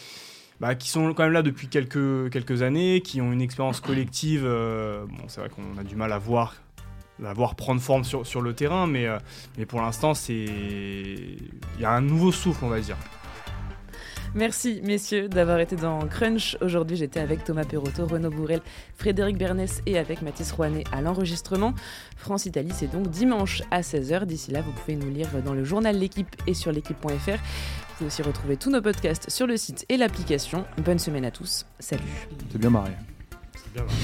bah, 0.60 0.74
qui 0.74 0.90
sont 0.90 1.14
quand 1.14 1.22
même 1.22 1.32
là 1.32 1.42
depuis 1.42 1.68
quelques, 1.68 2.62
années, 2.62 3.00
qui 3.00 3.20
ont 3.20 3.32
une 3.32 3.42
expérience 3.42 3.80
collective. 3.80 4.42
bon, 4.42 5.28
c'est 5.28 5.40
vrai 5.40 5.48
qu'on 5.48 5.78
a 5.78 5.84
du 5.84 5.96
mal 5.96 6.12
à 6.12 6.18
voir 6.18 6.54
voir 7.18 7.54
prendre 7.54 7.80
forme 7.80 8.04
sur, 8.04 8.42
le 8.42 8.54
terrain, 8.54 8.86
mais, 8.86 9.06
euh, 9.06 9.18
mais 9.58 9.66
pour 9.66 9.80
l'instant, 9.80 10.14
c'est 10.14 10.34
il 10.34 11.80
y 11.80 11.84
a 11.84 11.92
un 11.92 12.00
nouveau 12.00 12.32
souffle, 12.32 12.64
on 12.64 12.68
va 12.68 12.80
dire. 12.80 12.96
Merci 14.36 14.82
messieurs 14.84 15.28
d'avoir 15.30 15.60
été 15.60 15.76
dans 15.76 16.06
Crunch. 16.06 16.58
Aujourd'hui 16.60 16.98
j'étais 16.98 17.20
avec 17.20 17.42
Thomas 17.42 17.64
Perotto, 17.64 18.06
Renaud 18.06 18.28
Bourrel, 18.28 18.60
Frédéric 18.94 19.38
Bernès 19.38 19.80
et 19.86 19.96
avec 19.96 20.20
Mathis 20.20 20.52
Rouanet 20.52 20.84
à 20.92 21.00
l'enregistrement. 21.00 21.72
France-Italie 22.18 22.72
c'est 22.74 22.92
donc 22.92 23.08
dimanche 23.08 23.62
à 23.70 23.80
16h. 23.80 24.26
D'ici 24.26 24.50
là 24.50 24.60
vous 24.60 24.72
pouvez 24.72 24.94
nous 24.94 25.08
lire 25.08 25.28
dans 25.42 25.54
le 25.54 25.64
journal 25.64 25.98
L'équipe 25.98 26.36
et 26.46 26.52
sur 26.52 26.70
l'équipe.fr. 26.70 27.08
Vous 27.08 27.94
pouvez 27.96 28.08
aussi 28.08 28.20
retrouver 28.20 28.58
tous 28.58 28.70
nos 28.70 28.82
podcasts 28.82 29.30
sur 29.30 29.46
le 29.46 29.56
site 29.56 29.86
et 29.88 29.96
l'application. 29.96 30.66
Bonne 30.84 30.98
semaine 30.98 31.24
à 31.24 31.30
tous. 31.30 31.64
Salut. 31.78 32.02
C'est 32.52 32.58
bien 32.58 32.68
marré. 32.68 32.90
C'est 33.54 33.72
bien 33.72 33.84
marré. 33.84 33.94